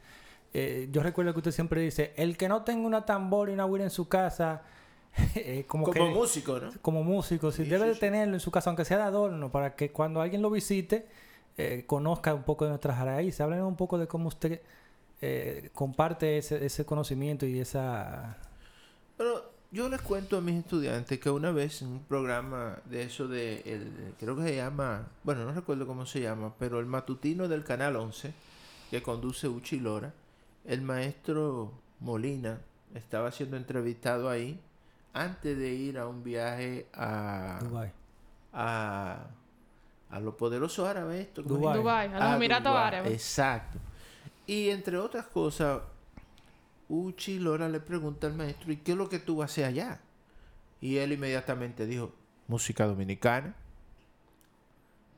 Eh, 0.53 0.87
yo 0.91 1.03
recuerdo 1.03 1.33
que 1.33 1.39
usted 1.39 1.51
siempre 1.51 1.81
dice, 1.81 2.13
el 2.15 2.37
que 2.37 2.47
no 2.47 2.61
tenga 2.63 2.87
una 2.87 3.05
tambor 3.05 3.49
y 3.49 3.53
una 3.53 3.65
huira 3.65 3.83
en 3.83 3.89
su 3.91 4.07
casa, 4.07 4.61
eh, 5.35 5.65
como, 5.67 5.85
Como 5.85 5.93
que, 5.93 6.13
músico, 6.13 6.59
¿no? 6.59 6.71
como 6.81 7.03
músico, 7.03 7.51
sí, 7.51 7.63
Sí, 7.63 7.69
debe 7.69 7.85
sí, 7.87 7.93
de 7.93 7.99
tenerlo 7.99 8.35
en 8.35 8.39
su 8.39 8.49
casa, 8.51 8.69
aunque 8.69 8.85
sea 8.85 8.97
de 8.97 9.03
adorno, 9.03 9.51
para 9.51 9.75
que 9.75 9.91
cuando 9.91 10.21
alguien 10.21 10.41
lo 10.41 10.49
visite, 10.49 11.05
eh, 11.57 11.83
conozca 11.87 12.33
un 12.33 12.43
poco 12.43 12.65
de 12.65 12.69
nuestras 12.69 12.99
raíces. 12.99 13.41
Háblenos 13.41 13.67
un 13.67 13.75
poco 13.75 13.97
de 13.97 14.07
cómo 14.07 14.27
usted 14.27 14.61
eh, 15.21 15.69
comparte 15.73 16.37
ese, 16.37 16.65
ese 16.65 16.85
conocimiento 16.85 17.45
y 17.45 17.59
esa... 17.59 18.37
Pero 19.17 19.53
yo 19.73 19.89
les 19.89 20.01
cuento 20.01 20.37
a 20.37 20.41
mis 20.41 20.59
estudiantes 20.59 21.19
que 21.19 21.31
una 21.31 21.51
vez 21.51 21.81
en 21.81 21.87
un 21.89 22.03
programa 22.03 22.77
de 22.85 23.03
eso 23.03 23.27
de, 23.27 23.61
el, 23.65 24.13
creo 24.19 24.35
que 24.35 24.43
se 24.43 24.55
llama, 24.55 25.07
bueno, 25.23 25.45
no 25.45 25.51
recuerdo 25.51 25.87
cómo 25.87 26.05
se 26.05 26.21
llama, 26.21 26.53
pero 26.59 26.79
el 26.79 26.85
matutino 26.85 27.47
del 27.47 27.63
Canal 27.63 27.95
11, 27.95 28.33
que 28.91 29.01
conduce 29.01 29.47
Uchi 29.47 29.79
Lora, 29.79 30.13
el 30.65 30.81
maestro 30.83 31.71
Molina 31.99 32.59
estaba 32.93 33.31
siendo 33.31 33.57
entrevistado 33.57 34.29
ahí 34.29 34.59
antes 35.13 35.57
de 35.57 35.69
ir 35.69 35.97
a 35.97 36.07
un 36.07 36.23
viaje 36.23 36.85
a, 36.93 37.59
Dubái. 37.63 37.91
a, 38.53 39.25
a 40.13 40.19
los 40.19 40.35
poderosos 40.35 40.87
árabes. 40.87 41.21
esto. 41.27 41.41
Dubái, 41.41 42.07
a 42.09 42.11
los 42.13 42.21
Ah, 42.21 42.35
Emiratos 42.35 42.75
Árabes. 42.75 43.11
Exacto. 43.11 43.79
Y 44.45 44.69
entre 44.69 44.97
otras 44.97 45.25
cosas, 45.25 45.81
Uchi 46.87 47.39
Lora 47.39 47.67
le 47.67 47.79
pregunta 47.79 48.27
al 48.27 48.35
maestro, 48.35 48.71
¿y 48.71 48.77
qué 48.77 48.91
es 48.91 48.97
lo 48.97 49.09
que 49.09 49.17
tú 49.19 49.37
vas 49.37 49.49
a 49.49 49.51
hacer 49.51 49.65
allá? 49.65 50.01
Y 50.81 50.97
él 50.97 51.13
inmediatamente 51.13 51.87
dijo, 51.87 52.13
música 52.47 52.85
dominicana. 52.85 53.55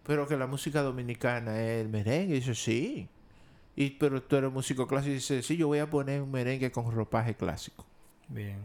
Pero 0.06 0.28
que 0.28 0.38
la 0.38 0.48
música 0.48 0.82
dominicana 0.82 1.60
es 1.60 1.82
el 1.82 1.89
merengue. 1.89 2.36
Y 2.36 2.39
dice, 2.39 2.56
sí. 2.56 3.10
Y, 3.76 3.89
pero 3.91 4.22
tú 4.22 4.36
eres 4.38 4.52
músico 4.52 4.88
clásico. 4.88 5.12
Y 5.12 5.16
dice, 5.16 5.41
sí, 5.41 5.58
yo 5.58 5.68
voy 5.68 5.80
a 5.80 5.89
poner 5.89 6.22
un 6.22 6.32
merengue 6.32 6.72
con 6.72 6.89
ropaje 6.91 7.36
clásico. 7.36 7.84
Bien. 8.30 8.60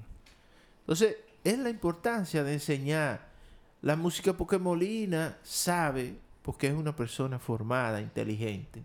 Entonces, 0.81 1.17
es 1.43 1.59
la 1.59 1.71
importancia 1.71 2.45
de 2.45 2.53
enseñar 2.53 3.30
la 3.83 3.97
música 3.97 4.33
porque 4.33 4.59
Molina 4.59 5.39
sabe, 5.43 6.15
porque 6.43 6.69
es 6.69 6.75
una 6.75 6.95
persona 6.95 7.39
formada, 7.39 8.01
inteligente, 8.01 8.83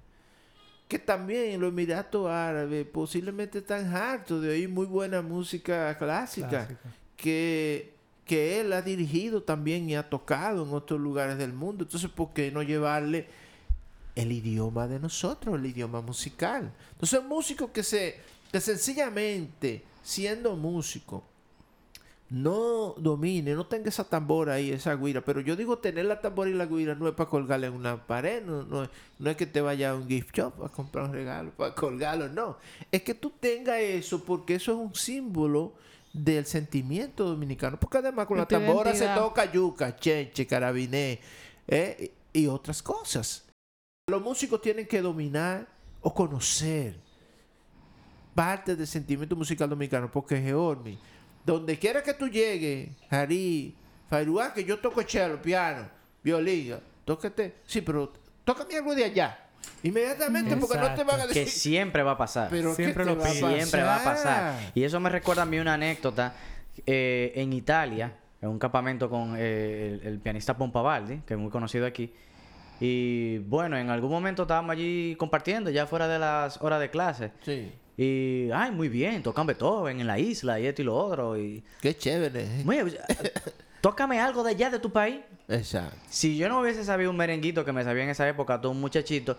que 0.87 0.99
también 0.99 1.51
en 1.51 1.61
los 1.61 1.69
Emiratos 1.69 2.29
Árabes 2.29 2.85
posiblemente 2.87 3.59
están 3.59 3.93
hartos 3.93 4.41
de 4.41 4.49
oír 4.49 4.69
muy 4.69 4.85
buena 4.85 5.21
música 5.21 5.97
clásica, 5.97 6.49
Clásica. 6.49 6.79
que, 7.17 7.95
que 8.25 8.61
él 8.61 8.71
ha 8.71 8.81
dirigido 8.81 9.41
también 9.41 9.89
y 9.89 9.95
ha 9.95 10.09
tocado 10.09 10.63
en 10.63 10.73
otros 10.73 10.99
lugares 10.99 11.37
del 11.37 11.53
mundo. 11.53 11.83
Entonces, 11.83 12.09
¿por 12.09 12.33
qué 12.33 12.51
no 12.51 12.61
llevarle 12.61 13.27
el 14.15 14.31
idioma 14.31 14.87
de 14.87 14.99
nosotros, 14.99 15.55
el 15.55 15.65
idioma 15.65 16.01
musical? 16.01 16.71
Entonces, 16.91 17.19
un 17.19 17.27
músico 17.27 17.71
que 17.71 17.83
se 17.83 18.19
que 18.55 18.61
sencillamente 18.61 19.83
siendo 20.01 20.55
músico 20.55 21.25
no 22.29 22.95
domine, 22.97 23.53
no 23.53 23.67
tenga 23.67 23.89
esa 23.89 24.03
tambora 24.03 24.55
ahí, 24.55 24.71
esa 24.71 24.95
guira. 24.95 25.21
Pero 25.21 25.41
yo 25.41 25.55
digo, 25.55 25.77
tener 25.77 26.05
la 26.05 26.19
tambora 26.21 26.49
y 26.49 26.53
la 26.53 26.65
guira 26.65 26.95
no 26.95 27.07
es 27.07 27.13
para 27.13 27.29
colgarla 27.29 27.67
en 27.67 27.73
una 27.73 28.05
pared, 28.07 28.43
no, 28.43 28.63
no, 28.63 28.83
es- 28.83 28.89
no 29.19 29.29
es 29.29 29.37
que 29.37 29.45
te 29.45 29.61
vaya 29.61 29.91
a 29.91 29.95
un 29.95 30.07
gift 30.07 30.35
shop 30.35 30.63
a 30.65 30.69
comprar 30.69 31.05
un 31.05 31.13
regalo 31.13 31.51
para 31.51 31.73
colgarlo, 31.75 32.27
no. 32.29 32.57
Es 32.91 33.03
que 33.03 33.13
tú 33.13 33.31
tengas 33.39 33.79
eso 33.79 34.23
porque 34.23 34.55
eso 34.55 34.71
es 34.71 34.77
un 34.77 34.95
símbolo 34.95 35.73
del 36.13 36.45
sentimiento 36.45 37.25
dominicano. 37.25 37.79
Porque 37.79 37.97
además 37.99 38.25
con 38.25 38.37
la 38.37 38.47
tambora 38.47 38.89
identidad. 38.89 39.15
se 39.15 39.21
toca 39.21 39.51
yuca, 39.51 39.95
chenche, 39.95 40.47
carabiné 40.47 41.19
eh, 41.67 42.11
y 42.33 42.47
otras 42.47 42.81
cosas. 42.81 43.45
Los 44.09 44.21
músicos 44.21 44.61
tienen 44.61 44.87
que 44.87 45.01
dominar 45.01 45.67
o 46.01 46.13
conocer 46.13 46.95
parte 48.33 48.75
del 48.75 48.87
sentimiento 48.87 49.35
musical 49.35 49.69
dominicano, 49.69 50.11
porque 50.11 50.41
Geormi, 50.41 50.97
donde 51.45 51.77
quiera 51.77 52.01
que 52.01 52.13
tú 52.13 52.27
llegues, 52.27 52.89
Jari, 53.09 53.75
Fairuá, 54.09 54.53
que 54.53 54.63
yo 54.63 54.79
toco 54.79 55.01
cello, 55.03 55.41
piano, 55.41 55.87
violín, 56.23 56.75
tócate, 57.05 57.55
sí, 57.65 57.81
pero 57.81 58.11
tócame 58.43 58.75
algo 58.77 58.95
de 58.95 59.05
allá. 59.05 59.39
Inmediatamente, 59.83 60.55
porque 60.57 60.77
no 60.77 60.93
te 60.93 61.03
van 61.03 61.21
a 61.21 61.27
Que 61.27 61.39
decir. 61.39 61.47
siempre 61.49 62.03
va 62.03 62.11
a 62.11 62.17
pasar. 62.17 62.49
Pero 62.49 62.73
Siempre 62.75 63.03
¿qué 63.03 63.09
te 63.09 63.15
lo 63.15 63.21
va. 63.21 63.29
Siempre 63.29 63.83
va 63.83 63.95
a 63.95 64.03
pasar. 64.03 64.53
pasar? 64.53 64.71
Y 64.75 64.83
eso 64.83 64.99
me 64.99 65.09
recuerda 65.09 65.43
a 65.43 65.45
mí 65.45 65.57
una 65.59 65.73
anécdota 65.73 66.33
eh, 66.85 67.31
en 67.35 67.51
Italia, 67.53 68.13
en 68.41 68.49
un 68.49 68.59
campamento 68.59 69.09
con 69.09 69.35
eh, 69.37 69.99
el, 70.01 70.07
el 70.07 70.19
pianista 70.19 70.55
Pompavaldi, 70.57 71.21
que 71.25 71.33
es 71.35 71.39
muy 71.39 71.49
conocido 71.49 71.85
aquí. 71.85 72.11
Y 72.79 73.39
bueno, 73.39 73.77
en 73.77 73.89
algún 73.89 74.11
momento 74.11 74.43
estábamos 74.43 74.71
allí 74.71 75.15
compartiendo, 75.17 75.69
ya 75.69 75.87
fuera 75.87 76.07
de 76.07 76.19
las 76.19 76.61
horas 76.61 76.79
de 76.79 76.89
clase. 76.89 77.31
Sí, 77.43 77.71
Y, 77.97 78.49
ay, 78.53 78.71
muy 78.71 78.89
bien, 78.89 79.23
tocan 79.23 79.47
Beethoven 79.47 79.99
en 80.01 80.07
la 80.07 80.19
isla 80.19 80.59
y 80.59 80.65
esto 80.65 80.81
y 80.81 80.85
lo 80.85 80.95
otro. 80.95 81.37
Y, 81.37 81.63
qué 81.81 81.95
chévere. 81.95 82.43
¿eh? 82.43 82.61
muy, 82.65 82.77
tócame 83.81 84.19
algo 84.19 84.43
de 84.43 84.51
allá 84.51 84.69
de 84.69 84.79
tu 84.79 84.91
país. 84.91 85.21
Exacto. 85.47 85.95
Si 86.09 86.37
yo 86.37 86.49
no 86.49 86.59
hubiese 86.59 86.83
sabido 86.83 87.11
un 87.11 87.17
merenguito 87.17 87.63
que 87.63 87.71
me 87.71 87.83
sabía 87.83 88.03
en 88.03 88.09
esa 88.09 88.27
época, 88.27 88.59
todo 88.59 88.71
un 88.71 88.81
muchachito, 88.81 89.37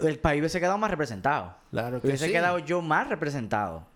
el 0.00 0.18
país 0.18 0.40
hubiese 0.40 0.58
quedado 0.58 0.78
más 0.78 0.90
representado. 0.90 1.54
Claro 1.70 2.00
que 2.00 2.08
Hubiese 2.08 2.26
sí. 2.26 2.32
quedado 2.32 2.58
yo 2.58 2.82
más 2.82 3.08
representado. 3.08 3.86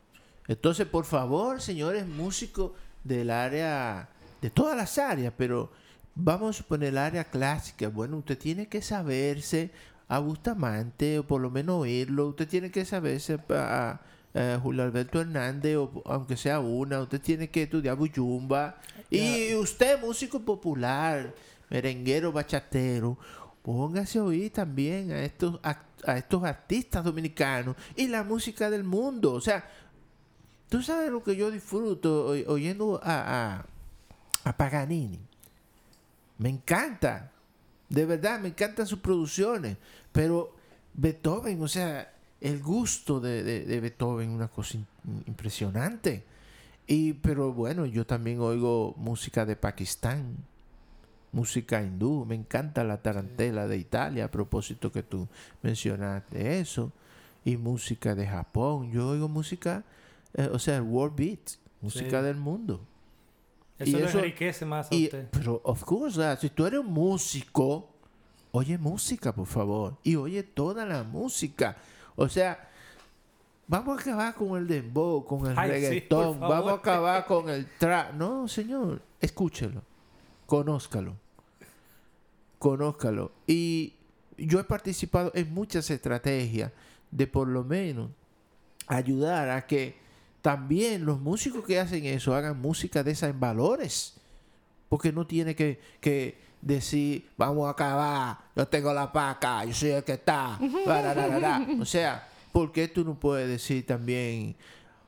Entonces, 0.46 0.86
por 0.86 1.04
favor, 1.04 1.60
señores 1.60 2.06
músicos 2.06 2.72
del 3.02 3.30
área, 3.30 4.08
de 4.40 4.50
todas 4.50 4.76
las 4.76 4.96
áreas, 4.98 5.32
pero 5.36 5.70
vamos 6.14 6.56
a 6.56 6.58
suponer 6.58 6.90
el 6.90 6.98
área 6.98 7.24
clásica. 7.24 7.88
Bueno, 7.88 8.18
usted 8.18 8.38
tiene 8.38 8.66
que 8.68 8.80
saberse 8.80 9.70
a 10.08 10.18
Bustamante, 10.20 11.18
o 11.18 11.26
por 11.26 11.40
lo 11.40 11.50
menos 11.50 11.82
oírlo. 11.82 12.28
Usted 12.28 12.48
tiene 12.48 12.70
que 12.70 12.84
saberse 12.84 13.38
a, 13.50 14.00
a 14.34 14.58
Julio 14.62 14.82
Alberto 14.82 15.20
Hernández, 15.20 15.76
o 15.76 16.02
aunque 16.06 16.36
sea 16.36 16.60
una. 16.60 17.00
Usted 17.00 17.20
tiene 17.20 17.50
que 17.50 17.64
estudiar 17.64 17.96
Buyumba. 17.96 18.78
Y 19.10 19.54
usted, 19.54 20.00
músico 20.00 20.40
popular, 20.40 21.34
merenguero, 21.70 22.32
bachatero, 22.32 23.18
póngase 23.62 24.18
a 24.18 24.24
oír 24.24 24.52
también 24.52 25.12
a 25.12 25.22
estos, 25.22 25.60
act- 25.62 26.04
a 26.06 26.16
estos 26.16 26.42
artistas 26.44 27.04
dominicanos 27.04 27.76
y 27.96 28.08
la 28.08 28.24
música 28.24 28.70
del 28.70 28.84
mundo. 28.84 29.32
O 29.34 29.40
sea, 29.40 29.68
Tú 30.70 30.82
sabes 30.82 31.10
lo 31.10 31.22
que 31.24 31.34
yo 31.34 31.50
disfruto 31.50 32.26
oy- 32.26 32.44
oyendo 32.46 33.00
a, 33.02 33.56
a, 33.56 33.64
a 34.44 34.56
Paganini. 34.58 35.18
Me 36.36 36.50
encanta. 36.50 37.32
De 37.88 38.04
verdad, 38.06 38.40
me 38.40 38.48
encantan 38.48 38.86
sus 38.86 38.98
producciones. 39.00 39.76
Pero 40.12 40.54
Beethoven, 40.94 41.62
o 41.62 41.68
sea, 41.68 42.12
el 42.40 42.62
gusto 42.62 43.20
de, 43.20 43.42
de, 43.42 43.64
de 43.64 43.80
Beethoven, 43.80 44.30
una 44.30 44.48
cosa 44.48 44.76
in- 44.76 44.86
impresionante. 45.26 46.24
Y, 46.86 47.14
pero 47.14 47.52
bueno, 47.52 47.84
yo 47.86 48.06
también 48.06 48.40
oigo 48.40 48.94
música 48.96 49.44
de 49.44 49.56
Pakistán, 49.56 50.36
música 51.32 51.82
hindú. 51.82 52.24
Me 52.26 52.34
encanta 52.34 52.84
la 52.84 53.02
tarantela 53.02 53.66
de 53.68 53.76
Italia, 53.78 54.26
a 54.26 54.30
propósito 54.30 54.90
que 54.92 55.02
tú 55.02 55.28
mencionaste 55.62 56.60
eso. 56.60 56.92
Y 57.44 57.56
música 57.56 58.14
de 58.14 58.26
Japón. 58.26 58.90
Yo 58.90 59.08
oigo 59.08 59.28
música, 59.28 59.84
eh, 60.34 60.48
o 60.52 60.58
sea, 60.58 60.82
world 60.82 61.16
beat. 61.16 61.40
música 61.80 62.20
Sí. 62.20 62.26
del 62.26 62.36
mundo. 62.36 62.80
Eso 63.78 63.96
Y 63.96 64.00
lo 64.00 64.08
eso- 64.08 64.18
enriquece 64.18 64.64
más 64.66 64.90
a 64.90 64.94
Y, 64.94 65.04
usted. 65.04 65.28
pero, 65.30 65.60
of 65.64 65.84
course, 65.84 66.36
si 66.40 66.50
tú 66.50 66.66
eres 66.66 66.80
un 66.80 66.92
músico, 66.92 67.88
oye 68.50 68.76
música, 68.78 69.32
por 69.34 69.46
favor. 69.46 69.96
Y 70.02 70.16
oye 70.16 70.42
toda 70.42 70.84
la 70.84 71.04
música. 71.04 71.76
O 72.16 72.28
sea, 72.28 72.68
vamos 73.68 73.96
a 73.98 74.00
acabar 74.00 74.34
con 74.34 74.58
el 74.58 74.66
dembow, 74.66 75.24
con 75.24 75.46
el 75.50 75.56
Ay, 75.58 75.70
reggaetón. 75.70 76.40
vamos 76.40 76.72
a 76.72 76.74
acabar 76.82 77.24
con 77.26 77.48
el 77.48 77.66
trap. 77.78 78.14
No, 78.14 78.48
señor, 78.48 79.00
escúchelo. 79.20 79.82
Conózcalo. 80.46 81.14
Conózcalo. 82.58 83.32
Y 83.46 83.94
yo 84.36 84.58
he 84.60 84.64
participado 84.64 85.30
en 85.34 85.52
muchas 85.54 85.90
estrategias 85.90 86.72
de 87.10 87.26
por 87.26 87.48
lo 87.48 87.64
menos 87.64 88.10
ayudar 88.86 89.50
a 89.50 89.66
que 89.66 89.96
también 90.48 91.04
los 91.04 91.20
músicos 91.20 91.62
que 91.62 91.78
hacen 91.78 92.06
eso 92.06 92.34
hagan 92.34 92.58
música 92.58 93.02
de 93.02 93.10
esa 93.10 93.28
en 93.28 93.38
valores. 93.38 94.14
Porque 94.88 95.12
no 95.12 95.26
tiene 95.26 95.54
que, 95.54 95.78
que 96.00 96.38
decir, 96.62 97.28
vamos 97.36 97.66
a 97.66 97.72
acabar, 97.72 98.38
yo 98.56 98.66
tengo 98.66 98.94
la 98.94 99.12
paca, 99.12 99.66
yo 99.66 99.74
soy 99.74 99.90
el 99.90 100.04
que 100.04 100.14
está. 100.14 100.58
O 101.78 101.84
sea, 101.84 102.26
¿por 102.50 102.72
qué 102.72 102.88
tú 102.88 103.04
no 103.04 103.20
puedes 103.20 103.46
decir 103.46 103.84
también, 103.84 104.56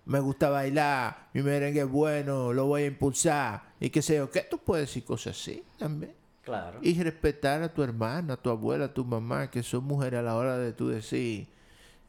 me 0.05 0.20
gusta 0.20 0.51
bailar, 0.51 1.30
mi 1.32 1.41
merengue 1.41 1.80
es 1.80 1.88
bueno, 1.88 2.53
lo 2.53 2.66
voy 2.66 2.82
a 2.82 2.86
impulsar? 2.88 3.62
Y 3.80 3.88
qué 3.88 4.03
sé 4.03 4.16
yo, 4.16 4.30
¿qué 4.30 4.43
tú 4.43 4.59
puedes 4.59 4.88
decir 4.88 5.07
cosas 5.07 5.41
así 5.41 5.64
también? 5.78 6.12
Claro. 6.43 6.80
Y 6.82 7.03
respetar 7.03 7.62
a 7.62 7.72
tu 7.72 7.82
hermana, 7.82 8.34
a 8.34 8.36
tu 8.36 8.51
abuela, 8.51 8.84
a 8.84 8.93
tu 8.93 9.07
mamá, 9.07 9.51
que 9.51 9.62
son 9.62 9.84
mujeres 9.84 10.20
a 10.20 10.22
la 10.22 10.36
hora 10.36 10.59
de 10.59 10.74
tú 10.74 10.88
decir, 10.88 11.49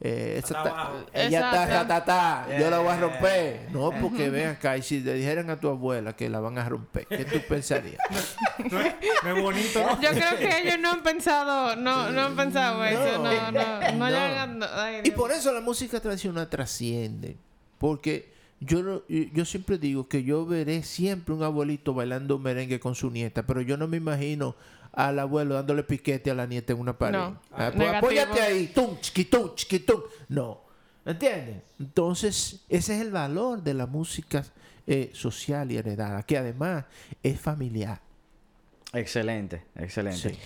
eh, 0.04 0.40
esa 0.42 0.62
ta- 0.64 0.92
ella 1.12 1.38
está 1.50 1.66
ratatá, 1.66 2.46
yo 2.58 2.68
la 2.68 2.80
voy 2.80 2.88
a 2.88 2.96
romper. 3.00 3.68
No, 3.70 3.92
porque 4.00 4.30
ven 4.30 4.48
acá, 4.48 4.76
y 4.76 4.82
si 4.82 5.00
le 5.00 5.14
dijeran 5.14 5.48
a 5.50 5.60
tu 5.60 5.68
abuela 5.68 6.16
que 6.16 6.28
la 6.28 6.40
van 6.40 6.58
a 6.58 6.68
romper, 6.68 7.06
¿qué 7.06 7.24
tú 7.24 7.38
pensarías? 7.48 7.98
No 8.70 8.80
es, 8.80 8.94
no 9.24 9.36
es 9.36 9.42
bonito, 9.42 9.80
¿no? 9.84 10.00
Yo 10.00 10.10
creo 10.10 10.36
que 10.38 10.60
ellos 10.62 10.78
no 10.80 10.90
han 10.92 11.02
pensado, 11.02 11.74
no, 11.76 12.10
no 12.10 12.20
han 12.22 12.36
pensado 12.36 12.84
eso, 12.84 13.22
no, 13.22 13.50
no, 13.50 13.52
no, 13.52 13.92
No. 13.96 14.08
llegan 14.08 14.60
ay, 14.74 15.00
Y 15.04 15.10
por 15.12 15.32
eso 15.32 15.52
la 15.52 15.60
música 15.60 15.98
tradicional 16.00 16.48
trasciende. 16.48 17.36
Porque 17.78 18.32
yo, 18.60 19.04
yo 19.08 19.44
siempre 19.44 19.78
digo 19.78 20.08
que 20.08 20.22
yo 20.22 20.46
veré 20.46 20.82
siempre 20.84 21.34
un 21.34 21.42
abuelito 21.42 21.94
bailando 21.94 22.38
merengue 22.38 22.78
con 22.78 22.94
su 22.94 23.10
nieta, 23.10 23.44
pero 23.44 23.60
yo 23.62 23.76
no 23.76 23.88
me 23.88 23.96
imagino 23.96 24.54
al 24.92 25.18
abuelo 25.18 25.54
dándole 25.54 25.82
piquete 25.82 26.30
a 26.30 26.34
la 26.34 26.46
nieta 26.46 26.72
en 26.72 26.80
una 26.80 26.96
pared. 26.96 27.18
No. 27.18 27.40
Ah, 27.52 27.72
pues 27.74 27.88
apóyate 27.94 28.40
ahí, 28.40 28.66
tum, 28.68 28.98
chiquitum, 29.00 29.54
chiquitum. 29.54 30.02
No. 30.28 30.60
¿Entiendes? 31.04 31.62
Entonces, 31.80 32.64
ese 32.68 32.94
es 32.96 33.00
el 33.00 33.10
valor 33.10 33.62
de 33.62 33.74
la 33.74 33.86
música 33.86 34.44
eh, 34.86 35.10
social 35.14 35.72
y 35.72 35.76
heredada, 35.76 36.22
que 36.22 36.38
además 36.38 36.84
es 37.22 37.40
familiar. 37.40 38.00
Excelente, 38.92 39.64
excelente. 39.74 40.30
Sí. 40.30 40.38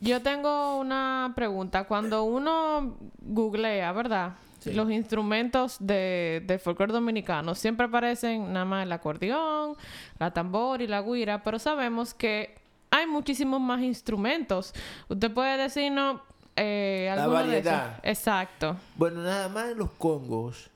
Yo 0.00 0.22
tengo 0.22 0.78
una 0.78 1.32
pregunta. 1.34 1.84
Cuando 1.84 2.24
uno 2.24 2.96
googlea, 3.20 3.92
¿verdad? 3.92 4.34
Sí. 4.60 4.72
Los 4.72 4.90
instrumentos 4.90 5.76
de, 5.80 6.42
de 6.46 6.58
folclore 6.58 6.92
dominicano 6.92 7.54
siempre 7.54 7.86
aparecen 7.86 8.52
nada 8.52 8.64
más 8.64 8.84
el 8.84 8.92
acordeón, 8.92 9.76
la 10.18 10.32
tambor 10.32 10.80
y 10.82 10.86
la 10.86 11.02
guira, 11.02 11.42
pero 11.42 11.58
sabemos 11.58 12.14
que 12.14 12.54
hay 12.90 13.06
muchísimos 13.06 13.60
más 13.60 13.80
instrumentos. 13.82 14.72
Usted 15.08 15.32
puede 15.32 15.56
decirnos 15.56 16.20
eh, 16.56 17.12
La 17.14 17.24
alguno 17.24 17.44
de 17.44 17.58
esos? 17.58 17.64
variedad. 17.72 18.00
Exacto. 18.02 18.76
Bueno, 18.96 19.22
nada 19.22 19.48
más 19.48 19.70
en 19.70 19.78
los 19.78 19.90
congos. 19.92 20.70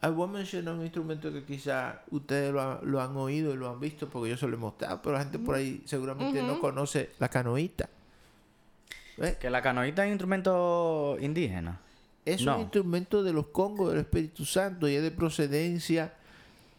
ah, 0.00 0.10
Voy 0.10 0.28
a 0.28 0.32
mencionar 0.32 0.74
un 0.74 0.82
instrumento 0.82 1.32
que 1.32 1.42
quizá 1.44 2.02
ustedes 2.10 2.52
lo, 2.52 2.60
ha- 2.60 2.80
lo 2.82 3.00
han 3.00 3.16
oído 3.16 3.52
y 3.52 3.56
lo 3.56 3.68
han 3.68 3.80
visto 3.80 4.08
porque 4.08 4.30
yo 4.30 4.36
se 4.36 4.46
lo 4.46 4.54
he 4.54 4.58
mostrado, 4.60 5.00
pero 5.02 5.14
la 5.16 5.22
gente 5.22 5.38
por 5.38 5.54
ahí 5.56 5.82
seguramente 5.86 6.42
no 6.42 6.60
conoce 6.60 7.10
la 7.18 7.28
canoita. 7.28 7.88
Que 9.40 9.48
la 9.48 9.62
canoita 9.62 10.02
es 10.02 10.06
un 10.08 10.12
instrumento 10.12 11.16
indígena. 11.20 11.80
Es 12.24 12.42
No. 12.42 12.56
un 12.56 12.62
instrumento 12.62 13.22
de 13.22 13.32
los 13.32 13.46
congos 13.46 13.90
del 13.90 14.00
Espíritu 14.00 14.44
Santo 14.44 14.88
y 14.88 14.94
es 14.94 15.02
de 15.02 15.10
procedencia 15.10 16.12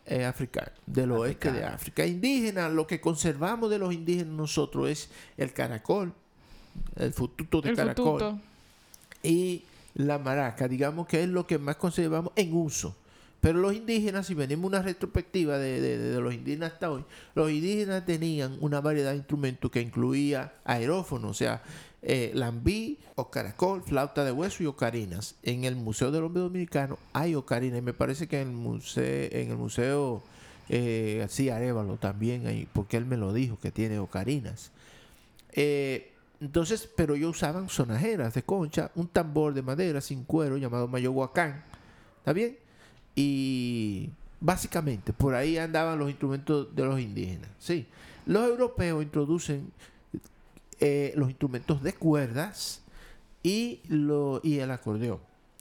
eh, 0.07 0.25
africana, 0.25 0.71
del 0.85 1.11
oeste 1.11 1.51
de 1.51 1.63
África. 1.65 2.05
Indígena, 2.05 2.69
lo 2.69 2.87
que 2.87 2.99
conservamos 3.01 3.69
de 3.69 3.77
los 3.79 3.93
indígenas 3.93 4.33
nosotros 4.33 4.89
es 4.89 5.09
el 5.37 5.53
caracol, 5.53 6.13
el 6.95 7.13
fututo 7.13 7.61
de 7.61 7.69
el 7.69 7.75
caracol. 7.75 8.19
fututo. 8.19 8.39
y 9.23 9.63
la 9.95 10.17
maraca, 10.19 10.67
digamos 10.67 11.07
que 11.07 11.23
es 11.23 11.29
lo 11.29 11.45
que 11.47 11.57
más 11.57 11.75
conservamos 11.75 12.31
en 12.35 12.55
uso. 12.55 12.95
Pero 13.41 13.59
los 13.59 13.73
indígenas, 13.75 14.25
si 14.25 14.33
venimos 14.33 14.65
a 14.65 14.67
una 14.77 14.81
retrospectiva 14.81 15.57
de, 15.59 15.79
de- 15.79 15.97
de 15.97 16.19
los 16.21 16.33
indígenas 16.33 16.73
hasta 16.73 16.89
hoy, 16.91 17.03
los 17.35 17.51
indígenas 17.51 18.03
tenían 18.05 18.57
una 18.61 18.81
variedad 18.81 19.11
de 19.11 19.17
instrumentos 19.17 19.69
que 19.69 19.79
incluía 19.81 20.53
aerófonos, 20.65 21.31
o 21.31 21.33
sea, 21.35 21.61
eh, 22.01 22.31
lambí, 22.33 22.99
o 23.15 23.29
caracol, 23.29 23.81
flauta 23.81 24.23
de 24.23 24.31
hueso 24.31 24.63
y 24.63 24.65
ocarinas. 24.65 25.35
En 25.43 25.63
el 25.63 25.75
Museo 25.75 26.11
del 26.11 26.23
Hombre 26.23 26.41
Dominicano 26.41 26.97
hay 27.13 27.35
ocarinas, 27.35 27.79
y 27.79 27.81
me 27.81 27.93
parece 27.93 28.27
que 28.27 28.41
en 28.41 28.49
el 28.49 28.53
museo, 28.53 29.29
en 29.31 29.51
el 29.51 29.57
museo 29.57 30.21
eh, 30.69 31.25
también 31.99 32.47
hay, 32.47 32.67
porque 32.71 32.97
él 32.97 33.05
me 33.05 33.17
lo 33.17 33.33
dijo 33.33 33.59
que 33.59 33.71
tiene 33.71 33.99
ocarinas. 33.99 34.71
Eh, 35.51 36.11
entonces, 36.39 36.87
pero 36.95 37.15
ellos 37.15 37.31
usaban 37.31 37.69
sonajeras 37.69 38.33
de 38.35 38.43
concha, 38.43 38.91
un 38.95 39.07
tambor 39.07 39.53
de 39.53 39.61
madera 39.63 40.01
sin 40.01 40.23
cuero 40.23 40.57
llamado 40.57 40.87
mayohuacán. 40.87 41.63
¿Está 42.19 42.33
bien? 42.33 42.57
Y 43.15 44.11
básicamente 44.39 45.13
por 45.13 45.33
ahí 45.33 45.57
andaban 45.57 45.97
los 45.97 46.09
instrumentos 46.09 46.75
de 46.75 46.85
los 46.85 46.99
indígenas. 46.99 47.49
Sí. 47.57 47.87
Los 48.27 48.47
europeos 48.47 49.01
introducen 49.01 49.71
eh, 50.79 51.13
los 51.15 51.29
instrumentos 51.29 51.81
de 51.81 51.93
cuerdas 51.93 52.81
y, 53.43 53.81
lo, 53.87 54.41
y 54.43 54.59
el 54.59 54.71
acordeón. 54.71 55.19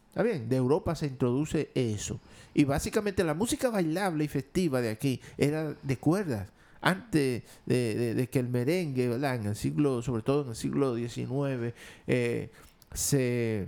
¿Está 0.09 0.23
bien? 0.23 0.49
De 0.49 0.57
Europa 0.57 0.95
se 0.95 1.07
introduce 1.07 1.71
eso. 1.75 2.21
Y 2.55 2.65
básicamente 2.65 3.23
la 3.23 3.35
música 3.35 3.69
bailable 3.69 4.25
y 4.25 4.29
festiva 4.29 4.81
de 4.81 4.91
aquí 4.91 5.21
era 5.37 5.75
de 5.83 5.97
cuerdas. 5.99 6.49
Antes 6.81 7.43
de, 7.67 8.29
que 8.31 8.39
el 8.39 8.49
merengue, 8.49 9.09
¿verdad? 9.09 9.37
En 9.37 9.47
el 9.47 9.57
siglo, 9.57 10.03
sobre 10.03 10.23
todo 10.23 10.43
en 10.43 10.49
el 10.51 10.57
siglo 10.57 10.97
XIX, 10.97 11.75
eh, 12.07 12.51
se 12.95 13.67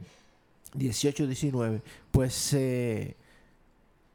18-19, 0.75 1.83
pues 2.11 2.35
se, 2.35 3.17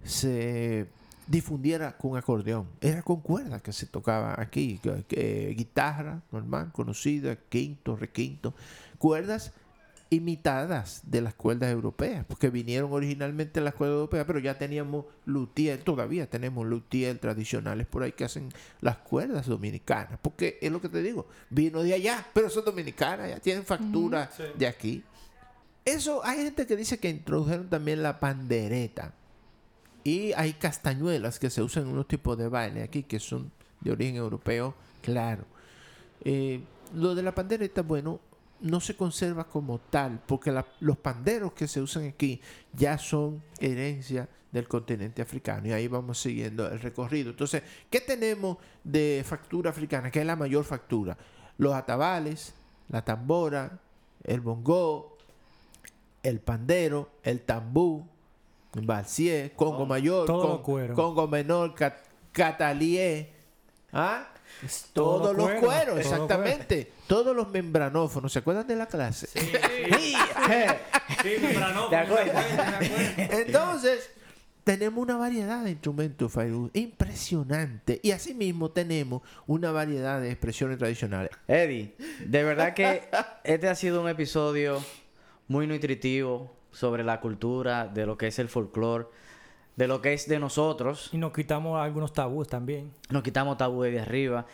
se 0.03 0.87
difundiera 1.27 1.97
con 1.97 2.17
acordeón. 2.17 2.67
Era 2.81 3.01
con 3.01 3.21
cuerdas 3.21 3.61
que 3.61 3.73
se 3.73 3.85
tocaba 3.85 4.35
aquí. 4.39 4.79
que- 4.81 5.03
que- 5.07 5.53
guitarra 5.57 6.21
normal, 6.31 6.71
conocida, 6.71 7.35
quinto, 7.49 7.95
requinto. 7.95 8.53
Cuerdas 8.97 9.51
imitadas 10.09 11.01
de 11.05 11.21
las 11.21 11.33
cuerdas 11.33 11.71
europeas, 11.71 12.23
porque 12.27 12.49
vinieron 12.51 12.91
originalmente 12.93 13.59
las 13.61 13.73
cuerdas 13.73 13.95
europeas, 13.95 14.25
pero 14.27 14.37
ya 14.37 14.57
teníamos 14.59 15.05
luthier, 15.25 15.81
todavía 15.83 16.29
tenemos 16.29 16.67
luthier 16.67 17.17
tradicionales 17.17 17.87
por 17.87 18.03
ahí 18.03 18.11
que 18.11 18.23
hacen 18.25 18.49
las 18.81 18.97
cuerdas 18.97 19.47
dominicanas, 19.47 20.19
porque 20.21 20.59
es 20.61 20.71
lo 20.71 20.79
que 20.79 20.89
te 20.89 21.01
digo, 21.01 21.25
vino 21.49 21.81
de 21.81 21.95
allá, 21.95 22.27
pero 22.31 22.49
son 22.51 22.63
dominicanas, 22.63 23.27
ya 23.29 23.39
tienen 23.39 23.63
factura 23.65 24.29
Sí. 24.37 24.43
de 24.55 24.67
aquí. 24.67 25.03
Eso, 25.83 26.23
hay 26.23 26.43
gente 26.43 26.67
que 26.67 26.75
dice 26.75 26.99
que 26.99 27.09
introdujeron 27.09 27.67
también 27.69 28.03
la 28.03 28.19
pandereta. 28.19 29.13
Y 30.03 30.33
hay 30.33 30.53
castañuelas 30.53 31.39
que 31.39 31.49
se 31.49 31.61
usan 31.61 31.83
en 31.83 31.89
unos 31.89 32.07
tipos 32.07 32.37
de 32.37 32.47
baile 32.47 32.83
aquí 32.83 33.03
que 33.03 33.19
son 33.19 33.51
de 33.79 33.91
origen 33.91 34.15
europeo, 34.15 34.73
claro. 35.01 35.45
Eh, 36.23 36.61
lo 36.93 37.15
de 37.15 37.23
la 37.23 37.33
pandereta, 37.33 37.81
bueno, 37.81 38.19
no 38.61 38.79
se 38.79 38.95
conserva 38.95 39.45
como 39.45 39.79
tal, 39.79 40.21
porque 40.25 40.53
los 40.79 40.97
panderos 40.97 41.53
que 41.53 41.67
se 41.67 41.81
usan 41.81 42.07
aquí 42.07 42.39
ya 42.73 42.97
son 42.97 43.43
herencia 43.59 44.27
del 44.51 44.67
continente 44.67 45.21
africano. 45.21 45.67
Y 45.67 45.71
ahí 45.71 45.87
vamos 45.87 46.19
siguiendo 46.19 46.69
el 46.69 46.79
recorrido. 46.79 47.31
Entonces, 47.31 47.63
¿qué 47.89 47.99
tenemos 47.99 48.57
de 48.83 49.23
factura 49.25 49.71
africana? 49.71 50.11
Que 50.11 50.21
es 50.21 50.25
la 50.25 50.35
mayor 50.35 50.63
factura. 50.63 51.17
Los 51.57 51.73
atabales, 51.73 52.53
la 52.89 53.03
tambora, 53.03 53.79
el 54.23 54.39
bongo, 54.39 55.17
el 56.21 56.39
pandero, 56.39 57.09
el 57.23 57.41
tambú, 57.41 58.07
el 58.75 58.85
balsié, 58.85 59.51
congo 59.55 59.85
mayor, 59.85 60.25
todo 60.25 60.55
con- 60.57 60.63
cuero. 60.63 60.93
congo 60.95 61.27
menor, 61.27 61.75
cat- 61.75 62.03
catalié, 62.31 63.29
¿ah? 63.91 64.27
Todo 64.93 65.19
Todos 65.33 65.35
los 65.35 65.45
cuero, 65.45 65.61
cueros, 65.67 65.87
todo 65.87 65.99
exactamente. 65.99 66.91
Todos 67.07 67.35
los 67.35 67.49
membranófonos, 67.49 68.31
¿se 68.31 68.39
acuerdan 68.39 68.65
de 68.67 68.75
la 68.75 68.85
clase? 68.85 69.27
Sí, 69.27 70.15
membranoso, 71.41 71.89
¿Te 71.89 71.95
acuerdas? 71.95 72.35
me 72.35 72.63
acuerdo, 72.63 72.79
me 72.79 73.15
acuerdo. 73.25 73.37
Entonces, 73.45 74.09
tenemos 74.63 75.01
una 75.01 75.17
variedad 75.17 75.63
de 75.63 75.71
instrumentos, 75.71 76.31
Fairuz, 76.31 76.71
impresionante. 76.73 77.99
Y 78.03 78.11
asimismo 78.11 78.71
tenemos 78.71 79.21
una 79.47 79.71
variedad 79.71 80.21
de 80.21 80.31
expresiones 80.31 80.77
tradicionales. 80.77 81.31
Eddie, 81.47 81.95
de 82.25 82.43
verdad 82.43 82.73
que 82.73 83.03
este 83.43 83.67
ha 83.67 83.75
sido 83.75 84.01
un 84.01 84.07
episodio 84.09 84.81
muy 85.47 85.67
nutritivo 85.67 86.55
sobre 86.73 87.03
la 87.03 87.21
cultura 87.21 87.87
de 87.87 88.05
lo 88.05 88.17
que 88.17 88.27
es 88.27 88.39
el 88.39 88.49
folclore 88.49 89.07
de 89.75 89.87
lo 89.87 90.01
que 90.01 90.13
es 90.13 90.27
de 90.27 90.39
nosotros. 90.39 91.09
Y 91.13 91.17
nos 91.17 91.33
quitamos 91.33 91.79
algunos 91.81 92.13
tabús 92.13 92.47
también. 92.47 92.91
Nos 93.09 93.23
quitamos 93.23 93.57
tabú 93.57 93.83
de 93.83 93.99
arriba. 93.99 94.45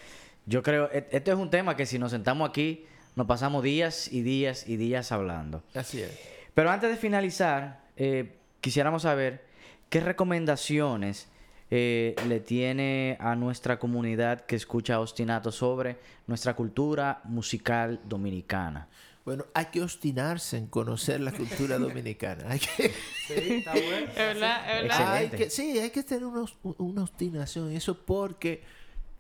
Yo 0.46 0.64
creo, 0.64 0.90
e- 0.92 1.08
esto 1.12 1.32
es 1.32 1.38
un 1.38 1.50
tema 1.50 1.76
que 1.76 1.86
si 1.86 2.00
nos 2.00 2.12
sentamos 2.12 2.50
aquí, 2.50 2.86
nos 3.16 3.28
pasamos 3.28 3.64
días 3.64 4.12
y 4.12 4.22
días 4.22 4.68
y 4.68 4.78
días 4.78 5.12
hablando. 5.12 5.64
Así 5.76 6.02
es. 6.02 6.18
Pero 6.54 6.70
antes 6.70 6.90
de 6.90 6.98
finalizar, 6.98 7.82
eh, 7.98 8.38
quisiéramos 8.62 9.04
saber 9.04 9.46
qué 9.90 10.00
recomendaciones 10.00 11.28
eh, 11.72 12.16
le 12.28 12.40
tiene 12.40 13.18
a 13.20 13.36
nuestra 13.36 13.78
comunidad 13.78 14.42
que 14.42 14.56
escucha 14.56 15.00
Ostinato 15.00 15.52
sobre 15.52 15.98
nuestra 16.26 16.56
cultura 16.56 17.22
musical 17.26 18.00
dominicana. 18.06 18.88
Bueno, 19.30 19.46
hay 19.54 19.66
que 19.68 19.82
obstinarse 19.84 20.58
en 20.58 20.66
conocer 20.68 21.22
la 21.22 21.32
cultura 21.32 21.78
dominicana. 21.88 22.46
Hay 22.50 22.60
que, 22.60 22.90
Sí, 23.28 23.34
está 23.54 23.72
bueno. 23.74 24.08
Es 24.10 24.16
verdad, 24.16 24.76
es 24.78 24.82
verdad. 24.84 24.86
Excelente. 24.86 25.36
hay 25.36 25.44
que- 25.44 25.50
sí, 25.52 25.80
hay 25.80 25.90
que 25.92 26.04
tener 26.04 26.26
una, 26.26 26.42
os- 26.42 26.58
una 26.64 27.04
obstinación 27.04 27.70
en 27.70 27.78
eso 27.78 27.96
porque 28.06 28.64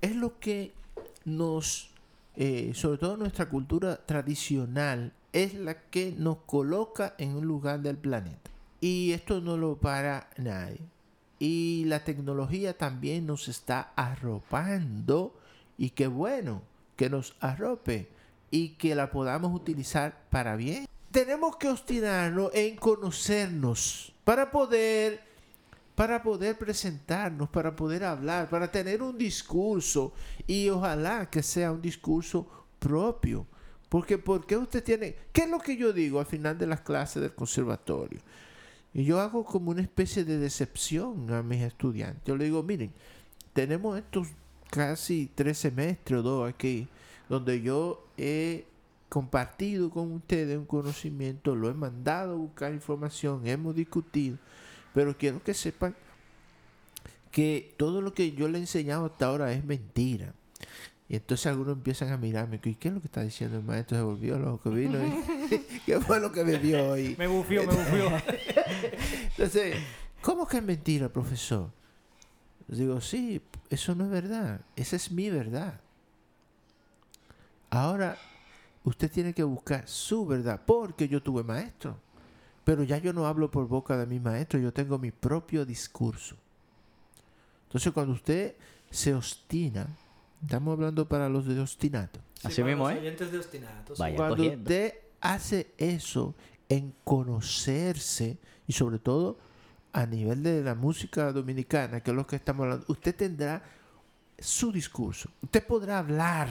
es 0.01 0.15
lo 0.15 0.39
que 0.39 0.71
nos, 1.25 1.91
eh, 2.35 2.71
sobre 2.73 2.97
todo 2.97 3.17
nuestra 3.17 3.49
cultura 3.49 3.97
tradicional, 4.05 5.13
es 5.31 5.53
la 5.53 5.79
que 5.79 6.13
nos 6.17 6.37
coloca 6.47 7.13
en 7.19 7.35
un 7.35 7.45
lugar 7.45 7.81
del 7.81 7.97
planeta. 7.97 8.49
Y 8.81 9.11
esto 9.11 9.41
no 9.41 9.57
lo 9.57 9.77
para 9.77 10.29
nadie. 10.37 10.79
Y 11.37 11.83
la 11.85 12.03
tecnología 12.03 12.77
también 12.77 13.27
nos 13.27 13.47
está 13.47 13.91
arropando 13.95 15.37
y 15.77 15.91
qué 15.91 16.07
bueno 16.07 16.61
que 16.95 17.09
nos 17.09 17.35
arrope 17.39 18.09
y 18.51 18.69
que 18.69 18.95
la 18.95 19.11
podamos 19.11 19.53
utilizar 19.53 20.25
para 20.29 20.55
bien. 20.55 20.87
Tenemos 21.11 21.57
que 21.57 21.69
obstinarnos 21.69 22.51
en 22.53 22.75
conocernos 22.75 24.13
para 24.23 24.51
poder 24.51 25.27
para 25.95 26.23
poder 26.23 26.57
presentarnos, 26.57 27.49
para 27.49 27.75
poder 27.75 28.05
hablar, 28.05 28.49
para 28.49 28.71
tener 28.71 29.03
un 29.03 29.17
discurso 29.17 30.13
y 30.47 30.69
ojalá 30.69 31.29
que 31.29 31.43
sea 31.43 31.73
un 31.73 31.81
discurso 31.81 32.47
propio. 32.79 33.45
Porque 33.89 34.17
¿por 34.17 34.45
qué 34.45 34.55
usted 34.55 34.81
tiene 34.81 35.15
qué 35.33 35.41
es 35.41 35.49
lo 35.49 35.59
que 35.59 35.75
yo 35.75 35.91
digo 35.91 36.21
al 36.21 36.25
final 36.25 36.57
de 36.57 36.67
las 36.67 36.79
clases 36.81 37.21
del 37.21 37.33
conservatorio? 37.33 38.21
Y 38.93 39.03
yo 39.03 39.19
hago 39.19 39.43
como 39.43 39.71
una 39.71 39.81
especie 39.81 40.23
de 40.23 40.37
decepción 40.37 41.31
a 41.33 41.43
mis 41.43 41.61
estudiantes. 41.61 42.23
Yo 42.25 42.37
le 42.37 42.45
digo, 42.45 42.63
miren, 42.63 42.93
tenemos 43.53 43.97
estos 43.97 44.29
casi 44.69 45.29
tres 45.35 45.57
semestres 45.57 46.19
o 46.19 46.23
dos 46.23 46.49
aquí, 46.49 46.87
donde 47.29 47.61
yo 47.61 48.05
he 48.17 48.65
compartido 49.07 49.89
con 49.89 50.11
ustedes 50.11 50.57
un 50.57 50.65
conocimiento, 50.65 51.55
lo 51.55 51.69
he 51.69 51.73
mandado 51.73 52.33
a 52.33 52.37
buscar 52.37 52.73
información, 52.73 53.47
hemos 53.47 53.75
discutido, 53.75 54.37
pero 54.93 55.17
quiero 55.17 55.41
que 55.43 55.53
sepan 55.53 55.95
que 57.31 57.73
todo 57.77 58.01
lo 58.01 58.13
que 58.13 58.31
yo 58.33 58.47
le 58.47 58.57
he 58.57 58.61
enseñado 58.61 59.05
hasta 59.05 59.27
ahora 59.27 59.53
es 59.53 59.63
mentira. 59.63 60.33
Y 61.07 61.15
entonces 61.15 61.47
algunos 61.47 61.73
empiezan 61.77 62.09
a 62.11 62.17
mirarme, 62.17 62.59
¿y 62.63 62.75
qué 62.75 62.89
es 62.89 62.93
lo 62.93 62.99
que 63.01 63.07
está 63.07 63.21
diciendo 63.23 63.57
el 63.57 63.63
maestro? 63.63 63.97
Se 63.97 64.03
volvió 64.03 64.37
loco, 64.37 64.69
vino 64.69 64.99
y- 65.03 65.57
¿Qué 65.85 65.99
fue 65.99 66.19
lo 66.19 66.31
que 66.31 66.43
me 66.43 66.59
dio 66.59 66.89
hoy? 66.91 67.15
Me 67.17 67.25
bufió, 67.27 67.65
me 67.65 67.73
bufió. 67.73 68.11
Entonces, 69.31 69.75
¿cómo 70.21 70.47
que 70.47 70.57
es 70.57 70.63
mentira, 70.63 71.09
profesor? 71.09 71.71
Les 72.67 72.77
digo, 72.77 73.01
sí, 73.01 73.41
eso 73.71 73.95
no 73.95 74.03
es 74.05 74.11
verdad. 74.11 74.61
Esa 74.75 74.95
es 74.97 75.11
mi 75.11 75.31
verdad. 75.31 75.81
Ahora, 77.69 78.17
usted 78.83 79.11
tiene 79.11 79.33
que 79.33 79.43
buscar 79.43 79.87
su 79.87 80.25
verdad, 80.25 80.61
porque 80.65 81.07
yo 81.07 81.21
tuve 81.21 81.43
maestro. 81.43 81.97
Pero 82.63 82.83
ya 82.83 82.97
yo 82.97 83.13
no 83.13 83.25
hablo 83.25 83.49
por 83.49 83.67
boca 83.67 83.97
de 83.97 84.05
mi 84.05 84.19
maestro, 84.19 84.59
yo 84.59 84.71
tengo 84.71 84.97
mi 84.97 85.11
propio 85.11 85.65
discurso. 85.65 86.35
Entonces, 87.67 87.91
cuando 87.93 88.13
usted 88.13 88.55
se 88.89 89.13
obstina, 89.13 89.87
estamos 90.41 90.73
hablando 90.73 91.07
para 91.07 91.29
los 91.29 91.45
de 91.45 91.59
ostinato. 91.59 92.19
Así 92.43 92.63
mismo, 92.63 92.87
los 92.87 92.97
¿eh? 92.97 92.99
oyentes 93.01 93.31
de 93.31 93.39
Ostinato. 93.39 93.93
Vaya. 93.97 94.15
Cuando 94.15 94.35
cogiendo. 94.37 94.61
usted 94.61 94.93
hace 95.21 95.73
eso 95.77 96.35
en 96.69 96.93
conocerse 97.03 98.37
y 98.67 98.73
sobre 98.73 98.99
todo 98.99 99.37
a 99.91 100.05
nivel 100.05 100.43
de 100.43 100.63
la 100.63 100.75
música 100.75 101.31
dominicana, 101.31 102.01
que 102.01 102.11
es 102.11 102.15
lo 102.15 102.25
que 102.25 102.35
estamos 102.35 102.63
hablando, 102.63 102.85
usted 102.87 103.15
tendrá 103.15 103.61
su 104.37 104.71
discurso. 104.71 105.29
Usted 105.41 105.65
podrá 105.65 105.99
hablar 105.99 106.47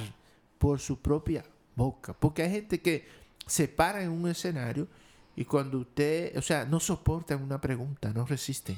por 0.58 0.80
su 0.80 0.98
propia 1.00 1.44
boca, 1.74 2.12
porque 2.12 2.42
hay 2.42 2.50
gente 2.50 2.80
que 2.80 3.06
se 3.46 3.68
para 3.68 4.02
en 4.02 4.10
un 4.10 4.28
escenario 4.28 4.88
y 5.36 5.44
cuando 5.44 5.78
usted, 5.78 6.36
o 6.36 6.42
sea, 6.42 6.64
no 6.64 6.80
soportan 6.80 7.42
una 7.42 7.60
pregunta, 7.60 8.12
no 8.12 8.26
resisten. 8.26 8.76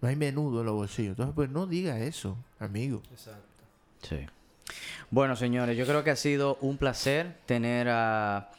No 0.00 0.08
hay 0.08 0.14
menudo 0.14 0.60
en 0.60 0.66
los 0.66 0.74
bolsillos. 0.74 1.12
Entonces, 1.12 1.34
pues 1.34 1.50
no 1.50 1.66
diga 1.66 1.98
eso, 1.98 2.36
amigo. 2.60 3.02
Exacto. 3.10 3.64
Sí. 4.02 4.26
Bueno, 5.10 5.34
señores, 5.36 5.76
yo 5.76 5.86
creo 5.86 6.04
que 6.04 6.10
ha 6.10 6.16
sido 6.16 6.58
un 6.60 6.76
placer 6.76 7.38
tener 7.46 7.88
a 7.88 8.50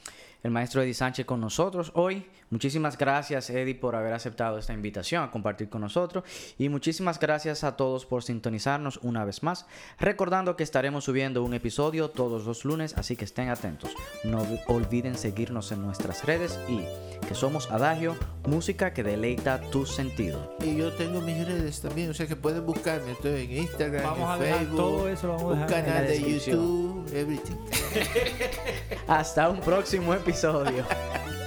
el 0.43 0.51
maestro 0.51 0.81
Eddie 0.81 0.93
Sánchez 0.93 1.25
con 1.25 1.39
nosotros 1.39 1.91
hoy. 1.95 2.25
Muchísimas 2.49 2.97
gracias, 2.97 3.49
Eddie, 3.49 3.75
por 3.75 3.95
haber 3.95 4.13
aceptado 4.13 4.57
esta 4.57 4.73
invitación 4.73 5.23
a 5.23 5.31
compartir 5.31 5.69
con 5.69 5.81
nosotros. 5.81 6.23
Y 6.57 6.69
muchísimas 6.69 7.19
gracias 7.19 7.63
a 7.63 7.75
todos 7.75 8.05
por 8.05 8.23
sintonizarnos 8.23 8.99
una 9.03 9.23
vez 9.25 9.43
más. 9.43 9.65
Recordando 9.99 10.55
que 10.55 10.63
estaremos 10.63 11.03
subiendo 11.03 11.43
un 11.43 11.53
episodio 11.53 12.09
todos 12.09 12.45
los 12.45 12.65
lunes, 12.65 12.97
así 12.97 13.15
que 13.15 13.25
estén 13.25 13.49
atentos. 13.49 13.91
No 14.23 14.45
olviden 14.67 15.15
seguirnos 15.15 15.71
en 15.71 15.81
nuestras 15.81 16.25
redes 16.25 16.59
y 16.67 16.79
que 17.27 17.35
somos 17.35 17.69
Adagio, 17.69 18.15
música 18.47 18.93
que 18.93 19.03
deleita 19.03 19.61
tus 19.69 19.93
sentidos. 19.93 20.49
Y 20.63 20.75
yo 20.75 20.91
tengo 20.93 21.21
mis 21.21 21.45
redes 21.45 21.81
también, 21.81 22.09
o 22.09 22.13
sea 22.13 22.27
que 22.27 22.35
pueden 22.35 22.65
buscarme. 22.65 23.11
Estoy 23.11 23.43
en 23.43 23.51
Instagram, 23.57 24.03
Vamos 24.03 24.29
a 24.29 24.35
en 24.35 24.41
dejar 24.41 24.57
Facebook, 24.59 24.77
todo 24.77 25.09
eso, 25.09 25.27
lo 25.27 25.33
vamos 25.33 25.51
a 25.51 25.53
un 25.53 25.67
dejar 25.67 25.79
en 25.79 25.85
canal 25.85 26.07
de. 26.07 26.19
YouTube, 26.19 27.13
everything. 27.13 27.55
Hasta 29.07 29.49
un 29.49 29.59
próximo 29.59 30.13
episodio. 30.13 30.85